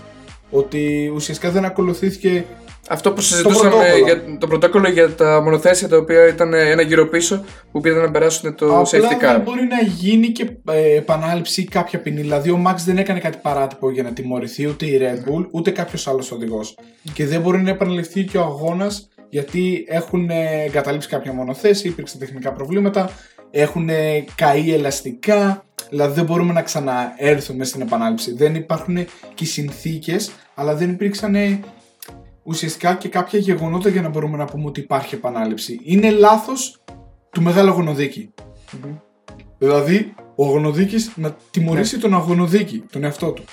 Ότι 0.50 1.12
ουσιαστικά 1.14 1.50
δεν 1.50 1.64
ακολουθήθηκε 1.64 2.44
Αυτό 2.92 3.12
που 3.12 3.20
συζητούσαμε 3.20 3.70
πρωτόκολλο. 3.70 4.04
για 4.04 4.38
το 4.38 4.46
πρωτόκολλο 4.46 4.88
για 4.88 5.14
τα 5.14 5.40
μονοθέσια 5.42 5.88
τα 5.88 5.96
οποία 5.96 6.26
ήταν 6.26 6.54
ένα 6.54 6.82
γύρο 6.82 7.08
πίσω 7.08 7.44
που 7.72 7.80
πήγαν 7.80 8.02
να 8.02 8.10
περάσουν 8.10 8.54
το 8.54 8.66
Απλά 8.66 8.82
safety 8.90 9.14
car. 9.14 9.18
δεν 9.18 9.40
μπορεί 9.40 9.62
να 9.62 9.80
γίνει 9.82 10.28
και 10.28 10.50
ε, 10.70 10.96
επανάληψη 10.96 11.60
ή 11.60 11.64
κάποια 11.64 11.98
ποινή. 12.00 12.20
Δηλαδή, 12.20 12.50
ο 12.50 12.62
Max 12.66 12.74
δεν 12.84 12.98
έκανε 12.98 13.20
κάτι 13.20 13.38
παράτυπο 13.42 13.90
για 13.90 14.02
να 14.02 14.12
τιμωρηθεί 14.12 14.66
ούτε 14.66 14.86
η 14.86 15.00
Red 15.02 15.28
Bull 15.28 15.46
ούτε 15.50 15.70
κάποιος 15.70 16.08
άλλος 16.08 16.32
οδηγός. 16.32 16.78
Και 17.12 17.26
δεν 17.26 17.40
μπορεί 17.40 17.62
να 17.62 17.70
επαναληφθεί 17.70 18.24
και 18.24 18.38
ο 18.38 18.42
αγώνας 18.42 19.08
γιατί 19.28 19.84
έχουν 19.88 20.30
ε, 20.30 20.64
εγκαταλείψει 20.66 21.08
κάποια 21.08 21.32
μονοθέση, 21.32 21.88
υπήρξαν 21.88 22.18
τεχνικά 22.18 22.52
προβλήματα, 22.52 23.10
έχουν 23.50 23.88
ε, 23.88 24.24
καεί 24.34 24.74
ελαστικά. 24.74 25.64
Δηλαδή, 25.90 26.14
δεν 26.14 26.24
μπορούμε 26.24 26.52
να 26.52 26.62
ξαναέρθουμε 26.62 27.64
στην 27.64 27.80
επανάληψη. 27.80 28.34
Δεν 28.34 28.54
υπάρχουν 28.54 28.94
και 29.34 29.44
οι 29.44 29.46
συνθήκες, 29.46 30.30
αλλά 30.54 30.74
δεν 30.74 30.90
υπήρξαν 30.90 31.34
ε, 31.34 31.60
ουσιαστικά 32.42 32.94
και 32.94 33.08
κάποια 33.08 33.38
γεγονότα 33.38 33.88
για 33.88 34.02
να 34.02 34.08
μπορούμε 34.08 34.36
να 34.36 34.44
πούμε 34.44 34.66
ότι 34.66 34.80
υπάρχει 34.80 35.14
επανάληψη. 35.14 35.80
Είναι 35.82 36.10
λάθος 36.10 36.82
του 37.30 37.42
μεγάλου 37.42 37.70
αγωνοδίκη. 37.70 38.34
Δηλαδή, 39.58 40.14
ο 40.34 40.44
αγωνοδίκης 40.46 41.12
να 41.16 41.36
τιμωρήσει 41.50 41.98
τον 41.98 42.14
αγωνοδίκη, 42.14 42.84
τον 42.92 43.04
εαυτό 43.04 43.30
του. 43.30 43.44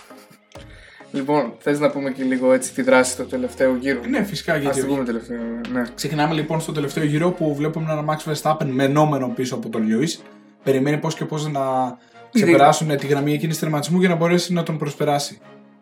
Λοιπόν, 1.12 1.54
θες 1.60 1.80
να 1.80 1.90
πούμε 1.90 2.12
και 2.12 2.24
λίγο 2.24 2.54
έτσι 2.54 2.74
τη 2.74 2.82
δράση 2.82 3.18
του 3.18 3.26
τελευταίου 3.26 3.76
γύρου. 3.76 4.00
Ναι, 4.10 4.24
φυσικά 4.24 4.54
Α 4.54 4.58
γιατί. 4.58 4.80
την 4.80 4.88
πούμε 4.88 5.04
τελευταίο. 5.04 5.38
Ναι. 5.72 5.84
Ξεκινάμε 5.96 6.34
λοιπόν 6.34 6.62
στο 6.62 6.72
τελευταίο 6.72 7.04
γύρο 7.04 7.32
που 7.32 7.56
βλέπουμε 7.56 7.92
έναν 7.92 8.06
Max 8.10 8.32
Verstappen 8.32 8.66
μενόμενο 8.66 9.28
πίσω 9.28 9.56
από 9.56 9.70
τον 9.70 9.84
Lewis. 9.88 10.24
Περιμένει 10.64 10.98
πώς 10.98 11.16
και 11.16 11.26
πώς 11.26 11.48
να 11.48 11.62
ξεπεράσουν 12.34 12.98
τη 12.98 13.08
γραμμή 13.08 13.34
εκείνης 13.34 13.60
τερματισμού 13.60 14.00
για 14.00 14.10
να 14.10 14.16
μπορέσει 14.16 14.54
να 14.54 14.64
τον 14.64 14.78
προσπεράσει. 14.78 15.40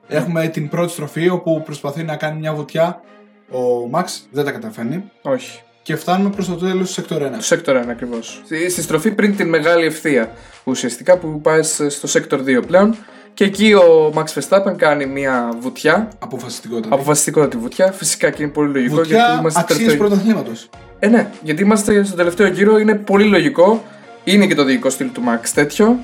Έχουμε 0.07 0.47
την 0.47 0.69
πρώτη 0.69 0.91
στροφή 0.91 1.29
όπου 1.29 1.61
προσπαθεί 1.65 2.03
να 2.03 2.15
κάνει 2.15 2.39
μια 2.39 2.53
βουτιά. 2.53 3.01
Ο 3.51 3.89
Max 3.93 4.03
δεν 4.31 4.45
τα 4.45 4.51
καταφέρνει. 4.51 5.03
Όχι. 5.21 5.59
Και 5.81 5.95
φτάνουμε 5.95 6.29
προς 6.29 6.47
το 6.47 6.55
τέλος 6.55 6.93
του 6.93 7.01
Sector 7.01 7.15
1. 7.15 7.19
Το 7.19 7.55
Sector 7.55 7.75
1 7.83 7.83
ακριβώς. 7.89 8.41
Στη, 8.45 8.69
στη 8.69 8.81
στροφή 8.81 9.11
πριν 9.11 9.35
την 9.35 9.49
μεγάλη 9.49 9.85
ευθεία. 9.85 10.31
Ουσιαστικά 10.63 11.17
που 11.17 11.41
πάει 11.41 11.61
στο 11.63 12.07
Sector 12.11 12.39
2 12.59 12.61
πλέον. 12.67 12.95
Και 13.33 13.43
εκεί 13.43 13.73
ο 13.73 14.13
Max 14.15 14.23
Verstappen 14.39 14.73
κάνει 14.77 15.05
μια 15.05 15.49
βουτιά. 15.59 16.07
Αποφασιστικότητα. 16.19 16.95
Αποφασιστικότατη 16.95 17.57
βουτιά. 17.57 17.91
Φυσικά 17.91 18.29
και 18.29 18.43
είναι 18.43 18.51
πολύ 18.51 18.71
λογικό 18.71 18.93
γιατί 18.95 19.11
Βουτιά 19.13 19.37
είμαστε 19.39 19.59
αξίε 19.59 19.77
τελευταίο- 19.77 20.07
πρωταθλήματος. 20.07 20.69
Ε, 20.99 21.07
ναι, 21.07 21.29
γιατί 21.43 21.61
είμαστε 21.63 22.03
στο 22.03 22.15
τελευταίο 22.15 22.47
γύρο. 22.47 22.77
Είναι 22.79 22.95
πολύ 22.95 23.23
λογικό. 23.25 23.83
Είναι 24.23 24.45
και 24.47 24.55
το 24.55 24.63
διοικό 24.63 24.89
στυλ 24.89 25.11
του 25.11 25.21
Max 25.27 25.47
τέτοιο. 25.53 25.99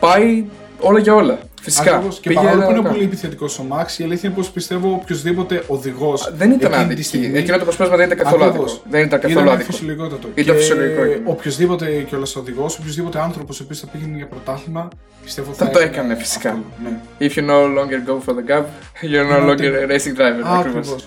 Πάει 0.00 0.44
όλα 0.80 0.98
για 0.98 1.14
όλα. 1.14 1.38
Φυσικά. 1.70 1.94
Ακριβώς. 1.94 2.20
Και 2.20 2.28
Πήγε 2.28 2.40
παρόλο 2.40 2.54
που 2.54 2.60
να 2.60 2.66
είναι 2.66 2.74
κάνεις. 2.76 2.90
πολύ 2.92 3.04
επιθετικός 3.04 3.58
ο 3.58 3.64
Max, 3.70 3.98
η 4.00 4.04
αλήθεια 4.04 4.28
είναι 4.28 4.38
πως 4.38 4.50
πιστεύω 4.50 4.90
οποιοδήποτε 5.02 5.62
οδηγός. 5.66 6.32
Δεν 6.36 6.50
ήταν 6.50 6.74
άδικη. 6.74 7.30
Εκείνο 7.34 7.58
το 7.58 7.64
προσπέρασμα 7.64 7.96
δεν 7.98 8.06
ήταν 8.10 8.18
καθόλου 8.24 8.44
άδικο. 8.44 8.64
Δεν 8.90 9.02
ήταν 9.04 9.20
καθόλου 9.20 9.50
άδικο. 9.50 9.72
φυσιολογικότατο. 9.72 10.28
Ήταν 10.34 10.54
Και 10.54 10.60
φυσιολογικό, 10.60 11.04
ήταν. 11.04 11.22
Οποιοδήποτε 11.24 11.86
κιόλας 12.08 12.36
οδηγός, 12.36 12.78
οποιοδήποτε 12.78 13.18
άνθρωπος 13.20 13.60
ο 13.60 13.62
οποίος 13.64 13.80
θα 13.80 13.86
πήγαινε 13.86 14.16
για 14.16 14.26
πρωτάθλημα, 14.26 14.88
πιστεύω 15.22 15.52
Θα 15.52 15.70
το 15.70 15.78
έκανε, 15.78 16.14
φυσικά. 16.14 16.48
αυτό, 16.48 16.62
ναι. 16.82 17.26
If 17.28 17.30
you 17.32 17.42
no 17.50 17.78
longer 17.78 18.10
go 18.10 18.14
for 18.26 18.34
the 18.38 18.50
gap, 18.50 18.64
you're 19.02 19.32
no 19.32 19.42
Είναι 19.42 19.52
longer 19.52 19.88
a 19.88 19.92
racing 19.92 20.16
driver. 20.18 20.46
Α, 20.46 20.58
Ακριβώς. 20.58 20.78
ακριβώς. 20.78 21.06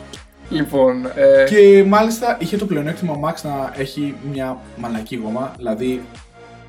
Λοιπόν, 0.50 1.06
ε, 1.15 1.43
Και 1.50 1.84
μάλιστα 1.88 2.38
είχε 2.39 2.58
το 2.58 2.65
πλεονέκτημα 2.65 3.13
ο 3.13 3.19
Max 3.24 3.34
να 3.43 3.74
έχει 3.78 4.15
μια 4.32 4.58
μαλακή 4.78 5.15
γόμα, 5.24 5.54
δηλαδή 5.58 6.02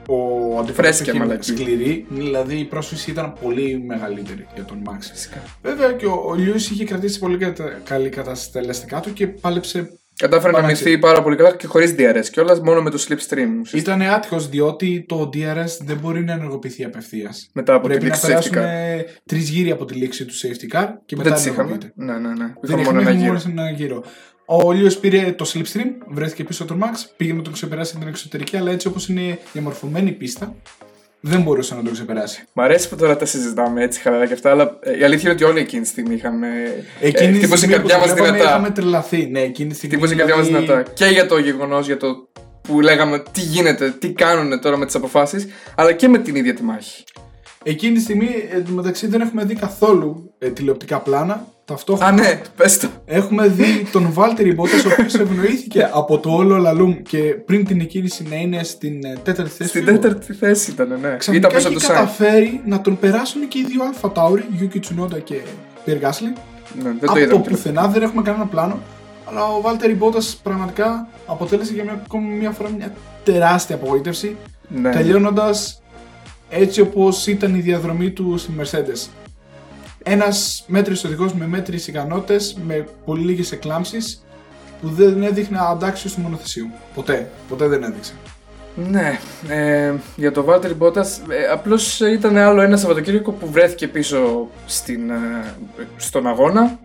ο 0.08 0.14
αντιπρόσωπος 0.58 0.74
Φρέσκια 0.74 1.12
είχε 1.12 1.22
μαλακή. 1.22 1.50
σκληρή, 1.50 2.06
δηλαδή 2.08 2.56
η 2.56 2.64
πρόσφυση 2.64 3.10
ήταν 3.10 3.32
πολύ 3.42 3.82
μεγαλύτερη 3.86 4.46
για 4.54 4.64
τον 4.64 4.78
Max. 4.88 4.98
φυσικά. 5.12 5.42
Βέβαια 5.62 5.92
και 5.92 6.06
ο, 6.06 6.10
ο 6.12 6.34
Lewis 6.38 6.60
είχε 6.70 6.84
κρατήσει 6.84 7.18
πολύ 7.18 7.36
κατα- 7.38 7.80
καλή 7.84 8.08
κατάσταση 8.08 8.44
στα 8.48 8.58
ελαστικά 8.58 9.00
του 9.00 9.12
και 9.12 9.26
πάλεψε 9.26 9.90
Κατάφερε 10.16 10.52
να 10.52 10.58
Πάρα 10.58 10.66
μυθεί 10.72 10.98
πάρα 10.98 11.22
πολύ 11.22 11.36
καλά 11.36 11.56
και 11.56 11.66
χωρίς 11.66 11.94
DRS 11.98 12.24
κιόλας, 12.32 12.60
μόνο 12.60 12.82
με 12.82 12.90
το 12.90 12.96
slipstream. 13.08 13.48
ουσιαστικά. 13.60 13.94
Ήταν 13.96 14.02
άτυχος 14.14 14.48
διότι 14.48 15.04
το 15.08 15.30
DRS 15.34 15.78
δεν 15.84 15.96
μπορεί 15.96 16.24
να 16.24 16.32
ενεργοποιηθεί 16.32 16.84
απευθείας. 16.84 17.50
Μετά 17.52 17.74
από 17.74 17.86
Πρέπει 17.86 18.00
τη 18.00 18.06
να 18.08 18.14
λήξη 18.14 18.26
safety 18.26 18.52
περάσουν 18.52 19.06
car. 19.06 19.20
τρεις 19.26 19.48
γύρι 19.48 19.70
από 19.70 19.84
τη 19.84 19.94
λήξη 19.94 20.24
του 20.24 20.34
safety 20.34 20.76
car 20.76 20.86
και 21.06 21.16
Δεν 21.16 21.24
μετά 21.24 21.32
τις 21.34 21.44
είχαμε. 21.46 21.60
ενεργοποιείται. 21.62 21.92
Ναι, 21.94 22.12
ναι, 22.12 22.28
ναι. 22.28 22.34
Δεν 22.60 22.78
Είχαμε 22.78 22.82
μόνο 22.82 23.00
είχαμε 23.36 23.60
ένα 23.62 23.70
γύρο. 23.70 24.04
Μόνο 24.50 24.72
ένα 24.72 24.78
γύρο. 24.78 24.86
Ο 24.86 24.88
Λίο 24.88 24.90
πήρε 25.00 25.32
το 25.32 25.52
slipstream, 25.54 26.06
βρέθηκε 26.06 26.44
πίσω 26.44 26.64
τον 26.64 26.82
Max, 26.82 27.10
πήγε 27.16 27.32
να 27.32 27.42
τον 27.42 27.52
ξεπεράσει 27.52 27.96
την 27.96 28.08
εξωτερική, 28.08 28.56
αλλά 28.56 28.70
έτσι 28.70 28.86
όπως 28.86 29.08
είναι 29.08 29.38
διαμορφωμένη 29.52 30.08
η 30.08 30.12
πίστα, 30.12 30.54
δεν 31.20 31.42
μπορούσε 31.42 31.74
να 31.74 31.82
τον 31.82 31.92
ξεπεράσει. 31.92 32.44
Μ' 32.52 32.60
αρέσει 32.60 32.88
που 32.88 32.96
τώρα 32.96 33.16
τα 33.16 33.24
συζητάμε 33.24 33.82
έτσι 33.82 34.00
χαλαρά 34.00 34.26
και 34.26 34.32
αυτά, 34.32 34.50
αλλά 34.50 34.78
ε, 34.80 34.98
η 34.98 35.04
αλήθεια 35.04 35.30
είναι 35.30 35.40
ότι 35.42 35.44
όλοι 35.44 35.60
εκείνη 35.60 35.82
τη 35.82 35.88
στιγμή 35.88 36.14
είχαμε. 36.14 36.48
Εκείνη 37.00 37.28
ε, 37.28 37.32
τη 37.32 37.38
χτύπωσε 37.38 37.66
η 37.66 37.68
στιγμή 37.68 37.82
που 37.82 37.88
καρδιά 37.88 37.94
το 37.94 38.08
μα 38.08 38.14
βλέπαμε, 38.14 38.36
δυνατά. 38.36 38.50
είχαμε 38.50 38.70
τρελαθεί. 38.70 39.26
Ναι, 39.26 39.40
εκείνη 39.40 39.68
τη 39.68 39.76
στιγμή. 39.76 39.96
Χτύπωσε 39.96 40.14
η 40.14 40.16
καρδιά 40.16 40.36
μας 40.36 40.46
δηλαδή, 40.46 40.66
δυνατά. 40.66 40.90
Και 40.90 41.04
για 41.04 41.26
το 41.26 41.38
γεγονός, 41.38 41.86
για 41.86 41.96
το 41.96 42.28
που 42.62 42.80
λέγαμε 42.80 43.22
τι 43.32 43.40
γίνεται, 43.40 43.90
τι 43.90 44.12
κάνουν 44.12 44.60
τώρα 44.60 44.76
με 44.76 44.86
τις 44.86 44.94
αποφάσεις, 44.94 45.46
αλλά 45.74 45.92
και 45.92 46.08
με 46.08 46.18
την 46.18 46.34
ίδια 46.34 46.54
τη 46.54 46.62
μάχη. 46.62 47.04
Εκείνη 47.62 47.94
τη 47.94 48.00
στιγμή, 48.00 48.28
εντωμεταξύ, 48.52 49.06
δεν 49.06 49.20
έχουμε 49.20 49.44
δει 49.44 49.54
καθόλου 49.54 50.34
ε, 50.38 50.50
τηλεοπτικά 50.50 50.98
πλάνα. 50.98 51.46
Ταυτόχρονα 51.70 52.10
Α, 52.10 52.14
ναι, 52.14 52.40
πες 52.56 52.78
το. 52.78 52.88
Έχουμε 53.04 53.48
δει 53.48 53.88
τον 53.92 54.12
Βάλτερη 54.12 54.52
Μπότα, 54.54 54.76
ο 54.76 54.92
οποίος 54.92 55.14
ευνοήθηκε 55.14 55.88
από 55.92 56.18
το 56.18 56.30
όλο 56.30 56.56
Λαλούμ 56.56 57.02
και 57.02 57.18
πριν 57.18 57.64
την 57.64 57.80
εκκίνηση 57.80 58.26
να 58.30 58.36
είναι 58.36 58.62
στην 58.62 59.04
ε, 59.04 59.16
τέταρτη 59.22 59.50
θέση. 59.52 59.68
Στην 59.68 59.84
του 59.84 59.90
γύρου. 59.90 60.00
τέταρτη 60.02 60.32
θέση 60.32 60.70
ήταν, 60.70 60.88
ναι. 61.00 61.16
Ξαφνικά 61.16 61.46
Ήταν 61.48 61.56
πίσω 61.56 61.68
από 61.68 61.76
έχει 61.76 61.86
το 61.86 61.92
Σάιν. 61.92 62.06
καταφέρει 62.06 62.60
να 62.66 62.80
τον 62.80 62.98
περάσουν 62.98 63.48
και 63.48 63.58
οι 63.58 63.64
δύο 63.64 63.84
Αλφα 63.84 64.12
Τάουρι, 64.12 64.44
Yuki 64.60 64.76
Tsunoda 64.76 65.22
και 65.24 65.34
Pierre 65.86 65.90
Gasly. 65.90 66.32
Ναι, 66.82 66.82
δεν 66.82 66.92
από 66.92 67.06
το 67.06 67.12
το 67.12 67.18
είδαμε. 67.20 67.42
πουθενά 67.48 67.86
δεν 67.88 68.02
έχουμε 68.02 68.22
κανένα 68.22 68.46
πλάνο. 68.46 68.78
Αλλά 69.28 69.44
ο 69.44 69.60
Βάλτερη 69.60 69.94
Μπότα 69.94 70.18
πραγματικά 70.42 71.08
αποτέλεσε 71.26 71.72
για 71.72 71.84
μια, 71.84 72.02
ακόμη 72.04 72.34
μια 72.34 72.50
φορά 72.50 72.68
μια 72.76 72.92
τεράστια 73.24 73.74
απογοήτευση. 73.74 74.36
Ναι. 74.68 74.90
Τελειώνοντας 74.90 75.82
έτσι 76.48 76.80
όπως 76.80 77.26
ήταν 77.26 77.54
η 77.54 77.60
διαδρομή 77.60 78.10
του 78.10 78.38
στη 78.38 78.52
Mercedes. 78.60 79.08
Ένας 80.02 80.64
μέτρης 80.66 81.04
οδηγός 81.04 81.34
με 81.34 81.46
μέτρε 81.46 81.76
ικανότητες, 81.76 82.56
με 82.66 82.86
πολύ 83.04 83.24
λίγες 83.24 83.52
εκλάμψεις, 83.52 84.24
που 84.80 84.88
δεν 84.88 85.22
έδειχνε 85.22 85.58
αντάξιος 85.60 86.14
του 86.14 86.20
μονοθεσίου. 86.20 86.70
Ποτέ. 86.94 87.30
Ποτέ 87.48 87.66
δεν 87.66 87.82
έδειξε. 87.82 88.12
Ναι, 88.74 89.18
ε, 89.48 89.94
για 90.16 90.32
το 90.32 90.44
Valtteri 90.48 90.78
Bottas 90.78 91.06
ε, 91.28 91.46
απλώς 91.52 92.00
ήταν 92.00 92.36
άλλο 92.36 92.60
ένα 92.60 92.76
Σαββατοκύριακο 92.76 93.32
που 93.32 93.50
βρέθηκε 93.50 93.88
πίσω 93.88 94.48
στην, 94.66 95.10
ε, 95.10 95.54
στον 95.96 96.26
αγώνα 96.26 96.78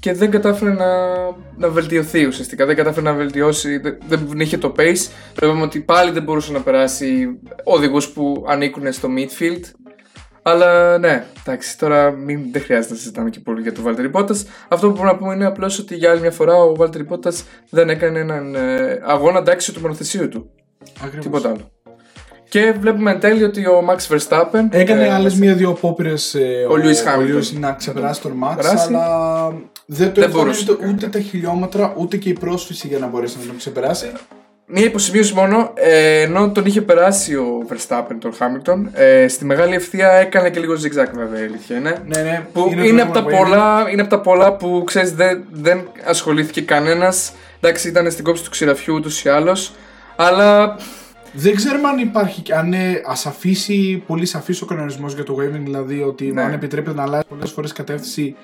και 0.00 0.12
δεν 0.12 0.30
κατάφερε 0.30 0.72
να, 0.72 0.86
να 1.56 1.68
βελτιωθεί 1.68 2.26
ουσιαστικά. 2.26 2.66
Δεν 2.66 2.76
κατάφερε 2.76 3.10
να 3.10 3.12
βελτιώσει, 3.12 3.78
δεν, 3.78 3.98
δεν 4.08 4.40
είχε 4.40 4.58
το 4.58 4.74
pace. 4.78 5.10
Βλέπαμε 5.34 5.62
ότι 5.62 5.80
πάλι 5.80 6.10
δεν 6.10 6.22
μπορούσε 6.22 6.52
να 6.52 6.60
περάσει 6.60 7.38
οδηγούς 7.64 8.08
που 8.08 8.44
ανήκουν 8.48 8.92
στο 8.92 9.08
midfield. 9.16 9.60
Αλλά 10.42 10.98
ναι, 10.98 11.24
εντάξει, 11.46 11.78
τώρα 11.78 12.10
μην, 12.10 12.40
δεν 12.52 12.62
χρειάζεται 12.62 12.92
να 12.92 12.98
συζητάμε 12.98 13.30
και 13.30 13.40
πολύ 13.40 13.62
για 13.62 13.72
το 13.72 13.80
Valtteri 13.86 14.10
Bottas. 14.12 14.36
Αυτό 14.68 14.86
που 14.86 14.92
μπορούμε 14.92 15.12
να 15.12 15.16
πούμε 15.16 15.34
είναι 15.34 15.46
απλώς 15.46 15.78
ότι 15.78 15.94
για 15.96 16.10
άλλη 16.10 16.20
μια 16.20 16.30
φορά 16.30 16.54
ο 16.54 16.74
Valtteri 16.78 17.06
Bottas 17.08 17.42
δεν 17.70 17.88
έκανε 17.90 18.18
έναν 18.18 18.54
ε, 18.54 19.00
αγώνα 19.04 19.38
αντάξιο 19.38 19.72
του 19.72 19.80
μονοθεσίου 19.80 20.28
του. 20.28 20.50
Ακριβώς. 21.04 21.24
Τίποτα 21.24 21.48
άλλο. 21.48 21.70
Και 22.48 22.74
βλέπουμε 22.80 23.10
εν 23.10 23.20
τέλει 23.20 23.44
ότι 23.44 23.66
ο 23.66 23.84
Max 23.88 24.16
Verstappen. 24.16 24.66
Έκανε 24.70 25.06
ε, 25.06 25.12
άλλες 25.12 25.34
μία-δύο 25.34 25.70
απόπειρες 25.70 26.34
Ο 26.70 26.74
Lewis 26.74 27.06
Hamilton. 27.08 27.36
Lewis 27.36 27.58
να 27.60 27.72
ξεπεράσει 27.72 28.20
τον 28.20 28.32
Max, 28.44 28.56
Περάσει. 28.56 28.86
αλλά 28.88 29.48
δεν 29.86 30.12
το 30.12 30.20
Δεν 30.20 30.28
έφερε 30.28 30.28
μπορούσε. 30.28 30.72
ούτε, 30.72 30.86
ούτε 30.88 31.06
τα 31.06 31.20
χιλιόμετρα 31.20 31.94
ούτε 31.96 32.16
και 32.16 32.28
η 32.28 32.32
πρόσφυση 32.32 32.86
για 32.86 32.98
να 32.98 33.06
μπορέσει 33.06 33.36
να 33.40 33.46
τον 33.46 33.56
ξεπεράσει. 33.56 34.12
Μία 34.72 34.84
υποσημείωση 34.84 35.34
μόνο, 35.34 35.72
ε, 35.74 36.20
ενώ 36.20 36.50
τον 36.50 36.64
είχε 36.66 36.82
περάσει 36.82 37.34
ο 37.34 37.66
Verstappen 37.68 38.16
τον 38.18 38.32
Hamilton, 38.38 38.78
ε, 38.92 39.28
στη 39.28 39.44
μεγάλη 39.44 39.74
ευθεία 39.74 40.10
έκανε 40.10 40.50
και 40.50 40.60
λίγο 40.60 40.74
zigzag 40.74 41.08
βέβαια 41.14 41.40
η 41.40 41.44
αλήθεια 41.44 41.76
είναι. 41.76 42.02
Ναι, 42.06 42.22
ναι, 42.22 42.46
Που 42.52 42.70
είναι, 42.72 43.02
το 43.02 43.02
από 43.02 43.12
τα 43.12 43.22
που 43.22 43.28
έγινε. 43.28 43.42
πολλά, 43.44 43.86
είναι 43.92 44.00
από 44.00 44.10
τα 44.10 44.20
πολλά 44.20 44.52
που 44.56 44.82
ξέρεις 44.86 45.14
δεν, 45.14 45.44
δεν 45.50 45.88
ασχολήθηκε 46.04 46.60
κανένας. 46.60 47.32
Εντάξει, 47.60 47.88
ήταν 47.88 48.10
στην 48.10 48.24
κόψη 48.24 48.44
του 48.44 48.50
ξηραφιού 48.50 48.94
ούτως 48.94 49.24
ή 49.24 49.28
άλλως. 49.28 49.72
Αλλά 50.16 50.76
Δεν 51.32 51.54
ξέρουμε 51.56 51.88
αν 51.88 51.98
υπάρχει, 51.98 52.42
αν 52.52 52.66
είναι 52.66 53.00
αφήσει 53.26 54.02
πολύ 54.06 54.26
σαφής 54.26 54.62
ο 54.62 54.66
κανονισμός 54.66 55.14
για 55.14 55.24
το 55.24 55.36
waving, 55.40 55.60
δηλαδή 55.64 56.02
ότι 56.02 56.24
Ναι. 56.32 56.42
αν 56.42 56.52
επιτρέπεται 56.52 56.96
να 56.96 57.02
αλλάζει 57.02 57.24
πολλές 57.28 57.50
φορές 57.50 57.72
κατεύθυνση 57.72 58.36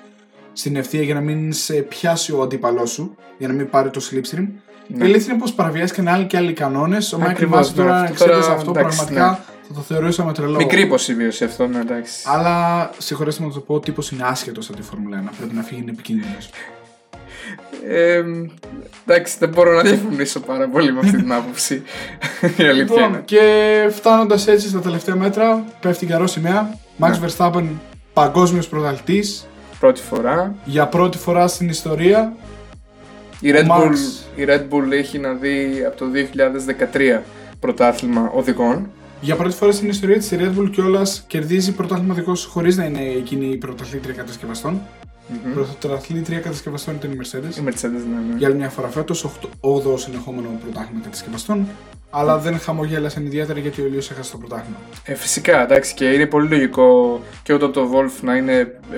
στην 0.53 0.75
ευθεία 0.75 1.01
για 1.01 1.13
να 1.13 1.19
μην 1.19 1.53
σε 1.53 1.73
πιάσει 1.73 2.31
ο 2.33 2.41
αντίπαλός 2.41 2.89
σου, 2.91 3.15
για 3.37 3.47
να 3.47 3.53
μην 3.53 3.69
πάρει 3.69 3.89
το 3.89 4.01
slipstream. 4.11 4.47
Ναι. 4.87 5.03
Η 5.03 5.07
αλήθεια 5.07 5.31
είναι 5.33 5.41
πως 5.41 5.53
παραβιάζει 5.53 5.93
και 5.93 6.03
άλλοι 6.09 6.25
και 6.25 6.37
άλλοι 6.37 6.53
κανόνες. 6.53 7.13
Ο 7.13 7.17
Μάικλ 7.17 7.31
Ακριβώς, 7.31 7.57
Μάση 7.57 7.73
τώρα, 7.73 7.89
ναι. 7.91 7.97
αν 7.97 8.03
Αυτό 8.03 8.13
εξέταζε 8.23 8.41
τώρα, 8.47 8.53
αυτό, 8.59 8.71
εντάξει, 8.71 8.97
πραγματικά 8.97 9.43
θα 9.67 9.73
το 9.73 9.79
θεωρούσαμε 9.81 10.33
τρελό. 10.33 10.55
Μικρή 10.57 10.81
υποσημείωση 10.81 11.43
αυτό, 11.43 11.67
ναι, 11.67 11.79
εντάξει. 11.79 12.13
Αλλά 12.25 12.89
συγχωρέστε 12.97 13.41
με 13.41 13.47
να 13.47 13.53
το 13.53 13.59
πω, 13.59 13.73
ο 13.73 13.79
τύπος 13.79 14.11
είναι 14.11 14.23
άσχετος 14.25 14.67
από 14.69 14.77
τη 14.77 14.83
Φόρμουλα 14.83 15.23
1. 15.27 15.29
Πρέπει 15.37 15.55
να 15.55 15.61
φύγει, 15.61 15.81
είναι 15.81 15.91
επικίνδυνος. 15.91 16.49
Ε, 17.87 18.23
εντάξει, 19.05 19.35
δεν 19.39 19.49
μπορώ 19.49 19.71
να 19.75 19.81
διαφωνήσω 19.81 20.39
πάρα 20.39 20.67
πολύ 20.69 20.93
με 20.93 20.99
αυτή 20.99 21.17
την 21.17 21.33
άποψη. 21.33 21.73
Η 22.57 22.63
αλήθεια 22.63 22.73
Λοιπόν, 22.73 23.03
είναι. 23.09 23.21
και 23.25 23.41
φτάνοντας 23.91 24.47
έτσι 24.47 24.67
στα 24.67 24.79
τελευταία 24.79 25.15
μέτρα, 25.15 25.63
πέφτει 25.79 26.05
καιρό 26.05 26.27
σημαία. 26.27 26.69
Max 26.99 27.09
Ναι. 27.09 27.19
Verstappen, 27.37 27.63
παγκόσμιος 28.13 28.67
πρωταθλητής, 28.67 29.47
Πρώτη 29.79 30.01
φορά. 30.01 30.55
για 30.65 30.87
πρώτη 30.87 31.17
φορά 31.17 31.47
στην 31.47 31.69
ιστορία. 31.69 32.33
Η 33.39 33.51
Red, 33.53 33.63
Ο 33.69 33.75
Bull, 33.77 33.91
Max. 33.91 33.95
η 34.35 34.45
Red 34.47 34.61
Bull 34.69 34.91
έχει 34.91 35.17
να 35.19 35.33
δει 35.33 35.83
από 35.87 35.97
το 35.97 36.05
2013 36.93 37.21
πρωτάθλημα 37.59 38.31
οδηγών. 38.33 38.89
Για 39.21 39.35
πρώτη 39.35 39.55
φορά 39.55 39.71
στην 39.71 39.89
ιστορία 39.89 40.17
της 40.17 40.31
η 40.31 40.37
Red 40.39 40.59
Bull 40.59 40.69
κιόλας 40.71 41.23
κερδίζει 41.27 41.71
πρωτάθλημα 41.71 42.13
οδηγός 42.13 42.45
χωρίς 42.45 42.77
να 42.77 42.83
είναι 42.83 43.01
εκείνη 43.01 43.45
η 43.45 43.57
πρωταθλήτρια 43.57 44.13
κατασκευαστών. 44.13 44.81
Μμμ. 45.45 45.53
Πρωταθλήτρια 45.79 46.39
κατασκευαστών 46.39 46.95
ήταν 46.95 47.11
η 47.11 47.17
Mercedes. 47.21 47.57
Η 47.57 47.61
Mercedes, 47.65 47.81
ναι, 47.83 48.19
ναι. 48.29 48.37
Για 48.37 48.47
άλλη 48.47 48.55
μια 48.55 48.69
φορά 48.69 48.87
φέτος, 48.87 49.25
8ο 49.61 49.97
συνεχόμενο 49.99 50.47
πρωτάθλημα 50.63 51.01
κατασκευαστών. 51.03 51.67
Αλλά 52.09 52.37
δεν 52.37 52.59
χαμογέλασαν 52.59 53.25
ιδιαίτερα 53.25 53.59
γιατί 53.59 53.81
ο 53.81 53.85
Λίο 53.85 54.01
έχασε 54.11 54.31
το 54.31 54.37
πρωτάθλημα. 54.37 54.77
Ε, 55.03 55.13
φυσικά, 55.13 55.61
εντάξει, 55.63 55.93
και 55.93 56.05
είναι 56.05 56.25
πολύ 56.25 56.47
λογικό 56.49 57.19
και 57.43 57.53
ο 57.53 57.57
Toto 57.61 57.77
Wolf 57.79 58.11
να 58.21 58.35
είναι 58.35 58.53
ε, 58.93 58.97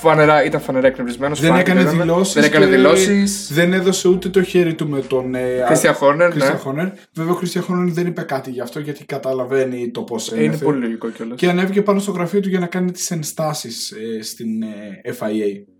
φανερά, 0.00 0.44
ήταν 0.44 0.60
φανερά 0.60 0.86
εκνευρισμένος. 0.86 1.40
Δεν 1.40 1.54
έκανε 1.56 1.84
δηλώσεις. 1.84 2.34
Δεν 2.34 2.44
έκανε 2.44 2.66
δηλώσεις. 2.66 3.50
Δεν 3.52 3.72
έδωσε 3.72 4.08
ούτε 4.08 4.28
το 4.28 4.42
χέρι 4.42 4.74
του 4.74 4.88
με 4.88 5.00
τον. 5.00 5.34
ε, 5.34 5.64
Christian 5.70 5.94
Horner, 6.00 6.30
Christian 6.32 6.38
ναι. 6.38 6.60
Horner. 6.64 6.90
Βέβαια, 7.12 7.32
ο 7.32 7.38
Christian 7.42 7.60
Horner 7.60 7.88
δεν 7.88 8.06
είπε 8.06 8.22
κάτι 8.22 8.50
γι' 8.50 8.60
αυτό 8.60 8.80
γιατί 8.80 9.04
καταλαβαίνει 9.04 9.90
το 9.90 10.02
πώς 10.02 10.32
Ε, 10.32 10.42
Είναι 10.42 10.56
πολύ 10.56 10.78
λογικό 10.78 11.08
κιόλας. 11.08 11.38
Και 11.38 11.48
ανέβηκε 11.48 11.82
πάνω 11.82 11.98
στο 11.98 12.10
γραφείο 12.10 12.40
του 12.40 12.48
για 12.48 12.58
να 12.58 12.66
κάνει 12.66 12.90
τις 12.92 13.10
ενστάσεις 13.10 13.92
στην 14.22 14.62
ε, 14.62 15.14
FIA. 15.18 15.75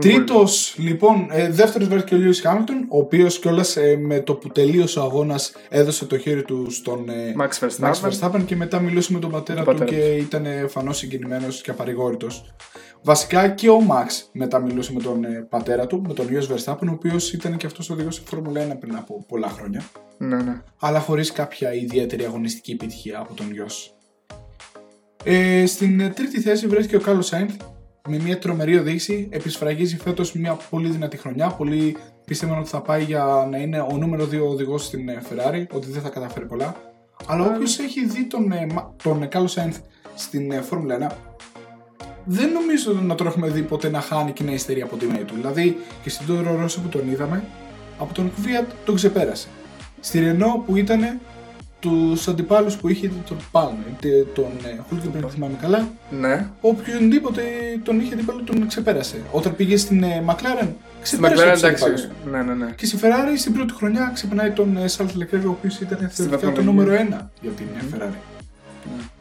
Τρίτος, 0.00 0.74
λοιπόν, 0.78 1.26
ε, 1.30 1.50
δεύτερος 1.50 1.88
βέβαια 1.88 2.04
και 2.04 2.14
ο 2.14 2.18
Lewis 2.18 2.50
Hamilton, 2.50 2.86
ο 2.88 2.98
οποίος 2.98 3.38
κιόλας 3.38 3.76
με 3.98 4.20
το 4.20 4.34
που 4.34 4.48
τελείωσε 4.48 4.98
ο 4.98 5.02
αγώνας 5.02 5.52
έδωσε 5.68 6.06
το 6.06 6.18
χέρι 6.18 6.42
του 6.42 6.70
στον 6.70 7.08
ε, 7.08 7.34
Max 7.38 7.66
Verstappen. 7.66 7.92
Max 7.92 8.10
Verstappen 8.10 8.42
και 8.44 8.56
μετά 8.56 8.80
μιλούσε 8.80 9.12
με 9.12 9.18
τον 9.18 9.30
πατέρα 9.30 9.62
Τον 9.62 9.74
του 9.74 9.80
πατέρα 9.80 10.00
και 10.00 10.14
ήταν 10.14 10.46
φανώ 10.68 10.92
συγκινημένος 10.92 11.60
και 11.60 11.70
απαρηγόρητος. 11.70 12.54
Βασικά 13.02 13.48
και 13.48 13.68
ο 13.68 13.80
Max 13.88 14.28
μετά 14.32 14.58
μιλούσε 14.58 14.92
με 14.92 15.00
τον 15.00 15.24
ε, 15.24 15.46
πατέρα 15.48 15.86
του, 15.86 16.02
με 16.06 16.14
τον 16.14 16.26
Lewis 16.30 16.54
Verstappen, 16.54 16.86
ο 16.88 16.92
οποίος 16.92 17.32
ήταν 17.32 17.56
και 17.56 17.66
αυτός 17.66 17.90
οδηγός 17.90 18.14
στη 18.14 18.24
Φόρμουλα 18.26 18.72
1 18.72 18.76
πριν 18.80 18.96
από 18.96 19.24
πολλά 19.28 19.48
χρόνια. 19.48 19.82
Ναι, 20.18 20.36
ναι. 20.36 20.62
Αλλά 20.80 21.00
χωρίς 21.00 21.32
κάποια 21.32 21.74
ιδιαίτερη 21.74 22.24
αγωνιστική 22.24 22.70
επιτυχία 22.72 23.18
από 23.18 23.34
τον 23.34 23.52
γιο. 23.52 23.66
Ε, 25.24 25.66
στην 25.66 26.00
ε, 26.00 26.08
τρίτη 26.08 26.40
θέση 26.40 26.66
βρέθηκε 26.66 26.96
ο 26.96 27.00
Κάρλο 27.00 27.22
Σάινθ 27.22 27.54
με 28.08 28.18
μια 28.18 28.38
τρομερή 28.38 28.78
οδήγηση. 28.78 29.28
Επισφραγίζει 29.30 29.96
φέτος 29.96 30.32
μια 30.32 30.56
πολύ 30.70 30.88
δυνατή 30.88 31.16
χρονιά. 31.16 31.48
Πολλοί 31.48 31.96
πίστευαν 32.24 32.58
ότι 32.58 32.68
θα 32.68 32.80
πάει 32.80 33.02
για 33.02 33.48
να 33.50 33.58
είναι 33.58 33.80
ο 33.80 33.96
νούμερο 33.96 34.24
2 34.24 34.40
οδηγός 34.48 34.84
στην 34.84 35.08
ε, 35.08 35.22
Ferrari, 35.30 35.66
ότι 35.72 35.90
δεν 35.90 36.02
θα 36.02 36.08
καταφέρει 36.08 36.46
πολλά. 36.46 36.76
Αλλά 37.26 37.46
όποιος 37.46 37.78
έχει 37.78 38.06
δει 38.06 38.24
τον, 38.24 38.52
ε, 38.52 38.66
Μα- 38.72 38.94
τον 39.02 39.28
Κάρλο 39.28 39.48
Σάινθ 39.48 39.76
στην 40.14 40.52
ε, 40.52 40.60
Φόρμουλα 40.60 41.10
1, 41.10 41.14
δεν 42.24 42.50
νομίζω 42.52 42.92
να 42.92 43.14
τον 43.14 43.26
έχουμε 43.26 43.48
δει 43.48 43.62
ποτέ 43.62 43.90
να 43.90 44.00
χάνει 44.00 44.32
και 44.32 44.42
να 44.44 44.52
υστερεί 44.52 44.82
από 44.82 44.96
τη 44.96 45.06
μέη 45.06 45.22
του. 45.24 45.34
Δηλαδή 45.34 45.76
και 46.02 46.10
στην 46.10 46.26
Τόρο 46.26 46.56
Ρώση 46.60 46.80
που 46.80 46.88
τον 46.88 47.10
είδαμε, 47.10 47.44
από 47.98 48.14
τον 48.14 48.30
Fiat 48.30 48.66
τον 48.84 48.94
ξεπέρασε. 48.94 49.48
Στη 50.00 50.18
Ρενό 50.20 50.62
που 50.66 50.76
ήταν 50.76 51.20
τους 51.84 52.28
αντιπάλους 52.28 52.76
που 52.76 52.88
είχε 52.88 53.06
είτε 53.06 53.14
τον 53.28 53.36
Πάλμε 53.50 53.84
είτε 53.90 54.26
τον 54.34 54.44
ε, 54.64 54.80
Χούλκεμπεργκ, 54.88 55.22
δεν 55.22 55.30
θυμάμαι 55.30 55.56
καλά, 55.60 55.88
ναι. 56.10 56.46
οποιονδήποτε 56.60 57.42
τον 57.82 58.00
είχε 58.00 58.14
αντίπαλο 58.14 58.42
τον 58.42 58.66
ξεπέρασε. 58.66 59.16
Όταν 59.30 59.56
πήγε 59.56 59.76
στην 59.76 60.02
ε, 60.02 60.24
McLaren, 60.28 60.68
Στην 61.02 61.22
ξεπέρασε 61.22 61.44
McLaren, 61.44 61.52
τους 61.52 61.62
αντιπάλους 61.62 62.00
εντάξει. 62.02 62.08
του. 62.24 62.30
Ναι, 62.30 62.42
ναι, 62.42 62.54
ναι. 62.54 62.72
Και 62.76 62.86
στη 62.86 62.98
Ferrari 63.02 63.34
στην 63.38 63.52
πρώτη 63.52 63.72
χρονιά 63.72 64.10
ξεπερνάει 64.14 64.50
τον 64.50 64.76
ε, 64.76 64.84
Charles 64.96 65.02
Leclerc, 65.22 65.42
ο 65.46 65.48
οποίος 65.48 65.80
ήταν 65.80 65.98
θεωρητικά 66.12 66.50
το 66.50 66.62
βαθμολογία. 66.62 66.62
νούμερο 66.62 67.20
1 67.20 67.28
για 67.40 67.50
την 67.50 67.66
ε, 67.78 67.96
Ferrari. 67.96 68.16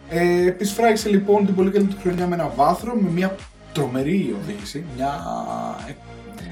Ε, 0.10 0.48
επισφράγισε 0.48 1.10
λοιπόν 1.10 1.46
την 1.46 1.56
πολύ 1.56 1.70
καλύτερη 1.72 2.02
χρονιά 2.02 2.28
με 2.28 2.36
ένα 2.36 2.52
βάθρο, 2.56 2.96
με 2.96 3.10
μια 3.10 3.36
τρομερή 3.74 4.36
οδήγηση. 4.44 4.84
Μια. 4.98 5.12
ε, 5.88 5.94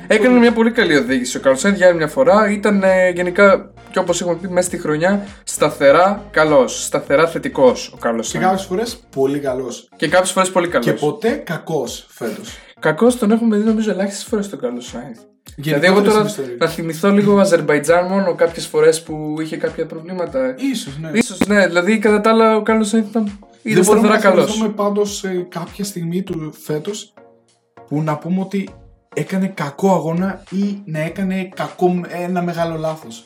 Έκανε 0.07 0.37
μια 0.39 0.53
πολύ 0.53 0.71
καλή 0.71 0.95
οδήγηση 0.95 1.37
ο 1.37 1.39
Καρλ 1.39 1.55
για 1.75 1.87
άλλη 1.87 1.97
μια 1.97 2.07
φορά. 2.07 2.51
Ήταν 2.51 2.83
ε, 2.83 3.09
γενικά, 3.09 3.70
και 3.91 3.99
όπως 3.99 4.21
έχουμε 4.21 4.35
πει, 4.35 4.47
μέσα 4.49 4.67
στη 4.67 4.77
χρονιά 4.77 5.25
σταθερά 5.43 6.23
καλός. 6.31 6.83
Σταθερά 6.85 7.27
θετικός 7.27 7.91
ο 7.93 7.97
Καρλ 7.97 8.19
Και 8.19 8.37
κάποιες 8.39 8.63
φορές 8.63 8.99
πολύ 9.15 9.39
καλός. 9.39 9.89
Και 9.95 10.07
κάποιες 10.07 10.31
φορές 10.31 10.51
πολύ 10.51 10.67
καλός. 10.67 10.85
Και 10.85 10.93
ποτέ 10.93 11.29
κακός 11.29 12.05
φέτος. 12.09 12.57
Κακός 12.79 13.17
τον 13.17 13.31
έχουμε 13.31 13.57
δει 13.57 13.63
νομίζω 13.63 13.91
ελάχιστες 13.91 14.23
φορές 14.23 14.49
τον 14.49 14.59
Καρλ 14.59 14.77
Σάινθ. 14.79 15.19
Δηλαδή, 15.55 15.85
εγώ 15.85 15.93
Γενικότερα 15.93 16.17
τώρα 16.17 16.29
στην 16.29 16.43
ιστορία. 16.43 16.65
να 16.65 16.73
θυμηθώ 16.73 17.09
λίγο 17.09 17.39
Αζερμπαϊτζάν 17.39 18.05
μόνο 18.05 18.35
κάποιες 18.35 18.65
φορές 18.65 19.03
που 19.03 19.35
είχε 19.41 19.57
κάποια 19.57 19.85
προβλήματα. 19.85 20.55
Ίσως, 20.57 20.97
ναι. 20.99 21.09
Ίσως 21.13 21.39
ναι, 21.47 21.67
δηλαδή 21.67 21.99
κατά 21.99 22.21
τα 22.21 22.29
άλλα 22.29 22.55
ο 22.55 22.61
Καρλ 22.61 22.81
Σάινθ 22.81 23.09
ήταν, 23.09 23.23
ήταν 23.23 23.39
Δεν 23.63 23.83
μπορούμε 23.83 24.07
σταθερά 24.07 24.13
να 24.13 24.19
καλός. 24.19 24.45
θυμηθούμε 24.51 24.73
πάντως 24.73 25.23
ε, 25.23 25.45
κάποια 25.49 25.83
στιγμή 25.83 26.21
του 26.23 26.53
φέτος 26.63 27.13
που 27.87 28.01
να 28.01 28.17
πούμε 28.17 28.41
ότι 28.41 28.69
έκανε 29.15 29.47
κακό 29.47 29.91
αγώνα 29.93 30.43
ή 30.51 30.81
να 30.85 30.99
έκανε 30.99 31.49
κακό, 31.55 32.01
ένα 32.09 32.41
μεγάλο 32.41 32.77
λάθος. 32.77 33.25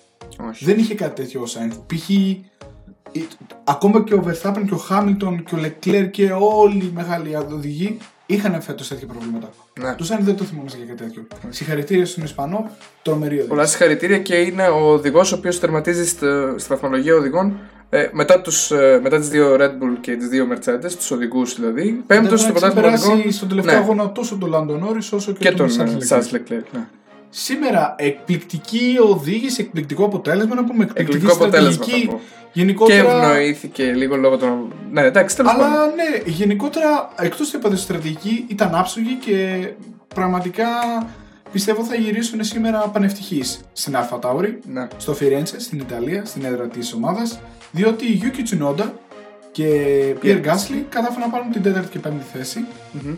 Όχι. 0.49 0.65
Δεν 0.65 0.77
είχε 0.77 0.95
κάτι 0.95 1.21
τέτοιο 1.21 1.41
ο 1.41 1.45
Σάινθ. 1.45 1.75
Π.χ. 1.85 2.09
ε, 2.09 2.39
ακόμα 3.63 4.03
και 4.03 4.13
ο 4.13 4.23
Verstappen 4.27 4.63
και 4.67 4.73
ο 4.73 4.77
Χάμιλτον 4.77 5.43
και 5.43 5.55
ο 5.55 5.57
Leclerc 5.61 6.07
και 6.11 6.31
όλοι 6.39 6.83
οι 6.83 6.91
μεγάλοι 6.95 7.35
οδηγοί 7.53 7.97
είχαν 8.25 8.61
φέτος 8.61 8.87
τέτοια 8.87 9.07
προβλήματα. 9.07 9.49
Ναι. 9.81 9.95
Το 9.95 10.03
Σάινθ 10.03 10.25
δεν 10.25 10.35
το 10.35 10.43
θυμόμαστε 10.43 10.77
για 10.77 10.85
κάτι 10.85 11.03
τέτοιο. 11.03 11.27
Συγχαρητήρια 11.49 12.05
στον 12.05 12.23
Ισπανό, 12.23 12.69
τρομερή 13.01 13.33
οδηγή. 13.33 13.47
Πολλά 13.49 13.65
συγχαρητήρια 13.65 14.19
και 14.19 14.35
είναι 14.35 14.67
ο 14.67 14.91
οδηγός 14.91 15.31
ο 15.31 15.35
οποίος 15.35 15.59
τερματίζει 15.59 16.07
στο- 16.07 16.55
στη 16.57 16.69
βαθμολογία 16.69 17.15
οδηγών 17.15 17.57
ε, 17.89 18.09
μετά, 18.11 18.41
τους, 18.41 18.71
ε, 18.71 18.99
μετά 19.03 19.19
τις 19.19 19.29
δύο 19.29 19.55
Red 19.59 19.69
Bull 19.69 19.97
και 20.01 20.15
τις 20.15 20.27
δύο 20.27 20.47
Mercedes, 20.51 20.91
τους 20.95 21.11
οδηγούς 21.11 21.55
δηλαδή. 21.55 22.03
Πέμπτος 22.07 22.39
στο 22.41 22.53
Βέβαια, 22.53 22.69
πρωτάθλημα 22.71 22.95
ξεπεράσει 22.95 23.11
οδηγών 23.11 23.31
στον 23.31 23.47
τελευταίο 23.49 23.73
Ναι. 23.77 23.83
αγώνα 23.83 24.11
τόσο 24.11 24.37
τον 24.37 24.49
Λάντο 24.49 24.77
Νόρι 24.77 24.97
όσο 25.11 25.31
και, 25.31 25.49
και 25.49 25.51
τον 25.51 25.67
Charles 25.69 25.79
ε, 25.79 25.83
Leclerc. 25.83 26.09
Charles 26.17 26.35
Leclerc. 26.35 26.63
Ναι. 26.71 26.87
Σήμερα 27.37 27.95
εκπληκτική 27.97 28.95
οδήγηση, 29.09 29.61
εκπληκτικό 29.61 30.05
αποτέλεσμα, 30.05 30.55
να 30.55 30.63
πούμε 30.63 30.83
εκπληκτική 30.83 31.01
Εκπληκτικό 31.01 31.33
αποτέλεσμα 31.43 31.83
στρατηγική. 31.83 32.05
θα 32.07 32.11
πω. 32.11 32.21
Και 32.53 32.59
Γενικότερα. 32.61 33.31
ευνοήθηκε 33.31 33.83
λίγο 33.83 34.15
λόγω 34.15 34.37
των. 34.37 34.73
Ναι, 34.91 35.01
εντάξει, 35.01 35.35
τέλος 35.35 35.51
Αλλά 35.53 35.63
πάντων. 35.69 35.93
ναι, 35.95 36.31
γενικότερα 36.31 37.09
εκτός 37.19 37.49
του 37.49 37.57
είπατε 37.57 37.75
στρατηγική 37.75 38.45
ήταν 38.47 38.75
άψογη 38.75 39.13
και 39.13 39.67
πραγματικά 40.15 40.65
πιστεύω 41.51 41.83
θα 41.83 41.95
γυρίσουν 41.95 42.43
σήμερα 42.43 42.79
πανευτυχείς 42.79 43.59
στην 43.73 43.97
Αλφα 43.97 44.19
Τάουρι, 44.19 44.59
Ναι. 44.73 44.87
στο 44.97 45.13
Φιρέντσε, 45.13 45.59
στην 45.59 45.79
Ιταλία, 45.79 46.25
στην 46.25 46.45
έδρα 46.45 46.67
της 46.67 46.93
ομάδας, 46.93 47.39
διότι 47.71 48.05
η 48.05 48.21
Yuki 48.23 48.39
Tsunoda 48.63 48.89
και 49.51 49.65
Pierre 50.23 50.41
Gasly 50.45 50.83
κατάφεραν 50.89 51.19
να 51.19 51.29
πάρουν 51.29 51.51
την 51.51 51.61
τέταρτη 51.61 51.89
και 51.91 51.99
πέμπτη 51.99 52.25
θέση. 52.33 52.65
Μμμ. 52.91 53.13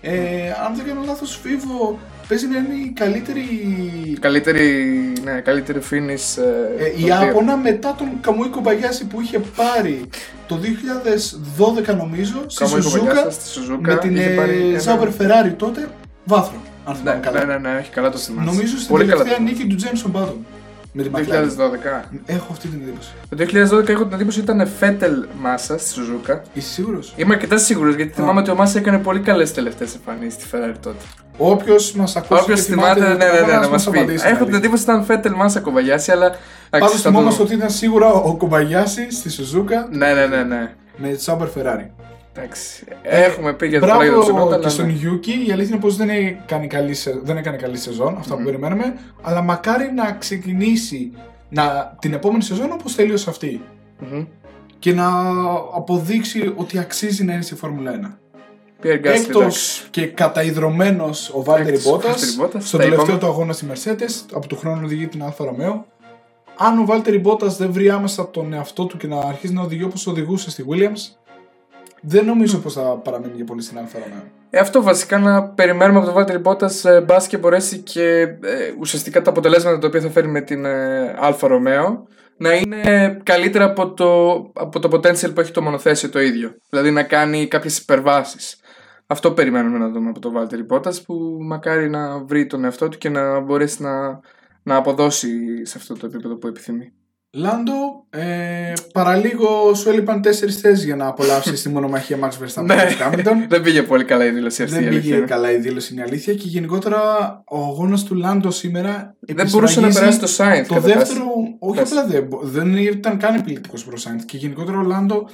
Ε, 0.00 0.50
αν 0.66 0.74
δεν 0.76 0.84
κάνω 0.86 1.00
λάθος, 1.06 1.38
Φίβο 1.42 1.98
παίζει 2.28 2.46
να 2.46 2.56
είναι 2.58 2.74
η 2.84 2.92
καλύτερη 2.94 3.44
Καλύτερη, 4.20 4.62
ναι, 5.24 5.40
καλύτερη 5.40 5.80
finish. 5.90 6.42
Ε, 6.42 6.84
Ε, 6.84 6.90
το 6.90 6.98
η 6.98 7.02
οποίο- 7.02 7.14
Άπωνα 7.30 7.56
μετά 7.56 7.94
τον 7.98 8.08
Καμούι 8.20 8.48
Κομπαγιάση 8.48 9.06
που 9.06 9.20
είχε 9.20 9.38
πάρει 9.56 10.00
το 10.46 10.56
2012 10.56 11.94
νομίζω 11.96 12.44
στη 12.46 12.64
Καμούι 12.64 12.80
Σουζούκα 12.82 12.98
Κοβαγιάσας 13.00 13.34
στη 13.34 13.60
Suzuka 13.60 13.78
με 13.80 13.96
την 13.96 14.16
είχε 14.16 14.28
πάρει 14.28 14.68
ένα- 14.70 14.78
Ζάμπερ 14.78 15.10
Φεράρι 15.10 15.52
τότε 15.52 15.88
βάθρο. 16.24 16.56
Αν 16.84 16.92
Ναι, 16.94 16.98
θυμάμαι 17.00 17.20
καλά. 17.20 17.44
ναι, 17.44 17.52
ναι, 17.58 17.68
ναι, 17.72 17.78
όχι 17.80 17.90
καλά 17.90 18.10
το 18.10 18.18
θυμάσαι. 18.18 18.50
Νομίζω 18.50 18.76
στην 18.76 18.88
Πολύ 18.88 19.04
καλά. 19.04 19.22
τελευταία 19.22 19.44
νίκη 19.46 19.66
του 19.66 19.74
Τζέμσον 19.76 20.10
Μπάτον 20.10 20.46
με 20.92 21.02
την 21.02 21.12
McLaren. 21.16 21.18
2012. 21.20 22.04
Έχω 22.26 22.46
αυτή 22.50 22.68
την 22.68 22.80
εντύπωση. 22.82 23.10
Το 23.28 23.36
2012 23.78 23.88
έχω 23.88 24.04
την 24.04 24.12
εντύπωση 24.12 24.40
ότι 24.40 24.52
ήταν 24.52 24.68
Φέτελ 24.78 25.26
Μάσα 25.40 25.78
στη 25.78 25.90
Σουζούκα. 25.92 26.42
Είσαι 26.52 26.68
σίγουρος; 26.72 27.12
Είμαι 27.16 27.34
αρκετά 27.34 27.58
σίγουρος 27.58 27.94
γιατί 27.94 28.12
θυμάμαι 28.12 28.40
ότι 28.40 28.50
ο 28.50 28.54
Μάσα 28.54 28.78
έκανε 28.78 28.98
πολύ 28.98 29.20
καλές 29.20 29.52
τελευταίες 29.52 29.94
εμφανίσεις 29.94 30.32
στη 30.34 30.44
Ferrari 30.52 30.74
τότε. 30.82 30.96
Όποιος 31.38 31.92
μας 31.92 32.16
ακούσει. 32.16 32.42
Όποιος 32.42 32.60
και 32.64 32.70
θυμάται, 32.70 33.00
ναι, 33.00 33.06
τον 33.06 33.16
ναι, 33.16 33.24
ναι, 33.24 33.30
αγώνα, 33.30 33.52
να 33.52 33.58
ας 33.58 33.68
μας 33.68 33.70
μας 33.70 33.88
πει. 33.94 33.98
απαντήσει, 33.98 34.26
Έχω 34.26 34.36
την 34.36 34.46
δηλαδή. 34.46 34.56
εντύπωση 34.66 34.82
ότι 34.82 34.92
ήταν 34.92 35.04
Φέτελ 35.04 35.32
Μάσα 35.34 35.60
Κοβαγιάση, 35.60 36.10
αλλά. 36.10 36.26
Πάντω 36.30 36.36
εντάξει, 36.70 36.96
θα 36.96 37.02
το 37.02 37.08
θυμόμαστε 37.08 37.42
δούμε. 37.42 37.54
ότι 37.54 37.54
ήταν 37.64 37.70
σίγουρα 37.76 38.06
ο 38.12 38.36
Κομπαγιάση 38.36 39.10
στη 39.10 39.30
Σουζούκα 39.30 39.88
Ναι, 39.90 40.12
ναι, 40.12 40.26
ναι, 40.26 40.42
ναι. 40.42 40.72
με 40.96 41.08
τη 41.08 41.22
Ζάμπερ 41.22 41.48
Φεράρι. 41.48 41.90
Εντάξει. 42.38 42.84
Έχουμε 43.02 43.52
πει 43.52 43.66
για 43.66 43.80
το 43.80 43.86
πράγμα 43.86 44.04
για 44.04 44.12
το 44.12 44.18
Μπράβο 44.18 44.36
Τσουνότα. 44.38 44.58
και 44.58 44.68
στον 44.68 44.88
Γιούκι. 44.88 45.44
Η 45.46 45.52
αλήθεια 45.52 45.74
είναι 45.74 45.82
πως 45.84 45.96
δεν, 45.96 46.08
έκανε 46.08 46.66
καλή, 46.66 46.94
σε- 46.94 47.20
δεν 47.22 47.36
έκανε 47.36 47.56
καλή 47.56 47.76
σεζόν, 47.76 48.16
αυτά 48.18 48.36
που 48.36 48.42
περιμέναμε. 48.44 48.98
Αλλά 49.22 49.42
μακάρι 49.42 49.92
να 49.92 50.12
ξεκινήσει 50.12 51.12
να, 51.48 51.96
την 52.00 52.12
επόμενη 52.12 52.42
σεζόν 52.42 52.72
όπως 52.72 52.94
τελείωσε 52.94 53.30
αυτή. 53.30 53.62
Μμμ. 53.98 54.24
και 54.78 54.92
να 54.94 55.08
αποδείξει 55.74 56.52
ότι 56.56 56.78
αξίζει 56.78 57.24
να 57.24 57.32
είναι 57.32 57.42
στη 57.42 57.54
Φόρμουλα 57.54 58.18
1. 58.80 58.84
Pierre 58.84 58.86
Gasly, 58.86 58.92
εντάξει. 58.94 59.22
Έκτο 59.26 59.46
και 59.90 60.06
καταϊδρωμένος 60.06 61.30
ο 61.34 61.42
Valtteri 61.42 61.76
Έκτος 61.76 61.86
ο 61.86 61.90
Μπότα 61.96 62.14
Valtteri 62.14 62.42
Bottas, 62.56 62.60
στο 62.62 62.76
τα 62.76 62.82
τελευταίο 62.82 63.04
είπαμε. 63.04 63.18
του 63.18 63.26
αγώνα 63.26 63.52
στη 63.52 63.66
Mercedes, 63.72 64.26
από 64.32 64.46
του 64.46 64.56
χρόνου 64.56 64.80
οδηγεί 64.84 65.06
την 65.06 65.22
Alfa 65.22 65.44
Romeo. 65.44 65.86
Αν 66.56 66.78
ο 66.78 66.84
Valtteri 66.84 67.18
Bottas 67.18 67.46
δεν 67.46 67.72
βρει 67.72 67.90
άμεσα 67.90 68.30
τον 68.30 68.52
εαυτό 68.52 68.84
του 68.86 68.96
και 68.96 69.06
να 69.06 69.18
αρχίσει 69.18 69.52
να 69.52 69.62
οδηγεί 69.62 69.82
όπως 69.84 70.06
οδηγούσε 70.06 70.50
στη 70.50 70.64
Williams, 70.70 71.16
δεν 72.00 72.24
νομίζω 72.24 72.58
πως 72.58 72.72
θα 72.72 72.82
παραμείνει 72.82 73.32
για 73.34 73.44
πολύ 73.44 73.62
στην 73.62 73.78
Alfa 73.78 73.98
Romeo. 73.98 74.22
Ε, 74.50 74.58
αυτό 74.58 74.82
βασικά 74.82 75.18
να 75.18 75.48
περιμένουμε 75.48 75.98
από 75.98 76.12
τον 76.12 76.16
Valtteri 76.16 76.42
Bottas 76.42 76.90
ε, 76.90 77.00
μπας 77.00 77.26
και 77.26 77.38
μπορέσει 77.38 77.78
και 77.78 78.20
ε, 78.20 78.72
ουσιαστικά 78.78 79.22
τα 79.22 79.30
αποτελέσματα 79.30 79.78
τα 79.78 79.86
οποία 79.86 80.00
θα 80.00 80.10
φέρει 80.10 80.28
με 80.28 80.40
την 80.40 80.64
ε, 80.64 81.14
Alfa 81.18 81.48
Romeo 81.48 82.06
να 82.36 82.54
είναι 82.54 83.20
καλύτερα 83.22 83.64
από 83.64 83.94
το, 83.94 84.32
από 84.52 84.78
το 84.78 84.88
potential 84.92 85.34
που 85.34 85.40
έχει 85.40 85.52
το 85.52 85.62
μονοθέσιο 85.62 86.08
το 86.08 86.20
ίδιο. 86.20 86.54
Δηλαδή 86.70 86.90
να 86.90 87.02
κάνει 87.02 87.46
κάποιες 87.46 87.78
υπερβάσεις. 87.78 88.60
Αυτό 89.06 89.32
περιμένουμε 89.32 89.78
να 89.78 89.88
δούμε 89.88 90.08
από 90.08 90.20
τον 90.20 90.32
Valtteri 90.36 90.74
Bottas 90.74 91.02
που 91.06 91.38
μακάρι 91.40 91.90
να 91.90 92.18
βρει 92.18 92.46
τον 92.46 92.64
εαυτό 92.64 92.88
του 92.88 92.98
και 92.98 93.08
να 93.08 93.40
μπορέσει 93.40 93.82
να, 93.82 94.20
να 94.62 94.76
αποδώσει 94.76 95.30
σε 95.66 95.78
αυτό 95.78 95.94
το 95.94 96.06
επίπεδο 96.06 96.36
που 96.36 96.46
επιθυμεί. 96.46 96.92
Λάντο, 97.32 97.72
ε, 98.10 98.72
παραλίγο 98.92 99.74
σου 99.74 99.88
έλειπαν 99.88 100.22
τέσσερις 100.22 100.56
θέσεις 100.60 100.84
για 100.84 100.96
να 100.96 101.06
απολαύσεις 101.06 101.62
τη 101.62 101.68
μονομαχία 101.68 102.18
Max 102.22 102.28
Verstappen 102.28 102.64
Ναι. 102.64 102.74
και 102.74 102.94
Hamilton. 103.04 103.46
Δεν 103.48 103.62
πήγε 103.62 103.82
πολύ 103.82 104.04
καλά 104.04 104.24
η 104.26 104.30
δήλωση 104.30 104.62
αυτή. 104.62 104.74
η 104.74 104.78
Δεν 104.78 104.86
αλήθεια 104.88 105.02
πήγε 105.08 105.16
είναι. 105.16 105.26
καλά 105.26 105.50
η 105.52 105.56
δήλωση, 105.56 105.92
είναι 105.92 106.02
η 106.02 106.04
αλήθεια. 106.08 106.34
Και 106.34 106.48
γενικότερα 106.48 107.00
ο 107.46 107.56
αγώνας 107.64 108.02
του 108.04 108.14
Λάντο 108.14 108.50
σήμερα. 108.50 109.16
Δεν 109.20 109.48
μπορούσε 109.50 109.80
να 109.80 109.86
επισφραγίζει 109.86 110.18
περάσει 110.18 110.36
το 110.36 110.44
Sainz. 110.44 110.66
Το 110.68 110.74
καταρχάς. 110.74 110.98
δεύτερο, 111.08 111.24
όχι 111.58 111.78
Πες. 111.80 111.88
απλά 111.90 112.06
δεν, 112.06 112.24
μπο- 112.26 112.40
δεν 112.42 112.76
ήταν 112.76 113.18
καν 113.18 113.34
επιλεκτικός 113.34 113.84
προς 113.84 114.00
Σάιντ. 114.00 114.20
Και 114.26 114.36
γενικότερα 114.36 114.78
ο 114.78 114.82
Λάντο 114.82 115.28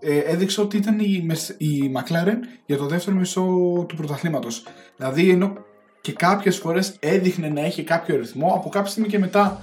ε, 0.00 0.18
έδειξε 0.18 0.60
ότι 0.60 0.76
ήταν 0.76 0.98
η, 0.98 1.22
Μερσ- 1.26 1.54
η 1.60 1.92
McLaren 1.96 2.36
για 2.66 2.76
το 2.76 2.86
δεύτερο 2.86 3.16
μισό 3.16 3.40
του 3.88 3.96
πρωταθλήματος. 3.96 4.66
Δηλαδή 4.96 5.30
ενώ 5.30 5.52
και 6.00 6.12
κάποιες 6.12 6.56
φορές 6.56 6.96
έδειχνε 7.00 7.48
να 7.48 7.60
έχει 7.60 7.82
κάποιο 7.84 8.16
ρυθμό, 8.16 8.52
από 8.56 8.68
κάποια 8.68 8.90
στιγμή 8.90 9.08
και 9.08 9.18
μετά 9.18 9.62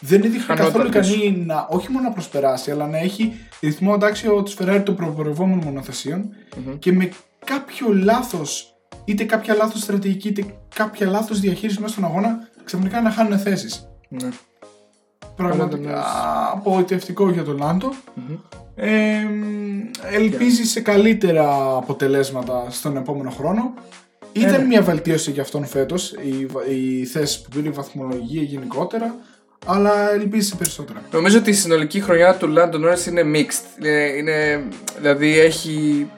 δεν 0.00 0.22
έδειχνε 0.24 0.44
Χανόταν 0.54 0.66
καθόλου 0.72 0.88
πίσω. 0.88 1.14
ικανή 1.14 1.44
να 1.46 1.66
όχι 1.70 1.90
μόνο 1.90 2.08
να 2.08 2.12
προσπεράσει, 2.14 2.70
αλλά 2.70 2.86
να 2.86 2.98
έχει 2.98 3.32
ρυθμό 3.60 3.92
αντάξιο 3.94 4.42
τη 4.42 4.54
Ferrari 4.58 4.82
των 4.84 4.96
προπορευόμενων 4.96 5.64
μονοθεσιων 5.64 6.28
Μμμ. 6.56 6.78
και 6.78 6.92
με 6.92 7.08
κάποιο 7.44 7.92
λάθος, 7.92 8.74
είτε 9.04 9.24
κάποια 9.24 9.54
λάθος 9.54 9.80
στρατηγική, 9.80 10.28
είτε 10.28 10.44
κάποια 10.74 11.06
λάθος 11.06 11.40
διαχείριση 11.40 11.80
μέσα 11.80 11.92
στον 11.92 12.04
αγώνα, 12.04 12.48
ξαφνικά 12.64 13.00
να 13.00 13.10
χάνουν 13.10 13.38
θέσεις. 13.38 13.88
Ναι. 14.08 14.28
Πραγματικά 15.36 15.90
Όλα 15.90 16.50
απογοητευτικό 16.52 17.30
για 17.30 17.44
τον 17.44 17.56
Λάντο. 17.56 17.92
Μμμ. 18.14 18.36
Ε, 18.78 19.26
ελπίζει 20.12 20.64
σε 20.64 20.80
καλύτερα 20.80 21.76
αποτελέσματα 21.76 22.66
στον 22.70 22.96
επόμενο 22.96 23.30
χρόνο. 23.30 23.74
Ήταν 24.32 24.60
ναι. 24.60 24.66
μια 24.66 24.82
βελτίωση 24.82 25.30
για 25.30 25.42
αυτόν 25.42 25.66
φέτος 25.66 26.12
η, 26.12 26.46
βα- 26.46 26.66
η 26.66 27.04
θέση 27.04 27.42
που 27.42 27.48
πήρε 27.48 27.68
η 27.68 27.70
βαθμολογία 27.70 28.42
γενικότερα, 28.42 29.14
αλλά 29.66 30.12
ελπίζει 30.12 30.48
σε 30.48 30.56
περισσότερα. 30.56 31.02
Νομίζω 31.12 31.38
ότι 31.38 31.50
η 31.50 31.52
συνολική 31.52 32.00
χρονιά 32.00 32.34
του 32.34 32.54
Lando 32.56 32.74
Norris 32.74 33.06
είναι 33.06 33.22
mixed. 33.34 33.84
Είναι, 33.84 33.90
είναι, 34.16 34.64
δηλαδή 34.98 35.38
έχει, 35.38 36.08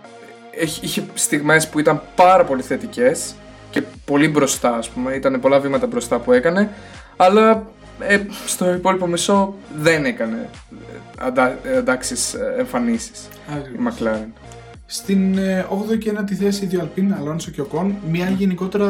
έχει, 0.50 0.84
είχε 0.84 1.04
στιγμές 1.14 1.68
που 1.68 1.78
ήταν 1.78 2.02
πάρα 2.16 2.44
πολύ 2.44 2.62
θετικές 2.62 3.34
και 3.70 3.82
πολύ 4.04 4.28
μπροστά 4.28 4.76
ας 4.76 4.88
πούμε. 4.88 5.14
Ήταν 5.14 5.40
πολλά 5.40 5.60
βήματα 5.60 5.86
μπροστά 5.86 6.18
που 6.18 6.32
έκανε. 6.32 6.70
Αλλά 7.16 7.66
ε, 8.00 8.20
στο 8.46 8.72
υπόλοιπο 8.72 9.06
μισό 9.06 9.54
δεν 9.76 10.04
έκανε 10.04 10.48
ε, 10.72 10.98
αντα, 11.18 11.58
ε, 11.62 11.76
αντάξεις 11.76 12.34
ε, 12.34 12.54
εμφανίσεις 12.58 13.28
η 13.74 13.78
McLaren. 13.88 14.28
Στην 14.90 15.38
ε, 15.38 15.66
8η 15.70 15.98
και 15.98 16.12
9η 16.18 16.32
θέση 16.32 16.64
οι 16.64 16.66
δύο 16.66 16.80
Αλπίν, 16.80 17.14
Αλόνσο 17.14 17.50
και 17.50 17.60
ο 17.60 17.64
Κον, 17.64 17.94
μια 18.10 18.30
γενικότερα 18.30 18.88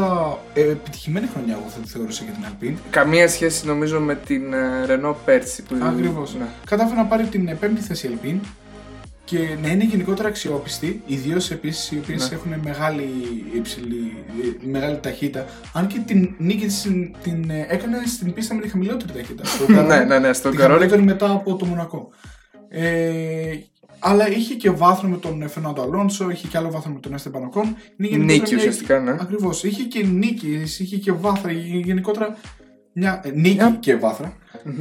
ε, 0.55 0.61
επιτυχημένη 0.61 1.27
χρονιά 1.27 1.59
εγώ 1.61 1.69
θα 1.69 1.81
τη 1.81 1.89
θεωρούσα 1.89 2.25
για 2.25 2.33
την 2.33 2.45
Αλπίν. 2.45 2.77
Καμία 2.91 3.29
σχέση 3.29 3.67
νομίζω 3.67 4.01
με 4.01 4.15
την 4.15 4.53
ε, 4.53 4.59
Renault 4.89 5.15
πέρσι. 5.25 5.63
Που, 5.63 5.77
Ακριβώς. 5.83 6.35
Ναι. 6.35 6.45
Κατάφερε 6.67 7.01
να 7.01 7.07
πάρει 7.07 7.25
την 7.25 7.49
ε, 7.49 7.55
πέμπτη 7.55 7.81
θέση 7.81 8.07
η 8.07 8.11
Αλπίν 8.11 8.41
και 9.25 9.39
να 9.63 9.69
είναι 9.69 9.85
γενικότερα 9.85 10.29
αξιόπιστη, 10.29 11.03
ιδίως 11.07 11.51
επίσης 11.51 11.91
οι 11.91 11.99
οποίες 12.03 12.31
Ναι. 12.31 12.37
έχουν 12.37 12.55
μεγάλη, 12.65 13.09
υψηλή, 13.55 14.17
ε, 14.63 14.67
μεγάλη 14.71 14.99
ταχύτητα. 14.99 15.45
Αν 15.73 15.87
και 15.87 15.99
την 16.07 16.35
νίκη 16.39 16.67
της 16.67 16.83
την, 16.83 17.15
την 17.23 17.51
ε, 17.51 17.67
έκανε 17.69 17.97
στην 18.07 18.33
πίστα 18.33 18.55
με 18.55 18.61
τη 18.61 18.69
χαμηλότερη 18.69 19.13
ταχύτητα. 19.13 19.45
Στο 19.55 19.67
ναι, 19.69 19.75
Καρόνι, 19.77 20.05
ναι, 20.07 20.19
ναι, 20.19 20.33
στον 20.33 20.51
τη 20.51 20.57
Καρόλη. 20.57 20.79
χαμηλότερη 20.79 21.03
μετά 21.03 21.31
από 21.31 21.57
το 21.57 21.65
Μονακό. 21.67 22.09
Ε, 22.69 23.53
αλλά 23.99 24.29
είχε 24.31 24.55
και 24.55 24.71
βάθρο 24.71 25.09
με 25.09 25.17
τον 25.17 25.49
Φερνάντο 25.49 25.83
Αλόνσο, 25.83 26.31
είχε 26.31 26.47
και 26.49 26.57
άλλο 26.57 26.71
βάθρο 26.71 26.93
με 26.93 27.01
τον 27.01 27.15
Έστεμπαν 27.15 27.45
Οκόν. 27.45 27.65
Είναι 27.65 28.09
γενικότερα 28.09 28.25
Νίκη 28.39 28.55
μια- 28.55 28.59
ουσιαστικά, 28.59 29.01
ναι. 29.01 29.11
Ακριβώς. 29.11 29.65
Είχε 29.65 29.83
και 29.83 30.05
νίκη, 30.05 30.63
είχε 30.79 30.97
και 30.97 31.13
βάθρα. 31.13 31.53
γε- 31.53 31.85
Γενικότερα. 31.85 32.37
Μια, 32.93 33.21
ε, 33.25 33.31
νίκη 33.31 33.55
Μια- 33.55 33.77
και 33.81 33.97
βαθρα 33.97 34.37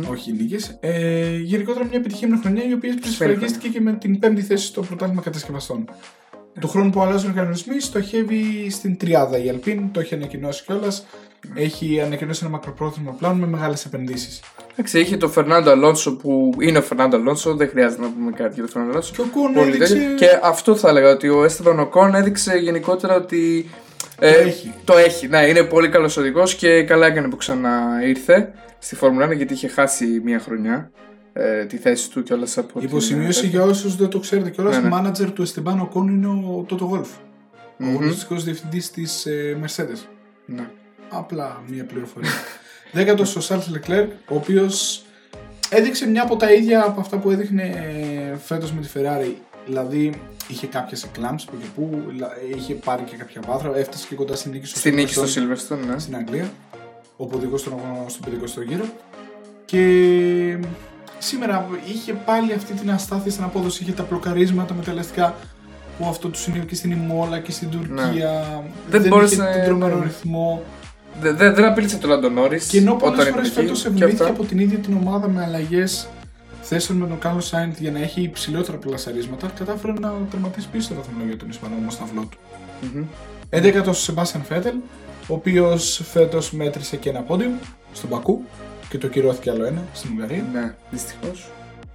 όχι 0.09 0.31
νίκες. 0.33 0.77
Ε, 0.79 1.37
γενικότερα 1.37 1.85
μια 1.85 1.97
επιτυχημένη 1.97 2.41
χρονιά 2.41 2.63
η 2.69 2.73
οποία 2.73 2.97
προσφραγίστηκε 3.01 3.67
και 3.67 3.81
με 3.81 3.93
την 3.93 4.19
πέμπτη 4.19 4.41
θέση 4.41 4.65
στο 4.65 4.81
πρωτάθλημα 4.81 5.21
κατασκευαστών. 5.21 5.89
Του 6.59 6.67
χρόνου 6.67 6.89
που 6.89 7.01
αλλάζουν 7.01 7.31
οι 7.31 7.33
κανονισμοί, 7.33 7.79
στοχεύει 7.79 8.69
στην 8.69 8.97
τριάδα 8.97 9.37
η 9.43 9.49
Αλπίν, 9.49 9.91
το 9.91 9.99
έχει 9.99 10.13
ανακοινώσει 10.15 10.63
κιόλας. 10.63 11.05
Έχει 11.55 12.01
ανακοινώσει 12.01 12.39
ένα 12.43 12.51
μακροπρόθεσμο 12.53 13.15
πλάνο 13.19 13.35
με 13.35 13.47
μεγάλες 13.47 13.85
επενδύσεις. 13.85 14.39
Εντάξει, 14.71 14.99
είχε 14.99 15.17
το 15.17 15.29
Φερνάντο 15.29 15.69
Αλόνσο 15.71 16.15
που 16.15 16.51
είναι 16.59 16.77
ο 16.77 16.81
Φερνάντο 16.81 17.15
Αλόνσο, 17.17 17.55
δεν 17.55 17.69
χρειάζεται 17.69 18.01
να 18.01 18.07
πούμε 18.11 18.31
κάτι 18.31 18.53
για 18.53 18.63
το 18.63 18.69
Φερνάντο 18.69 18.91
Αλόνσο. 18.91 19.13
Και 19.15 19.21
ο 19.21 19.25
Κον 19.41 19.53
Πολύ 19.53 19.67
έδειξε. 19.69 19.93
τέτοιο. 19.93 20.15
Και 20.15 20.39
αυτό 20.43 20.75
θα 20.75 20.89
έλεγα 20.89 21.09
ότι 21.11 21.29
ο 21.29 21.43
Έστεβαν 21.43 21.79
Οκόν 21.79 22.15
έδειξε 22.15 22.55
γενικότερα 22.57 23.15
ότι. 23.15 23.69
ε, 24.19 24.31
Το 24.33 24.39
έχει. 24.39 24.73
Το 24.83 24.97
έχει, 24.97 25.27
ναι, 25.27 25.47
είναι 25.47 25.63
πολύ 25.63 25.89
καλός 25.89 26.17
οδηγός 26.17 26.55
και 26.55 26.83
καλά 26.83 27.05
έκανε 27.07 27.27
που 27.29 27.35
ξανά 27.35 28.01
ήρθε 28.05 28.53
στη 28.79 28.95
Φόρμουλα 28.95 29.27
1 29.29 29.35
γιατί 29.35 29.53
είχε 29.53 29.67
χάσει 29.67 30.21
μία 30.23 30.39
χρονιά 30.39 30.91
ε, 31.33 31.65
τη 31.65 31.77
θέση 31.77 32.09
του 32.11 32.23
κιόλας 32.23 32.57
από. 32.57 32.79
την- 32.79 32.87
Υποσημείωση 32.89 33.47
για 33.47 33.63
όσους 33.63 33.95
δεν 33.95 34.07
το 34.07 34.19
ξέρετε 34.19 34.49
κιόλας, 34.49 34.75
Ναι, 34.75 34.81
ναι. 34.81 34.87
ο 34.87 34.89
μάνατζερ 34.89 35.31
του 35.31 35.41
Εστεμπάν 35.41 35.79
Οκόν 35.79 36.07
είναι 36.07 36.27
ο 36.27 36.65
Τότο 36.67 36.85
Γολφ. 36.85 37.09
Ο 37.79 37.83
Μμμ. 37.85 37.89
αγωνιστικό 37.89 38.35
διευθυντής 38.35 38.91
της 38.91 39.27
Mercedes. 39.63 39.99
Ναι. 40.45 40.69
Απλά 41.09 41.63
μία 41.67 41.85
πληροφορία. 41.85 42.29
Δέκατο 42.91 43.23
ο 43.37 43.39
Σάρλ 43.39 43.61
Λεκλέρ, 43.71 44.03
ο 44.05 44.35
οποίος 44.35 45.01
έδειξε 45.69 46.07
μια 46.07 46.21
από 46.23 46.35
τα 46.35 46.51
ίδια 46.53 46.83
από 46.85 46.99
αυτά 46.99 47.17
που 47.17 47.29
έδειχνε 47.31 47.63
φέτος 48.45 48.71
με 48.71 48.81
τη 48.81 48.87
Ferrari. 48.93 49.33
Δηλαδή 49.65 50.13
είχε 50.47 50.67
κάποιες 50.67 51.03
εκλάμψεις 51.03 51.49
που 51.49 51.55
και 51.61 51.65
που, 51.75 52.01
λα- 52.19 52.31
είχε 52.57 52.73
πάρει 52.73 53.03
και 53.03 53.15
κάποια 53.15 53.41
βάθρα, 53.47 53.77
έφτασε 53.77 54.07
και 54.09 54.15
κοντά 54.15 54.35
στην 54.35 54.51
νίκη 54.51 54.65
στο 54.65 54.79
Στη 54.79 54.91
νίκη 54.91 55.11
στο 55.13 55.23
Silverstone 55.23 55.73
Silverstone, 55.73 55.87
ναι. 55.87 55.99
στην 55.99 56.15
Αγγλία, 56.15 56.51
όπου 57.17 57.35
οδηγός 57.37 57.59
στον 57.61 57.73
αγώνα 57.73 58.09
στον 58.09 58.33
50ο 58.33 58.67
γύρο. 58.67 58.85
Και 59.65 60.57
σήμερα 61.17 61.67
είχε 61.93 62.13
πάλι 62.13 62.53
αυτή 62.53 62.73
την 62.73 62.91
αστάθεια 62.91 63.31
στην 63.31 63.43
απόδοση, 63.43 63.83
είχε 63.83 63.91
τα 63.91 64.03
πλοκαρίσματα 64.03 64.73
μεταλλαστικά 64.73 65.35
που 65.97 66.05
αυτό 66.07 66.27
τους 66.29 66.41
συνέβη 66.41 66.65
και 66.65 66.75
στην 66.75 66.91
Ιμόλα 66.91 67.39
και 67.39 67.51
στην 67.51 67.69
Τουρκία. 67.69 68.63
Δεν 68.89 69.07
μπόρεσε 69.07 69.33
είχε 69.33 69.43
να- 69.43 69.51
τον 69.53 69.63
τρομερό 69.65 69.97
ναι. 69.97 70.03
ρυθμό. 70.03 70.63
Δεν 71.21 71.37
δε, 71.37 71.51
δεν 71.51 71.65
απείλησε 71.65 71.97
τον 71.97 72.09
Λάντο 72.09 72.29
Νόρις. 72.29 72.67
Και 72.67 72.77
ενώ 72.77 72.95
πολλές 72.95 73.27
φορές 73.27 73.51
φέτος 73.51 73.81
και 73.81 73.87
ευνοήθηκε 73.87 74.23
αυτά. 74.23 74.33
από 74.33 74.43
την 74.43 74.59
ίδια 74.59 74.77
την 74.77 74.93
ομάδα 74.93 75.27
με 75.27 75.43
αλλαγές 75.43 76.07
θέσεων 76.61 76.97
με 76.97 77.07
τον 77.07 77.19
Κάρλο 77.19 77.41
Σάιντ 77.41 77.75
για 77.79 77.91
να 77.91 77.99
έχει 77.99 78.21
υψηλότερα 78.21 78.77
πλασαρίσματα, 78.77 79.51
κατάφερε 79.57 79.93
να 79.99 80.13
τερματίσει 80.31 80.67
πίσω 80.71 80.89
το 80.89 80.95
βαθμολόγιο 80.95 81.37
των 81.37 81.49
Ισπανών 81.49 81.79
με 81.79 81.91
σταυλό 81.91 82.27
του. 82.31 82.37
Μμμ. 82.81 83.05
11ο 83.49 83.87
ο 83.87 83.93
Σεμπάστιαν 83.93 84.43
Φέτελ, 84.43 84.75
ο 85.27 85.33
οποίος 85.33 86.01
φέτος 86.11 86.51
μέτρησε 86.51 86.95
και 86.95 87.09
ένα 87.09 87.21
πόντιο 87.21 87.49
στον 87.93 88.09
Πακού 88.09 88.43
και 88.89 88.97
το 88.97 89.07
κυρώθηκε 89.07 89.49
άλλο 89.49 89.65
ένα 89.65 89.83
στην 89.93 90.11
Ουγγαρία. 90.11 90.45
Ναι, 90.53 90.73
δυστυχώς. 90.89 91.49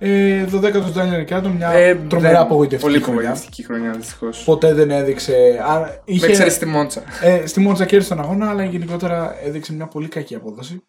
Ε, 0.04 0.44
12ο 0.52 0.90
Ντάνιελ 0.92 1.16
Ρικάρντο, 1.18 1.48
μια 1.48 1.70
Ε, 1.70 1.94
τρομερά 1.94 2.32
δεν- 2.32 2.40
απογοητευτική 2.42 2.90
Πολύ 2.92 3.02
χρονιά. 3.02 3.20
απογοητευτική 3.20 3.62
χρονιά, 3.64 3.90
δυστυχώς. 3.92 4.44
Ποτέ 4.44 4.74
δεν 4.74 4.90
έδειξε. 4.90 5.32
Α, 5.68 6.00
είχε, 6.04 6.26
Με 6.26 6.32
ξέρεις 6.32 6.52
στη 6.54 6.66
Μόντσα. 6.66 7.02
ε, 7.22 7.46
στη 7.46 7.60
Μόντζα 7.60 7.84
κέρδισε 7.84 8.14
τον 8.14 8.24
αγώνα, 8.24 8.50
αλλά 8.50 8.64
γενικότερα 8.64 9.34
έδειξε 9.44 9.72
μια 9.72 9.86
πολύ 9.86 10.08
κακή 10.08 10.34
απόδοση. 10.34 10.82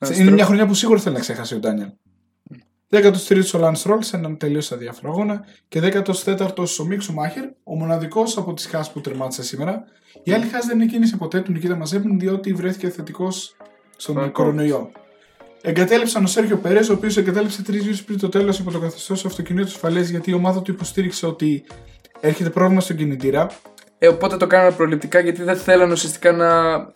Να 0.00 0.06
Είναι 0.08 0.16
στρώ- 0.16 0.32
μια 0.34 0.44
χρονιά 0.44 0.66
που 0.66 0.74
σίγουρα 0.74 1.00
θέλει 1.00 1.14
να 1.14 1.20
ξεχάσει 1.20 1.54
ο 1.54 1.58
Ντάνιελ. 1.58 1.88
13ο 2.88 3.54
ο 3.54 3.58
Λαν 3.58 3.76
Ρόλ 3.84 4.02
σε 4.02 4.16
έναν 4.16 4.36
τελείως 4.36 4.72
αδιάφορο 4.72 5.12
αγώνα. 5.12 5.44
Και 5.68 5.80
14ο 5.80 6.80
ο 6.80 6.84
Μίξο 6.84 7.12
Μάχερ, 7.12 7.44
ο 7.64 7.74
μοναδικός 7.76 8.36
από 8.36 8.54
τις 8.54 8.66
Χά 8.66 8.90
που 8.92 9.00
τερμάτισε 9.00 9.42
σήμερα. 9.42 9.84
Η 10.22 10.32
άλλη 10.32 10.46
Χά 10.46 10.58
δεν 10.66 10.80
εκκίνησε 10.80 11.16
ποτέ 11.16 11.40
του 11.40 11.52
Νικήτα 11.52 11.76
Μαζέπιν, 11.76 12.18
διότι 12.18 12.52
βρέθηκε 12.52 12.88
θετικός 12.90 13.56
στον 13.96 14.14
Στον 14.16 14.32
κορονοϊό. 14.32 14.90
Εγκατέλειψαν 15.66 16.24
ο 16.24 16.26
Σέρχιο 16.26 16.56
Περέ, 16.56 16.78
ο 16.78 16.92
οποίος 16.92 17.16
εγκατέλειψε 17.16 17.62
τρεις 17.62 17.82
γύρους 17.82 18.02
πριν 18.02 18.18
το 18.18 18.28
τέλος 18.28 18.58
υπό 18.58 18.70
το 18.70 18.78
καθεστώς 18.78 19.24
αυτοκινήτου 19.24 19.66
ασφαλεία, 19.66 20.02
γιατί 20.02 20.30
η 20.30 20.34
ομάδα 20.34 20.62
του 20.62 20.70
υποστήριξε 20.70 21.26
ότι 21.26 21.64
έρχεται 22.20 22.50
πρόβλημα 22.50 22.80
στον 22.80 22.96
κινητήρα. 22.96 23.50
Ε, 23.98 24.08
οπότε 24.08 24.36
το 24.36 24.46
κάνανε 24.46 24.70
προληπτικά 24.70 25.20
γιατί 25.20 25.42
δεν 25.42 25.56
θέλανε 25.56 25.92
ουσιαστικά 25.92 26.32
να. 26.32 26.46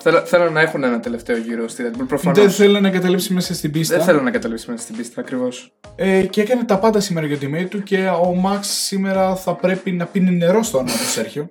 θέλα- 0.03 0.24
Θέλανε 0.24 0.51
να 0.51 0.61
έχουν 0.61 0.84
ένα 0.84 1.01
τελευταίο 1.01 1.36
γύρο 1.36 1.68
στη 1.68 1.84
Red 1.86 2.01
Bull. 2.01 2.05
Προφανώς. 2.09 2.38
Δεν 2.38 2.51
θέλει 2.51 2.80
να 2.80 2.88
εγκαταλείψει 2.88 3.32
μέσα 3.32 3.55
στην 3.55 3.70
πίστα. 3.70 3.96
Δεν 3.96 4.05
θέλω 4.05 4.20
να 4.20 4.30
καταλήξει 4.30 4.70
μέσα 4.70 4.82
στην 4.82 4.96
πίστα 4.96 5.20
ακριβώς. 5.20 5.72
Ε, 5.96 6.22
και 6.22 6.40
έκανε 6.40 6.64
τα 6.64 6.78
πάντα 6.78 7.01
σήμερα 7.01 7.26
για 7.26 7.36
τη 7.36 7.64
του 7.66 7.82
και 7.82 8.09
ο 8.24 8.34
Μαξ 8.34 8.68
σήμερα 8.68 9.34
θα 9.36 9.55
πρέπει 9.55 9.92
να 9.92 10.05
πίνει 10.05 10.30
νερό 10.30 10.62
στο 10.62 10.78
όνομα 10.78 10.96
του 10.96 11.09
Σέρχιο. 11.11 11.51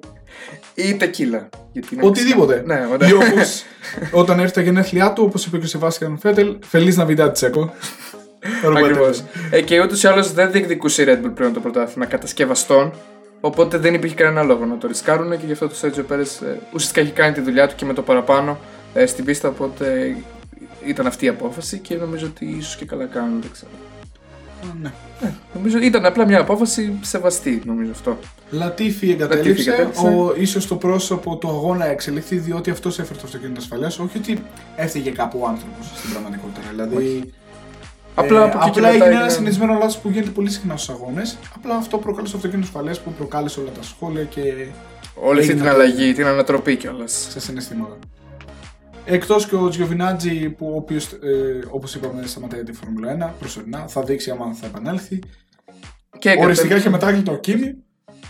Ή 0.74 0.96
τεκίλα. 0.96 1.50
γιατί 1.72 1.88
είναι 1.96 2.06
Οτιδήποτε. 2.06 2.54
μεξικάνο. 2.56 2.88
Ναι, 2.88 2.94
ωραία. 2.94 3.10
Ή 3.10 3.14
όπως 3.14 3.64
όταν 4.22 4.40
έρθει 4.40 4.54
τα 4.54 4.62
γενέθλιά 4.62 5.14
του, 5.14 5.24
όπως 5.24 5.46
είπε 5.46 5.58
και 5.58 5.66
ο 5.66 5.68
Σεβάστιαν 5.68 6.18
Φέτελ, 6.18 6.58
Φελής 6.66 6.98
να 6.98 7.06
βιντά 7.06 7.32
Τσέκο. 7.32 7.74
Ακριβώς. 8.78 9.24
Ε, 9.52 9.62
και 9.62 9.82
ούτως 9.82 10.04
ή 10.04 10.08
άλλως 10.08 10.34
δεν 10.34 10.52
διεκδικούσε 10.52 11.02
η 11.02 11.06
Red 11.10 11.26
Bull 11.26 11.32
πλέον 11.36 11.54
το 11.54 11.60
πρωτάθλημα 11.60 12.06
κατασκευαστών. 12.06 12.94
Οπότε 13.42 13.78
δεν 13.78 13.94
υπήρχε 13.94 14.16
κανένα 14.16 14.44
λόγο 14.44 14.66
να 14.66 14.78
το 14.78 14.88
ρισκάρουν 14.88 15.30
και 15.30 15.46
γι' 15.46 15.52
αυτό 15.52 15.68
το 15.68 15.76
Σέρτζιο 15.76 16.04
Πέρε 16.04 16.24
ουσιαστικά 16.74 17.02
έχει 17.02 17.12
κάνει 17.12 17.34
τη 17.34 17.42
δουλειά 17.42 17.68
του 17.68 17.76
και 17.76 17.86
με 17.86 17.94
το 17.94 18.02
παραπάνω 18.02 18.58
ε, 18.94 19.06
στην 19.06 19.26
πίστα. 19.26 19.48
Οπότε 19.48 20.16
ήταν 20.86 21.08
αυτή 21.08 21.26
η 21.26 21.28
απόφαση 21.28 21.78
και 21.80 21.96
νομίζω 21.96 22.26
ότι 22.26 22.46
ίσως 22.46 22.76
και 22.76 22.86
καλά 22.86 23.06
κάνουν. 23.06 23.42
Δεν 23.42 23.52
ξέρω. 23.52 23.72
Ναι. 24.82 24.92
Νομίζω 25.54 25.78
ήταν 25.78 26.06
απλά 26.06 26.26
μια 26.26 26.40
απόφαση 26.40 27.00
σεβαστή, 27.02 27.62
νομίζω 27.66 27.92
αυτό. 27.92 28.18
Λατίφη 28.52 29.12
εγκατέλειψε. 29.12 29.72
εγκατέλειψε. 29.72 30.08
Ο, 30.08 30.34
ίσως 30.38 30.68
το 30.68 30.76
πρόσωπο 30.76 31.36
του 31.36 31.48
αγώνα 31.48 31.86
εξελιχθεί 31.86 32.38
διότι 32.38 32.70
αυτός 32.70 33.00
έφερε 33.00 33.20
το 33.20 33.26
αυτοκίνητο 33.26 33.60
ασφαλείας. 33.60 34.00
Όχι 34.00 34.18
ότι 34.18 34.44
έφυγε 34.76 35.12
κάπου 35.12 35.40
ο 35.42 35.48
άνθρωπος 35.48 35.92
στην 35.96 36.10
πραγματικότητα. 36.10 36.62
Δηλαδή. 36.70 37.34
Απλά 38.20 38.44
από 38.44 38.58
εκεί 38.58 38.70
και 38.70 38.80
απλά 38.80 38.82
μετά 38.82 38.88
έγινε 38.90 39.06
ένα 39.06 39.16
έγινε- 39.16 39.30
συνηθισμένο 39.32 39.74
λάθος 39.74 39.98
που 39.98 40.10
γίνεται 40.10 40.30
πολύ 40.30 40.50
συχνά 40.50 40.78
στους 40.78 40.96
αγώνες. 40.96 41.38
Απλά 41.56 41.76
αυτό 41.76 41.98
προκάλεσε 41.98 42.32
το 42.32 42.38
αυτοκίνητο 42.38 42.68
ασφαλεία 42.68 42.96
που 43.04 43.12
προκάλεσε 43.12 43.60
όλα 43.60 43.70
τα 43.72 43.82
σχόλια 43.84 44.24
και 44.24 44.42
Όλη 45.22 45.40
αυτή 45.40 45.52
Έγινε 45.52 45.54
την 45.54 45.64
το- 45.64 45.70
αλλαγή, 45.70 46.14
την 46.14 46.26
ανατροπή 46.26 46.76
κιόλας. 46.76 47.28
σε 47.30 47.40
συναισθήματα. 47.40 47.98
Εκτός 49.06 49.48
και 49.48 49.56
ο 49.56 49.70
Τζιοβινάτζι, 49.70 50.50
που 50.50 50.72
ο 50.74 50.76
οποίος, 50.76 51.06
ε, 51.12 51.20
όπως 51.70 51.96
είπαμε, 51.96 52.26
σταματάει 52.28 52.64
τη 52.64 52.74
Φόρμουλα 52.74 53.12
1 53.12 53.34
προσωρινά, 53.40 53.88
θα 53.88 54.02
δείξει 54.04 54.30
άμα 54.32 54.54
θα 54.54 54.66
επανέλθει. 54.66 55.20
Και 56.20 56.30
Οριστικά 56.30 56.76
εγκατέλειψε- 56.76 56.84
και 56.84 56.90
μετά 56.90 57.32
ο 57.32 57.36
Κίμη, 57.38 57.66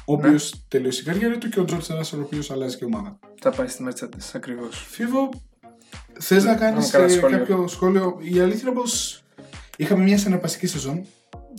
ο 0.05 0.15
Ναι. 0.15 0.27
οποίος 0.27 0.65
τελείωσε 0.67 1.01
η 1.01 1.03
καριέρα 1.03 1.37
του, 1.37 1.49
και 1.49 1.59
ο 1.59 1.65
Τζόρτζ 1.65 1.89
Ράσελ, 1.89 2.19
ο 2.19 2.21
οποίος 2.21 2.51
αλλάζει 2.51 2.77
και 2.77 2.85
ομάδα. 2.85 3.19
Θα 3.41 3.51
πάει 3.51 3.67
στη 3.67 3.83
Mercedes, 3.87 4.29
ακριβώς. 4.33 4.85
Φίβο, 4.89 5.29
θες 6.19 6.43
να 6.43 6.55
κάνει 6.55 6.73
Κάνω 6.75 6.87
καλά 6.91 7.09
σχόλια. 7.09 7.37
κάποιο 7.37 7.67
σχόλιο; 7.67 8.17
Η 8.19 8.39
αλήθεια 8.39 8.69
είναι 8.69 8.79
πως 8.79 9.23
είχαμε 9.77 10.03
μια 10.03 10.17
συναρπαστική 10.17 10.67
σεζόν. 10.67 11.05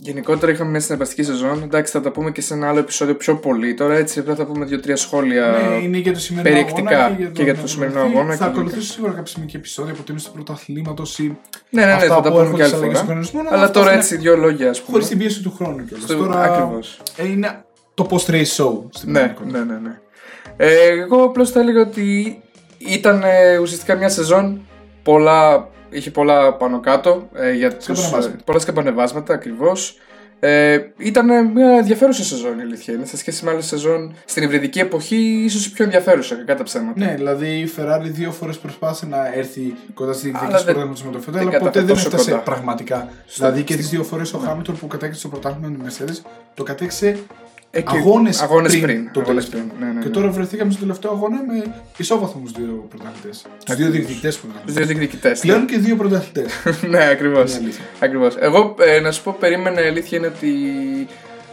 Γενικότερα 0.01 0.51
είχαμε 0.51 0.69
μια 0.69 0.79
συναρπαστική 0.79 1.23
σεζόν. 1.23 1.61
Εντάξει, 1.63 1.91
θα 1.91 2.01
τα 2.01 2.11
πούμε 2.11 2.31
και 2.31 2.41
σε 2.41 2.53
ένα 2.53 2.69
άλλο 2.69 2.79
επεισόδιο 2.79 3.15
πιο 3.15 3.35
πολύ. 3.35 3.73
Τώρα 3.73 3.95
έτσι 3.95 4.19
απλά 4.19 4.35
θα 4.35 4.45
πούμε 4.45 4.65
δύο-τρία 4.65 4.95
σχόλια. 4.95 5.47
ναι, 5.69 5.75
είναι 5.83 5.97
για 5.97 6.13
το 6.13 6.19
σημερινό 6.19 6.55
περιεκτικά 6.55 7.05
αγώνα 7.05 7.29
και 7.29 7.43
για 7.43 7.55
το 7.55 7.67
σημερινό 7.67 7.99
αγώνα 7.99 8.35
Θα 8.35 8.45
και 8.45 8.51
ακολουθήσω 8.51 8.91
σίγουρα 8.93 9.11
κάποια 9.11 9.25
στιγμή 9.25 9.47
και 9.49 9.57
επεισόδια 9.57 9.93
από 9.93 10.01
τίμηση 10.03 10.25
του 10.25 10.31
πρωταθλήματος 10.31 11.19
ή 11.19 11.37
Ναι, 11.69 11.81
ναι, 11.81 11.85
ναι, 11.87 11.93
αυτά 11.93 12.07
θα 12.07 12.15
τα 12.15 12.21
που 12.21 12.29
πούμε 12.29 12.39
έρχονται 12.41 12.55
και 12.57 12.63
άλλη 12.63 12.69
στις 12.71 12.77
αλλαγές 12.81 12.99
του 12.99 13.05
φορά. 13.05 13.07
κανονισμού, 13.07 13.39
αλλά 13.39 13.49
Αλλά 13.51 13.61
αυτά 13.61 13.79
τώρα 13.79 13.91
είναι 13.91 13.99
έτσι 14.01 14.17
δύο 14.17 14.35
λόγια, 14.37 14.69
ας 14.69 14.77
πούμε. 14.81 14.91
Χωρίς 14.91 15.07
την 15.07 15.17
πίεση 15.17 15.41
του 15.43 15.53
χρόνου 15.57 15.85
κιόλας. 15.85 16.03
Στο- 16.09 16.15
Τώρα 16.15 16.41
ακριβώς. 16.41 17.01
ε, 17.17 17.27
είναι 17.27 17.63
το 17.93 18.07
post-race 18.09 18.55
show 18.57 18.73
στην 18.89 19.11
Ναι, 19.11 19.19
πραγματικότητα. 19.19 19.57
ναι, 19.65 19.73
ναι. 19.73 19.79
ναι. 19.79 19.99
Ε, 20.57 20.87
εγώ 20.89 21.23
απλώς 21.23 21.51
θα 21.51 21.59
έλεγα 21.59 21.81
ότι 21.81 22.39
ήταν 22.77 23.23
ε, 23.23 23.57
ουσιαστικά 23.57 23.95
μια 23.95 24.09
σεζόν 24.09 24.61
πολλά, 25.03 25.67
είχε 25.89 26.11
πολλά 26.11 26.53
πάνω 26.53 26.79
κάτω 26.79 27.29
ε, 27.33 27.51
για 27.53 27.75
τους, 27.75 27.83
Σκαμπανεβάσματα. 27.83 28.35
ε, 28.39 28.41
πολλά 28.45 28.59
σκαμπανεβάσματα 28.59 29.33
ακριβώς. 29.33 29.97
Ε, 30.41 30.79
ήταν 30.97 31.51
μια 31.51 31.67
ενδιαφέρουσα 31.69 32.23
σεζόν 32.23 32.59
η 32.59 32.61
αλήθεια 32.61 32.93
είναι. 32.93 33.05
Σε 33.05 33.17
σχέση 33.17 33.45
με 33.45 33.51
άλλη 33.51 33.61
σεζόν 33.61 34.13
στην 34.25 34.43
υβριδική 34.43 34.79
εποχή, 34.79 35.15
ίσως 35.45 35.65
η 35.65 35.71
πιο 35.71 35.83
ενδιαφέρουσα 35.83 36.35
κατά 36.35 36.55
τα 36.55 36.63
ψέματα. 36.63 36.99
Ναι, 37.05 37.13
δηλαδή 37.15 37.47
η 37.47 37.71
Ferrari 37.77 38.01
δύο 38.03 38.31
φορές 38.31 38.57
προσπάθησε 38.57 39.05
να 39.05 39.33
έρθει 39.33 39.73
κοντά 39.93 40.13
στη 40.13 40.27
Αλλά 40.29 40.39
διεκδίκηση 40.39 40.65
του 40.65 40.65
δεν- 40.65 40.73
πρωτάθληματο 40.75 41.03
με 41.05 41.11
το 41.11 41.19
Φετέλ, 41.19 41.39
δεν 41.39 41.47
αλλά 41.49 41.57
ποτέ 41.59 41.63
κατάφερε 41.79 41.85
δεν 41.85 41.95
τόσο 41.95 42.07
έφτασε 42.07 42.29
κοντά. 42.31 42.43
πραγματικά. 42.43 43.09
Στο- 43.25 43.43
δηλαδή 43.45 43.63
και 43.63 43.75
τις 43.75 43.85
στη- 43.85 43.95
δύο 43.95 44.05
φορές 44.05 44.33
ο 44.33 44.37
Χάμιλτον 44.37 44.77
που 44.79 44.87
κατέκτησε 44.87 45.21
το 45.21 45.27
πρωτάθλημα 45.29 45.67
με 45.67 45.77
τη 45.89 45.95
Mercedes 46.03 46.21
το 46.53 46.63
κατέκτησε 46.63 47.17
Ε, 47.71 47.81
και- 47.81 47.97
αγώνες 47.97 48.41
αγώνες 48.41 48.71
πριν 48.71 48.83
πριν. 48.83 49.09
το 49.13 49.19
αγώνες 49.19 49.49
τελευταίο. 49.49 49.71
πριν. 49.77 49.87
Ναι, 49.87 49.93
ναι, 49.93 49.99
Και 50.01 50.07
ναι. 50.07 50.13
τώρα 50.13 50.29
βρεθήκαμε 50.29 50.71
στο 50.71 50.79
τελευταίο 50.79 51.11
αγώνα 51.11 51.37
με 51.47 51.73
ισόβαθμους 51.97 52.51
δύο 52.51 52.85
πρωταθλητές. 52.89 53.41
Του 53.41 53.49
δύο 53.65 53.73
Ακριβώς. 53.73 53.91
διεκδικητές 53.93 54.35
Τους 54.35 54.43
πρωταθλητέ. 54.43 54.79
δύο 54.79 54.85
διεκδικητές. 54.87 55.39
Πλέον 55.39 55.65
και 55.65 55.77
δύο 55.77 55.95
πρωταθλητές. 55.95 56.51
ναι, 56.91 57.05
ακριβώς. 57.09 57.51
Είναι 57.51 57.59
αλήθεια. 57.63 57.83
Ακριβώς. 57.99 58.35
Εγώ 58.39 58.75
ε, 58.79 58.99
να 58.99 59.11
σου 59.11 59.23
πω, 59.23 59.35
περίμενα 59.39 59.83
η 59.83 59.87
αλήθεια 59.87 60.17
είναι 60.17 60.27
ότι 60.27 60.51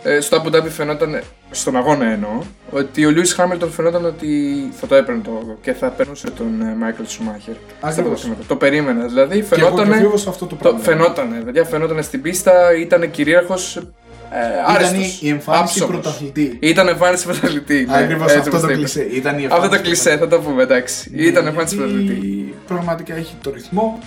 ε, 0.03 0.21
στο 0.21 0.43
Abu 0.43 0.55
Dhabi 0.57 0.69
φαινόταν, 0.69 1.23
στον 1.51 1.77
αγώνα 1.77 2.05
εννοώ, 2.07 2.39
ότι 2.71 3.07
ο 3.07 3.11
Lewis 3.17 3.37
Hamilton 3.43 3.69
φαινόταν 3.71 4.05
ότι 4.05 4.29
θα 4.73 4.87
το 4.87 4.95
έπαιρνε 4.95 5.21
το 5.25 5.31
όγκο 5.31 5.59
και 5.62 5.73
θα 5.73 5.89
περνούσε 5.89 6.31
τον 6.31 6.61
ε, 6.62 6.77
Michael 6.81 7.03
Schumacher. 7.05 7.57
στα 7.79 7.89
Ακριβώς. 7.89 8.05
πρωταθλήματα. 8.05 8.43
Το 8.47 8.57
περίμενα. 8.57 9.07
Δηλαδή 9.07 9.41
Και 9.41 9.47
εγώ 9.61 9.77
φαινόταν. 9.77 10.11
και 10.11 10.17
σε 10.17 10.29
αυτό 10.29 10.47
το 10.47 10.55
Το, 10.55 10.61
πράγμα. 10.62 10.79
φαινότανε, 10.81 11.41
παιδιά, 11.45 11.64
φαινότανε 11.64 12.03
στην 12.03 12.23
πίστα, 12.23 12.77
ήταν 12.81 13.11
κυρίαρχος. 13.11 13.83
Ε, 14.31 14.39
Ήταν 14.61 14.74
άρεστος, 14.74 15.20
η 15.22 15.29
εμφάνιση 15.29 15.62
άψογος. 15.62 15.89
πρωταθλητή. 16.01 16.57
Ήταν 16.61 16.89
εμφάνιση 16.89 17.24
πρωταθλητή. 17.24 17.85
ναι, 17.89 17.97
Ακριβώς 17.97 18.27
έτσι 18.27 18.39
αυτό 18.39 18.51
όπως 18.51 18.61
το 18.61 18.66
το 18.66 18.72
είπες. 18.72 18.93
κλεισέ. 18.93 19.09
Ήταν 19.16 19.39
η 19.39 19.45
Αυτό 19.45 19.57
το 19.57 19.62
εμφάνιση 19.64 19.83
κλεισέ, 19.83 20.16
θα 20.16 20.29
το 20.29 20.39
πούμε, 20.41 20.62
εντάξει. 20.62 21.11
Ναι, 21.14 21.22
Ήταν 21.22 21.47
εμφάνιση 21.47 21.74
γιατί 21.77 21.91
πρωταθλητή. 21.93 22.55
Πραγματικά 22.66 23.14
έχει 23.14 23.35
το 23.43 23.51
ρυθμό. 23.55 23.99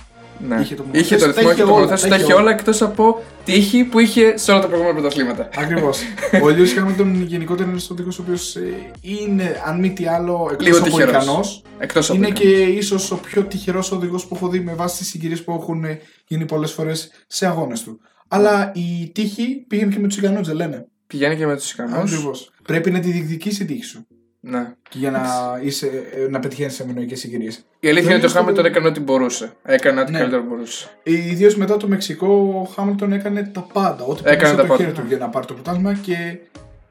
Ναι. 0.48 0.60
Είχε 0.62 0.76
το 0.76 0.84
Είχε 0.92 1.16
το 1.16 1.26
μονοθέσιο, 1.26 1.28
ρυθμό, 1.28 1.34
τα 1.34 1.42
είχε 1.42 1.52
είχε 1.52 1.64
το 1.64 1.72
όλα, 1.72 1.80
μονοθέσιο, 1.82 2.10
τα 2.10 2.16
τα 2.16 2.22
είχε 2.22 2.32
είχε 2.32 2.42
όλα 2.42 2.52
εκτός 2.52 2.82
από 2.82 3.22
τύχη 3.46 3.84
που 3.84 4.00
είχε 4.00 4.38
σε 4.38 4.52
όλα 4.52 4.62
τα 4.62 4.68
προηγούμενα 4.68 5.00
πρωταθλήματα. 5.00 5.50
Ακριβώς. 5.58 6.00
ο 6.44 6.50
Λιούι 6.50 6.68
Χάμιλτον 6.68 7.24
γενικότερα 7.24 7.64
είναι 7.64 7.72
ένας 7.72 7.90
οδηγό 7.90 8.10
ο 8.12 8.22
οποίος 8.22 8.56
είναι, 9.02 9.62
αν 9.66 9.80
μη 9.80 9.92
τι 9.92 10.08
άλλο, 10.08 10.56
Λίγο 10.60 10.76
εκτό 10.78 10.88
από 10.90 10.98
τυχερός. 10.98 11.24
ικανός. 11.24 11.62
Εκτός 11.80 12.10
από. 12.10 12.18
Είναι 12.18 12.28
ικανός. 12.28 12.52
και 12.54 12.62
ίσως 12.64 13.12
ο 13.12 13.16
πιο 13.16 13.44
τυχερός 13.44 13.92
οδηγός 13.92 14.26
που 14.26 14.36
έχω 14.36 14.48
δει 14.48 14.60
με 14.60 14.74
βάση 14.74 14.98
τις 14.98 15.08
συγκυρίες 15.08 15.44
που 15.44 15.52
έχουν 15.62 15.86
γίνει 16.28 16.46
πολλές 16.46 16.72
φορές 16.72 17.12
σε 17.28 17.46
αγώνες 17.46 17.84
του. 17.84 18.00
Αλλά 18.32 18.72
η 18.76 19.10
τύχη 19.14 19.66
πήγαινε 19.68 19.92
και 19.94 20.00
με 20.00 20.08
τους 20.08 20.18
ικανού, 20.18 20.44
δεν 20.44 20.56
λένε. 20.56 20.86
Πηγαίνει 21.08 21.36
και 21.36 21.46
με 21.46 21.56
τους 21.56 21.72
ικανού. 21.72 21.96
Ακριβώς. 21.96 22.52
Πρέπει 22.64 22.92
να 22.92 23.00
τη 23.00 23.12
διεκδικήσει 23.12 23.64
η 23.64 23.66
τύχη 23.66 23.84
σου. 23.84 24.08
Ναι. 24.42 24.74
Και 24.90 24.98
για 24.98 25.12
να, 25.12 25.22
είσαι, 25.64 25.88
ε, 25.88 26.30
να 26.30 26.40
πετυχαίνεις 26.40 26.74
σε 26.74 26.84
ευνοϊκέ 26.84 27.16
συγκυρίες. 27.16 27.66
Η 27.80 27.88
αλήθεια 27.88 28.06
είναι 28.08 28.16
ότι 28.16 28.26
ο 28.26 28.30
στο- 28.30 28.38
Χάμιλτον 28.40 28.66
έκανε 28.66 28.88
ό,τι 28.88 29.00
μπορούσε. 29.00 29.52
Έκανε 29.64 30.02
ό,τι 30.02 30.12
Ναι. 30.12 30.18
καλύτερο 30.18 30.44
μπορούσε. 30.44 30.88
Ιδίως 31.04 31.56
μετά 31.56 31.78
το 31.78 31.88
Μεξικό, 31.88 32.28
ο 32.62 32.64
Χάμιλτον 32.74 33.14
έκανε 33.14 33.44
τα 33.54 33.62
πάντα. 33.74 34.04
Ό,τι 34.04 34.20
Έκανε 34.24 34.36
πέρασε 34.38 34.56
τα 34.56 34.62
από 34.62 34.72
το 34.72 34.76
χέρι 34.78 34.90
πάντα. 34.90 35.02
του 35.02 35.08
για 35.08 35.18
να 35.18 35.30
πάρει 35.30 35.46
το 35.46 35.54
πρωτάθλημα 35.54 35.94
και. 35.94 36.16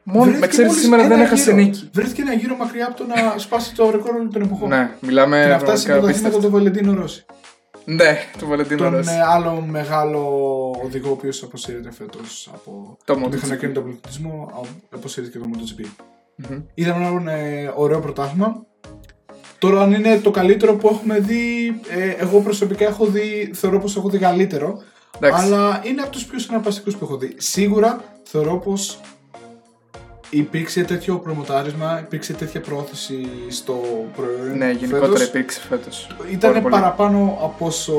Μόνο 0.02 0.22
βρέθηκε 0.24 0.40
με 0.40 0.46
ξέρεις 0.46 0.68
μόλις 0.70 0.84
σήμερα 0.84 1.02
δεν 1.02 1.12
ένα 1.12 1.22
έχασε 1.22 1.42
γύρο. 1.50 1.56
νίκη. 1.64 1.88
Βρέθηκε 1.92 2.20
ένα 2.22 2.32
γύρο 2.32 2.56
μακριά 2.56 2.86
από 2.86 2.96
το 2.96 3.04
να 3.06 3.38
σπάσει 3.38 3.74
το 3.74 3.90
ρεκόρ 3.90 4.14
όλων 4.14 4.32
των 4.32 4.42
εποχών. 4.42 4.68
Ναι, 4.68 4.90
μιλάμε 5.00 5.40
Και 5.42 5.48
να 5.48 5.58
φτάσει 5.58 5.82
σε 5.82 5.86
πραγματικά 5.88 6.20
πρωταθλήματα 6.20 6.26
απίστευτο. 6.28 6.46
του 6.46 6.50
Βαλεντίνο 6.52 6.94
Ρώση. 7.02 7.24
Ναι, 7.90 8.16
του 8.38 8.46
Βαλεντίνο 8.48 8.82
Τον 8.82 8.92
Ρώση. 8.92 9.10
ε, 9.12 9.20
άλλο 9.22 9.60
μεγάλο 9.60 10.20
οδηγό 10.84 11.08
ο 11.08 11.12
οποίος 11.12 11.42
αποσύρεται 11.42 11.92
φέτος 11.92 12.50
από 12.54 12.96
Το 13.04 13.14
το 13.14 13.20
MotoGP. 13.24 13.30
μηχανοκίνητο 13.30 13.80
πολιτισμό, 13.80 14.48
α- 14.54 14.94
αποσύρεται 14.96 15.32
και 15.32 15.38
το 15.38 15.50
MotoGP. 15.52 15.84
Μμμ. 16.36 16.60
Ήταν 16.74 17.02
ένα 17.02 17.32
ε, 17.32 17.72
ωραίο 17.76 18.00
πρωτάθλημα. 18.00 18.66
Τώρα, 19.58 19.82
αν 19.82 19.92
είναι 19.92 20.18
το 20.18 20.30
καλύτερο 20.30 20.74
που 20.76 20.88
έχουμε 20.88 21.18
δει, 21.18 21.66
ε, 21.88 22.08
εγώ 22.10 22.40
προσωπικά 22.40 22.84
έχω 22.86 23.06
δει, 23.06 23.50
θεωρώ 23.54 23.78
πως 23.80 23.96
έχω 23.96 24.08
δει 24.08 24.18
καλύτερο. 24.18 24.82
Εντάξει. 25.16 25.44
Αλλά 25.44 25.82
είναι 25.84 26.00
από 26.02 26.10
τους 26.10 26.24
πιο 26.24 26.38
συναρπαστικούς 26.38 26.96
που 26.96 27.04
έχω 27.04 27.16
δει. 27.16 27.34
Σίγουρα 27.36 28.00
θεωρώ 28.22 28.56
πως 28.58 29.00
υπήρξε 30.30 30.82
τέτοιο 30.84 31.18
προμοτάρισμα, 31.18 32.00
υπήρξε 32.00 32.32
τέτοια 32.32 32.60
πρόθεση 32.60 33.28
στο 33.48 33.80
προϊόν. 34.16 34.56
Ναι, 34.58 34.70
γενικότερα 34.70 35.06
φέτος. 35.12 35.26
υπήρξε 35.26 35.60
φέτος. 35.68 36.16
Ήταν 36.30 36.62
παραπάνω 36.70 37.38
από 37.42 37.66
όσο 37.66 37.94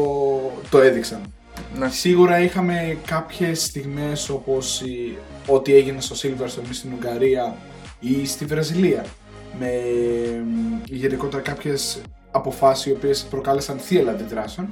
το 0.70 0.80
έδειξαν. 0.82 1.22
Ναι. 1.78 1.90
Σίγουρα 1.90 2.40
είχαμε 2.40 2.98
κάποιες 3.06 3.64
στιγμές 3.64 4.30
όπως 4.30 4.82
η... 4.82 5.18
ό,τι 5.48 5.74
έγινε 5.74 6.02
στο 6.02 6.16
Silverstone 6.16 6.68
στην 6.72 6.90
Ουγγαρία 6.94 7.56
ή 8.00 8.26
στη 8.26 8.46
Βραζιλία 8.46 9.06
με 9.60 9.68
μ, 10.46 10.82
γενικότερα 10.86 11.42
κάποιες 11.42 12.02
αποφάσεις 12.32 12.86
οι 12.86 12.92
οποίες 12.92 13.28
προκάλεσαν 13.30 13.78
θύελα 13.78 14.12
αντιδράσεων 14.12 14.70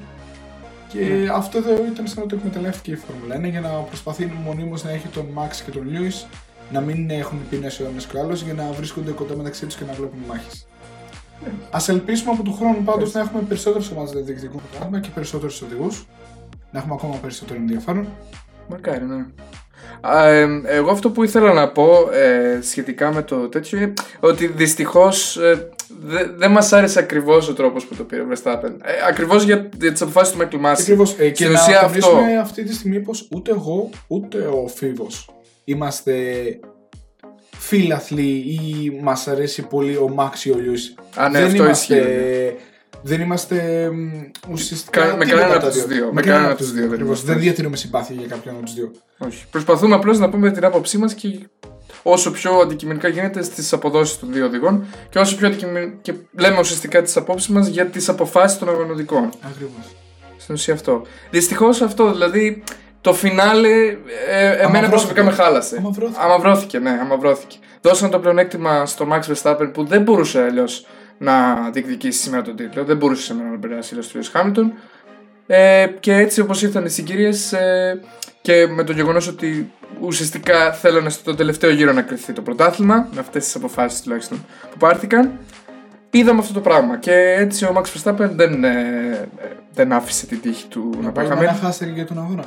και 0.87 0.99
Ναι. 0.99 1.29
αυτό 1.31 1.57
εδώ 1.57 1.71
ήταν 1.93 2.07
σαν 2.07 2.23
να 2.23 2.29
το 2.29 2.35
εκμεταλλεύτηκε 2.35 2.91
η 2.91 2.95
Φόρμουλα 2.95 3.47
1 3.47 3.49
για 3.51 3.61
να 3.61 3.69
προσπαθεί 3.69 4.31
μονίμως 4.43 4.83
να 4.83 4.89
έχει 4.91 5.07
τον 5.07 5.25
Max 5.35 5.51
και 5.65 5.71
τον 5.71 5.87
Lewis 5.93 6.25
να 6.71 6.81
μην 6.81 7.09
έχουν 7.09 7.39
πίνες 7.49 7.79
ο 7.79 7.85
ένας 7.91 8.05
και 8.05 8.17
ο 8.17 8.19
άλλος 8.21 8.41
για 8.41 8.53
να 8.53 8.71
βρίσκονται 8.71 9.11
κοντά 9.11 9.35
μεταξύ 9.35 9.65
τους 9.65 9.75
και 9.75 9.83
να 9.87 9.93
βλέπουν 9.93 10.19
μάχες. 10.27 10.67
Α 11.69 11.79
ελπίσουμε 11.87 12.31
από 12.31 12.43
του 12.43 12.53
χρόνου 12.53 12.83
πάντως 12.83 13.13
να 13.13 13.19
έχουμε 13.19 13.41
περισσότερες 13.41 13.91
ομάδες 13.91 14.13
να 14.13 14.21
διεκδικούν 14.21 14.61
το 14.71 14.77
πράγμα 14.77 14.99
και 14.99 15.09
περισσότερους 15.13 15.61
οδηγούς. 15.61 16.05
Να 16.71 16.79
έχουμε 16.79 16.93
ακόμα 16.93 17.15
περισσότερο 17.15 17.59
ενδιαφέρον. 17.59 18.07
Μακάρι, 18.67 19.05
ναι. 19.05 19.25
Α, 20.01 20.27
ε, 20.27 20.61
εγώ 20.65 20.91
αυτό 20.91 21.09
που 21.09 21.23
ήθελα 21.23 21.53
να 21.53 21.71
πω 21.71 22.09
ε, 22.13 22.59
σχετικά 22.61 23.13
με 23.13 23.21
το 23.21 23.47
τέτοιο 23.49 23.77
είναι 23.77 23.93
ότι 24.19 24.47
δυστυχώς 24.47 25.39
δεν 26.37 26.51
μας 26.51 26.73
άρεσε 26.73 26.99
ακριβώς 26.99 27.49
ο 27.49 27.53
τρόπος 27.53 27.85
που 27.85 27.95
το 27.95 28.03
πήρε 28.03 28.21
ο 28.21 28.25
Verstappen. 28.33 28.71
Ε, 28.81 28.91
ακριβώς 29.07 29.43
για, 29.43 29.69
για 29.79 29.91
τις 29.91 30.01
αποφάσεις 30.01 30.33
του 30.33 30.39
Michael 30.41 30.65
Masi. 30.65 30.79
Ακριβώς. 30.79 31.15
Ε, 31.17 31.29
και 31.29 31.35
Στην 31.35 31.51
να 31.51 31.61
ουσία 31.61 31.79
τονίσουμε 31.81 32.19
αυτό. 32.19 32.39
αυτή 32.41 32.63
τη 32.63 32.73
στιγμή 32.73 32.99
πως 32.99 33.27
ούτε 33.35 33.51
εγώ 33.51 33.89
ούτε 34.07 34.37
ο 34.37 34.67
Φίβος 34.67 35.29
είμαστε 35.69 36.13
φίλαθλοι 37.57 38.27
ή 38.27 38.99
μας 39.03 39.27
αρέσει 39.27 39.61
πολύ 39.61 39.95
ο 39.97 40.09
Μάξ 40.09 40.45
ή 40.45 40.51
ο 40.51 40.57
Λιούις. 40.57 40.95
Α, 41.15 41.29
ναι, 41.29 41.39
δεν 41.39 41.47
αυτό 41.47 41.63
είμαστε, 41.63 41.95
ισχύει. 41.95 42.55
Δεν 43.01 43.21
είμαστε 43.21 43.89
μ, 43.93 44.21
ουσιαστικά. 44.51 45.01
Κα- 45.01 45.15
με 45.17 45.25
τίποτα 45.25 45.41
κανέναν 45.41 45.59
τα 45.61 45.67
από 45.67 45.75
τους 45.75 45.85
δύο. 45.85 46.09
Με 46.13 46.21
κανέναν 46.21 46.49
από 46.49 46.57
τους 46.57 46.71
δύο 46.71 46.81
δεν 46.81 46.91
Ακριβώς. 46.91 47.07
είμαστε. 47.07 47.31
Δεν 47.31 47.41
διατηρούμε 47.41 47.75
συμπάθεια 47.75 48.15
για 48.19 48.27
κάποιον 48.27 48.55
από 48.55 48.63
τους 48.65 48.73
δύο. 48.73 48.91
Όχι. 49.17 49.45
Προσπαθούμε 49.51 49.95
απλώς 49.95 50.19
να 50.19 50.29
πούμε 50.29 50.51
την 50.51 50.65
άποψή 50.65 50.97
μας 50.97 51.13
και 51.13 51.39
όσο 52.03 52.31
πιο 52.31 52.51
αντικειμενικά 52.59 53.07
γίνεται 53.07 53.43
στις 53.43 53.73
αποδόσεις 53.73 54.19
των 54.19 54.33
δύο 54.33 54.45
οδηγών 54.45 54.85
και 55.09 55.19
όσο 55.19 55.35
πιο 55.37 55.47
αντικειμενικά. 55.47 55.95
και 56.01 56.13
λέμε 56.39 56.59
ουσιαστικά 56.59 57.01
τις 57.01 57.17
απόψεις 57.17 57.49
μας 57.49 57.67
για 57.67 57.85
τις 57.85 58.09
αποφάσεις 58.09 58.57
των 58.59 58.69
αγωνιστικών. 58.69 59.29
Ακριβώς. 59.41 59.95
Στην 60.37 60.55
ουσία 60.55 60.73
αυτό. 60.73 61.01
Δυστυχώς 61.29 61.81
αυτό, 61.81 62.11
δηλαδή 62.11 62.63
το 63.07 63.13
φινάλε 63.13 63.69
ε, 63.69 63.95
εμένα 64.37 64.63
Αμαυρώθηκε. 64.63 64.89
προσωπικά 64.89 65.23
με 65.23 65.31
χάλασε. 65.31 65.75
Αμαυρώθηκε. 65.77 66.19
Αμαυρώθηκε, 66.21 66.79
ναι, 66.79 66.89
αμαυρώθηκε. 67.01 67.57
Δώσαν 67.81 68.09
το 68.09 68.19
πλεονέκτημα 68.19 68.85
στο 68.85 69.07
Max 69.11 69.21
Verstappen 69.33 69.69
που 69.73 69.83
δεν 69.85 70.01
μπορούσε 70.01 70.41
αλλιώς 70.41 70.85
να 71.17 71.55
διεκδικήσει 71.73 72.19
σήμερα 72.21 72.41
τον 72.43 72.55
τίτλο. 72.55 72.83
Δεν 72.83 72.97
μπορούσε 72.97 73.21
σήμερα 73.21 73.49
να 73.49 73.57
περάσει 73.57 73.95
ο 73.95 73.99
Lewis 74.13 74.39
Hamilton. 74.41 74.65
Ε, 75.47 75.87
και 75.99 76.13
έτσι 76.15 76.41
όπως 76.41 76.61
ήρθαν 76.61 76.85
οι 76.85 76.89
συγκυρίες 76.89 77.53
ε, 77.53 78.01
και 78.41 78.67
με 78.67 78.83
το 78.83 78.91
γεγονός 78.91 79.27
ότι 79.27 79.71
ουσιαστικά 80.01 80.71
θέλανε 80.73 81.09
στο 81.09 81.35
τελευταίο 81.35 81.69
γύρο 81.69 81.93
να 81.93 82.01
κρυφθεί 82.01 82.33
το 82.33 82.41
πρωτάθλημα, 82.41 83.07
με 83.13 83.19
αυτές 83.19 83.43
τις 83.43 83.55
αποφάσεις 83.55 84.01
τουλάχιστον 84.01 84.45
που 84.71 84.77
πάρθηκαν, 84.77 85.31
είδαμε 86.09 86.39
αυτό 86.39 86.53
το 86.53 86.59
πράγμα. 86.59 86.97
Και 86.97 87.13
έτσι 87.37 87.65
ο 87.65 87.73
Max 87.75 87.83
Verstappen 87.83 88.29
δεν, 88.31 88.63
ε, 88.63 88.69
ε, 89.37 89.47
δεν 89.73 89.91
άφησε 89.93 90.25
την 90.25 90.41
τύχη 90.41 90.67
του 90.67 90.89
να, 90.95 91.01
Να 91.05 91.11
πάει 91.11 91.25
πάρουμε 91.27 91.45
χαμένη. 91.45 91.59
ένα 91.61 91.73
hashtag 91.73 91.93
για 91.95 92.05
τον 92.05 92.17
αγώνα. 92.17 92.43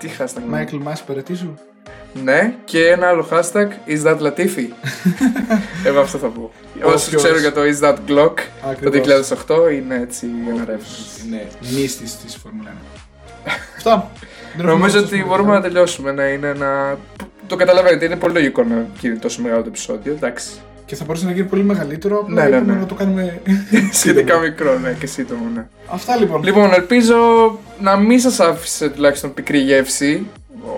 Τι 0.00 0.08
hashtag. 0.18 0.42
Μάικλ 0.48 0.76
Μάση 0.76 1.04
περαιτήσου. 1.04 1.54
Ναι, 2.24 2.54
και 2.64 2.86
ένα 2.88 3.08
άλλο 3.08 3.26
hashtag 3.30 3.68
is 3.86 4.02
that 4.04 4.18
Latifi; 4.20 4.66
Εγώ 5.86 6.00
αυτό 6.00 6.18
θα 6.18 6.26
πω. 6.26 6.50
Όσοι 6.82 7.06
Όποιος- 7.06 7.22
ξέρουν 7.22 7.40
για 7.40 7.52
το 7.52 7.60
is 7.60 7.84
that 7.88 7.94
Glock 8.08 8.34
το 8.36 8.70
Ακριβώς. 8.70 9.28
2008 9.48 9.72
είναι 9.72 9.94
έτσι 10.02 10.26
ένα 10.48 10.64
reference. 10.64 11.28
Ναι, 11.30 11.46
μίστη 11.74 12.04
της 12.24 12.36
Φόρμουλα 12.42 12.70
1. 13.46 13.48
Αυτά. 13.76 14.10
Δεν 14.56 14.66
έχουμε 14.66 14.72
Νομίζω 14.72 14.94
να 14.96 15.00
ότι 15.00 15.08
προσθέσουμε 15.08 15.28
μπορούμε 15.28 15.48
να 15.48 15.54
τίποτα. 15.60 15.68
τελειώσουμε. 15.68 16.12
Ναι, 16.12 16.22
είναι 16.22 16.46
ένα... 16.48 16.98
Το 17.46 17.56
καταλαβαίνετε, 17.56 18.04
είναι 18.04 18.16
πολύ 18.16 18.32
λογικό 18.34 18.64
να 18.64 18.86
γίνει 19.00 19.16
τόσο 19.18 19.42
μεγάλο 19.42 19.62
το 19.62 19.68
επεισόδιο. 19.68 20.12
Εντάξει. 20.12 20.50
Και 20.90 20.96
θα 20.96 21.04
μπορούσε 21.04 21.24
να 21.24 21.32
γίνει 21.32 21.46
πολύ 21.46 21.62
μεγαλύτερο. 21.62 22.18
Απλά 22.18 22.34
Ναι, 22.34 22.48
ναι, 22.48 22.56
είπαμε 22.56 22.72
ναι. 22.72 22.78
να 22.78 22.86
το 22.86 22.94
κάνουμε. 22.94 23.40
Σχετικά 24.00 24.38
μικρό, 24.38 24.78
ναι, 24.78 24.96
και 24.98 25.06
σύντομο, 25.06 25.44
ναι. 25.54 25.66
Αυτά 25.86 26.16
λοιπόν. 26.16 26.42
Λοιπόν, 26.42 26.72
ελπίζω 26.72 27.16
να 27.80 27.96
μην 27.96 28.20
σας 28.20 28.40
άφησε 28.40 28.88
τουλάχιστον 28.88 29.34
πικρή 29.34 29.58
γεύση, 29.58 30.26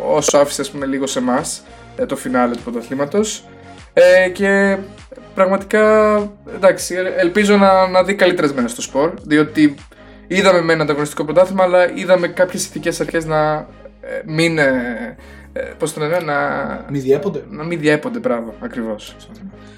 όσο 0.08 0.38
άφησε 0.38 0.60
ας 0.60 0.70
πούμε, 0.70 0.86
λίγο 0.86 1.06
σε 1.06 1.18
εμάς 1.18 1.62
το 2.06 2.16
φινάλε 2.16 2.54
του 2.54 2.62
πρωταθλήματος. 2.62 3.44
Ε, 3.92 4.28
και 4.28 4.78
πραγματικά 5.34 6.14
εντάξει, 6.54 6.94
ε- 6.94 7.20
ελπίζω 7.20 7.56
να, 7.56 7.88
να 7.88 8.02
δει 8.04 8.14
καλύτερες 8.14 8.52
μέρες 8.52 8.70
στο 8.70 8.82
σπορ, 8.82 9.12
διότι 9.22 9.74
είδαμε 10.26 10.60
με 10.60 10.72
ένα 10.72 10.82
ανταγωνιστικό 10.82 11.24
πρωτάθλημα, 11.24 11.62
αλλά 11.62 11.94
είδαμε 11.94 12.28
κάποιες 12.28 12.64
ηθικές 12.64 13.00
αρχές 13.00 13.24
να 13.24 13.52
ε, 14.00 14.20
μην. 14.24 14.58
Ε, 14.58 15.16
ε, 15.53 15.61
πώς 15.78 15.92
το 15.92 16.00
λένε, 16.00 16.18
να, 16.18 16.36
Μη 16.90 16.98
διέπονται. 16.98 17.42
να 17.50 17.64
μην 17.64 17.80
διέπονται, 17.80 18.18
μπράβο, 18.18 18.55
ακριβώς. 18.61 19.16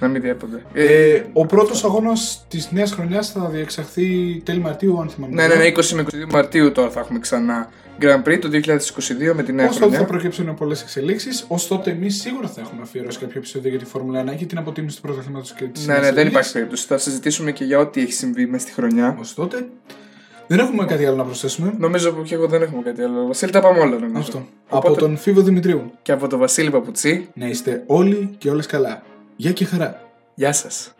Να 0.00 0.08
μην 0.08 0.22
διέπονται. 0.22 0.62
Ε, 0.72 1.22
ο 1.32 1.46
πρώτος 1.46 1.84
αγώνας 1.84 2.44
της 2.48 2.70
νέας 2.72 2.92
χρονιάς 2.92 3.30
θα 3.30 3.48
διεξαχθεί 3.48 4.40
τέλη 4.44 4.58
Μαρτίου, 4.58 5.00
αν 5.00 5.08
θυμάμαι. 5.08 5.34
Ναι, 5.34 5.46
ναι, 5.46 5.54
ναι, 5.54 5.66
20 5.66 5.94
με 5.94 6.02
22 6.02 6.30
Μαρτίου 6.32 6.72
τώρα 6.72 6.90
θα 6.90 7.00
έχουμε 7.00 7.18
ξανά 7.18 7.70
Grand 8.00 8.28
Prix 8.28 8.38
το 8.40 8.48
2022 8.48 9.34
με 9.34 9.42
τη 9.42 9.52
νέα 9.52 9.64
Ωστόσο 9.66 9.84
θα 9.84 9.90
χρονιά. 9.90 10.04
προκύψουν 10.04 10.54
πολλές 10.54 10.82
εξελίξεις. 10.82 11.44
Ωστότε 11.48 11.90
εμείς 11.90 12.20
σίγουρα 12.20 12.48
θα 12.48 12.60
έχουμε 12.60 12.82
αφιερώσει 12.82 13.18
κάποιο 13.18 13.38
επεισόδιο 13.38 13.70
για 13.70 13.78
τη 13.78 13.84
Φόρμουλα 13.84 14.24
1 14.32 14.36
και 14.36 14.46
την 14.46 14.58
αποτίμηση 14.58 14.96
του 14.96 15.02
πρωταθλήματος 15.02 15.52
και 15.52 15.64
της 15.64 15.86
Ναι, 15.86 15.98
ναι, 15.98 16.12
δεν 16.12 16.26
υπάρχει 16.26 16.52
περίπτωση. 16.52 16.86
Θα 16.86 16.98
συζητήσουμε 16.98 17.52
και 17.52 17.64
για 17.64 17.78
ό,τι 17.78 18.00
έχει 18.00 18.12
συμβεί 18.12 18.46
μέσα 18.46 18.66
στη 18.66 18.72
χρονιά. 18.74 19.16
Ωστότε 19.20 19.66
δεν 20.46 20.58
έχουμε 20.58 20.84
κάτι 20.84 21.06
άλλο 21.06 21.16
να 21.16 21.24
προσθέσουμε. 21.24 21.74
Νομίζω 21.78 22.12
που 22.12 22.22
και 22.22 22.34
εγώ 22.34 22.46
δεν 22.46 22.62
έχουμε 22.62 22.82
κάτι 22.82 23.02
άλλο. 23.02 23.26
Βασίλη, 23.26 23.52
τα 23.52 23.60
πάμε 23.60 23.78
όλα 23.80 23.98
νομίζω. 23.98 24.18
Αυτό. 24.18 24.46
Οπότε- 24.68 24.88
Από 24.92 24.98
τον 25.00 25.16
Φίβο 25.16 25.40
Δημητρίου. 25.40 25.92
Και 26.02 26.12
από 26.12 26.28
τον 26.28 26.38
Βασίλη 26.38 26.70
Παπουτσί, 26.70 27.28
Να 27.34 27.46
είστε 27.46 27.82
όλοι 27.86 28.34
και 28.38 28.50
όλες 28.50 28.66
καλά. 28.66 29.02
Γεια 29.36 29.52
και 29.52 29.64
χαρά. 29.64 30.00
γεια 30.34 30.52
σας. 30.52 30.93